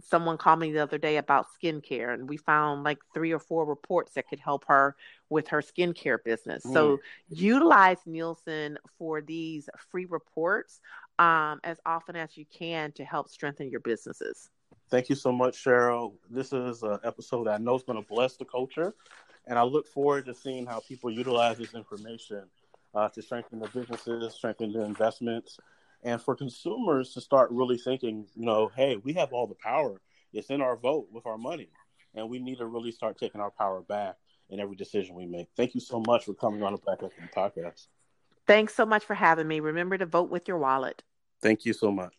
someone 0.00 0.38
called 0.38 0.58
me 0.58 0.72
the 0.72 0.82
other 0.82 0.98
day 0.98 1.16
about 1.18 1.46
skincare 1.52 2.14
and 2.14 2.28
we 2.28 2.36
found 2.36 2.82
like 2.82 2.98
three 3.14 3.32
or 3.32 3.38
four 3.38 3.64
reports 3.66 4.14
that 4.14 4.28
could 4.28 4.40
help 4.40 4.64
her 4.66 4.96
with 5.28 5.48
her 5.48 5.62
skincare 5.62 6.18
business. 6.24 6.64
Mm. 6.64 6.72
So 6.72 6.98
utilize 7.28 7.98
Nielsen 8.06 8.78
for 8.98 9.20
these 9.20 9.68
free 9.90 10.06
reports 10.06 10.80
um, 11.22 11.60
as 11.62 11.78
often 11.86 12.16
as 12.16 12.36
you 12.36 12.44
can 12.52 12.90
to 12.92 13.04
help 13.04 13.28
strengthen 13.28 13.70
your 13.70 13.78
businesses. 13.78 14.50
Thank 14.90 15.08
you 15.08 15.14
so 15.14 15.30
much, 15.30 15.62
Cheryl. 15.64 16.14
This 16.28 16.52
is 16.52 16.82
an 16.82 16.98
episode 17.04 17.46
that 17.46 17.60
I 17.60 17.62
know 17.62 17.76
is 17.76 17.84
going 17.84 18.02
to 18.02 18.08
bless 18.08 18.36
the 18.36 18.44
culture, 18.44 18.92
and 19.46 19.56
I 19.56 19.62
look 19.62 19.86
forward 19.86 20.26
to 20.26 20.34
seeing 20.34 20.66
how 20.66 20.80
people 20.80 21.12
utilize 21.12 21.58
this 21.58 21.74
information 21.74 22.42
uh, 22.94 23.08
to 23.10 23.22
strengthen 23.22 23.60
their 23.60 23.68
businesses, 23.68 24.34
strengthen 24.34 24.72
their 24.72 24.84
investments, 24.84 25.58
and 26.02 26.20
for 26.20 26.34
consumers 26.34 27.14
to 27.14 27.20
start 27.20 27.52
really 27.52 27.78
thinking, 27.78 28.26
you 28.34 28.44
know, 28.44 28.72
hey, 28.74 28.96
we 28.96 29.12
have 29.12 29.32
all 29.32 29.46
the 29.46 29.54
power. 29.54 30.00
It's 30.32 30.50
in 30.50 30.60
our 30.60 30.76
vote 30.76 31.06
with 31.12 31.24
our 31.24 31.38
money, 31.38 31.68
and 32.16 32.28
we 32.28 32.40
need 32.40 32.58
to 32.58 32.66
really 32.66 32.90
start 32.90 33.16
taking 33.16 33.40
our 33.40 33.52
power 33.52 33.80
back 33.82 34.16
in 34.50 34.58
every 34.58 34.74
decision 34.74 35.14
we 35.14 35.26
make. 35.26 35.46
Thank 35.56 35.76
you 35.76 35.80
so 35.80 36.02
much 36.04 36.24
for 36.24 36.34
coming 36.34 36.64
on 36.64 36.72
the 36.72 36.78
Black 36.78 36.98
Equity 37.00 37.30
Podcast. 37.34 37.86
Thanks 38.46 38.74
so 38.74 38.84
much 38.84 39.04
for 39.04 39.14
having 39.14 39.46
me. 39.46 39.60
Remember 39.60 39.96
to 39.96 40.06
vote 40.06 40.28
with 40.28 40.48
your 40.48 40.58
wallet. 40.58 41.04
Thank 41.42 41.64
you 41.64 41.72
so 41.72 41.90
much. 41.90 42.14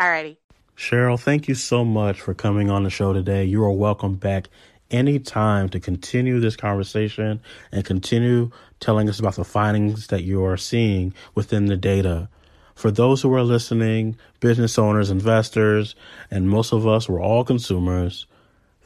Alrighty. 0.00 0.38
Cheryl, 0.76 1.20
thank 1.20 1.46
you 1.46 1.54
so 1.54 1.84
much 1.84 2.20
for 2.20 2.34
coming 2.34 2.70
on 2.70 2.82
the 2.82 2.90
show 2.90 3.12
today. 3.12 3.44
You 3.44 3.62
are 3.62 3.70
welcome 3.70 4.14
back 4.14 4.48
any 4.90 5.18
time 5.18 5.68
to 5.68 5.78
continue 5.78 6.40
this 6.40 6.56
conversation 6.56 7.40
and 7.70 7.84
continue 7.84 8.50
telling 8.80 9.08
us 9.08 9.18
about 9.18 9.36
the 9.36 9.44
findings 9.44 10.08
that 10.08 10.22
you 10.22 10.44
are 10.44 10.56
seeing 10.56 11.14
within 11.34 11.66
the 11.66 11.76
data. 11.76 12.28
For 12.74 12.90
those 12.90 13.22
who 13.22 13.32
are 13.34 13.42
listening, 13.42 14.16
business 14.40 14.78
owners, 14.78 15.10
investors, 15.10 15.94
and 16.30 16.48
most 16.48 16.72
of 16.72 16.86
us, 16.86 17.08
we're 17.08 17.22
all 17.22 17.44
consumers. 17.44 18.26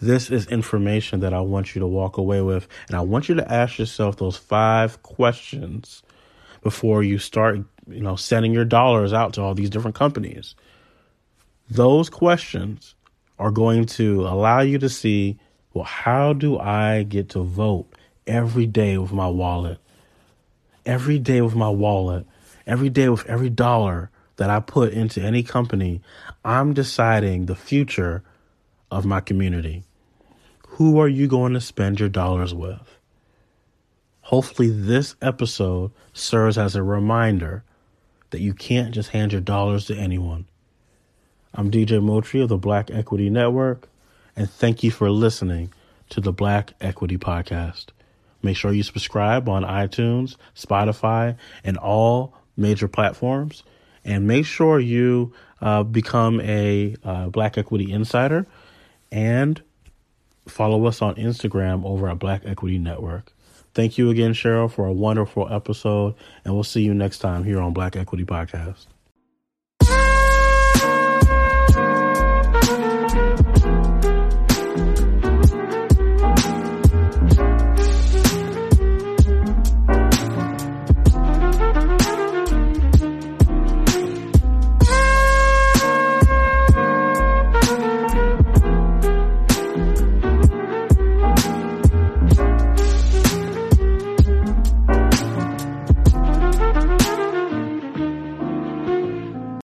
This 0.00 0.30
is 0.30 0.46
information 0.48 1.20
that 1.20 1.32
I 1.32 1.40
want 1.40 1.74
you 1.74 1.80
to 1.80 1.86
walk 1.86 2.18
away 2.18 2.42
with. 2.42 2.68
And 2.88 2.96
I 2.96 3.00
want 3.00 3.28
you 3.28 3.36
to 3.36 3.52
ask 3.52 3.78
yourself 3.78 4.16
those 4.16 4.36
five 4.36 5.02
questions 5.02 6.02
before 6.62 7.02
you 7.02 7.18
start, 7.18 7.60
you 7.86 8.00
know, 8.00 8.16
sending 8.16 8.52
your 8.52 8.64
dollars 8.64 9.12
out 9.12 9.34
to 9.34 9.42
all 9.42 9.54
these 9.54 9.70
different 9.70 9.96
companies. 9.96 10.54
Those 11.70 12.08
questions 12.08 12.94
are 13.38 13.50
going 13.50 13.86
to 13.86 14.26
allow 14.26 14.60
you 14.60 14.78
to 14.78 14.88
see, 14.88 15.38
well, 15.74 15.84
how 15.84 16.32
do 16.32 16.58
I 16.58 17.02
get 17.02 17.30
to 17.30 17.42
vote 17.42 17.86
every 18.26 18.66
day 18.66 18.98
with 18.98 19.12
my 19.12 19.28
wallet? 19.28 19.78
Every 20.84 21.18
day 21.18 21.40
with 21.40 21.54
my 21.54 21.68
wallet, 21.68 22.26
every 22.66 22.88
day 22.88 23.08
with 23.08 23.26
every 23.26 23.50
dollar 23.50 24.10
that 24.36 24.50
I 24.50 24.60
put 24.60 24.92
into 24.92 25.20
any 25.20 25.42
company, 25.42 26.00
I'm 26.44 26.74
deciding 26.74 27.46
the 27.46 27.56
future 27.56 28.22
of 28.90 29.04
my 29.04 29.20
community. 29.20 29.84
Who 30.68 31.00
are 31.00 31.08
you 31.08 31.26
going 31.26 31.54
to 31.54 31.60
spend 31.60 31.98
your 31.98 32.08
dollars 32.08 32.54
with? 32.54 32.98
Hopefully, 34.20 34.70
this 34.70 35.16
episode 35.22 35.92
serves 36.12 36.58
as 36.58 36.76
a 36.76 36.82
reminder 36.82 37.64
that 38.36 38.42
you 38.42 38.52
can't 38.52 38.92
just 38.92 39.08
hand 39.08 39.32
your 39.32 39.40
dollars 39.40 39.86
to 39.86 39.96
anyone. 39.96 40.44
I'm 41.54 41.70
DJ 41.70 42.02
Motri 42.02 42.42
of 42.42 42.50
the 42.50 42.58
Black 42.58 42.90
Equity 42.90 43.30
Network, 43.30 43.88
and 44.36 44.50
thank 44.50 44.82
you 44.82 44.90
for 44.90 45.08
listening 45.08 45.72
to 46.10 46.20
the 46.20 46.34
Black 46.34 46.74
Equity 46.78 47.16
Podcast. 47.16 47.86
Make 48.42 48.58
sure 48.58 48.74
you 48.74 48.82
subscribe 48.82 49.48
on 49.48 49.62
iTunes, 49.62 50.36
Spotify, 50.54 51.38
and 51.64 51.78
all 51.78 52.34
major 52.58 52.88
platforms. 52.88 53.62
And 54.04 54.26
make 54.26 54.44
sure 54.44 54.78
you 54.78 55.32
uh, 55.62 55.82
become 55.84 56.38
a 56.42 56.94
uh, 57.04 57.28
Black 57.28 57.56
Equity 57.56 57.90
Insider 57.90 58.46
and 59.10 59.62
follow 60.46 60.84
us 60.84 61.00
on 61.00 61.14
Instagram 61.14 61.86
over 61.86 62.06
at 62.10 62.18
Black 62.18 62.42
Equity 62.44 62.76
Network. 62.76 63.32
Thank 63.76 63.98
you 63.98 64.08
again, 64.08 64.32
Cheryl, 64.32 64.72
for 64.72 64.86
a 64.86 64.92
wonderful 64.92 65.52
episode, 65.52 66.14
and 66.46 66.54
we'll 66.54 66.64
see 66.64 66.80
you 66.80 66.94
next 66.94 67.18
time 67.18 67.44
here 67.44 67.60
on 67.60 67.74
Black 67.74 67.94
Equity 67.94 68.24
Podcast. 68.24 68.86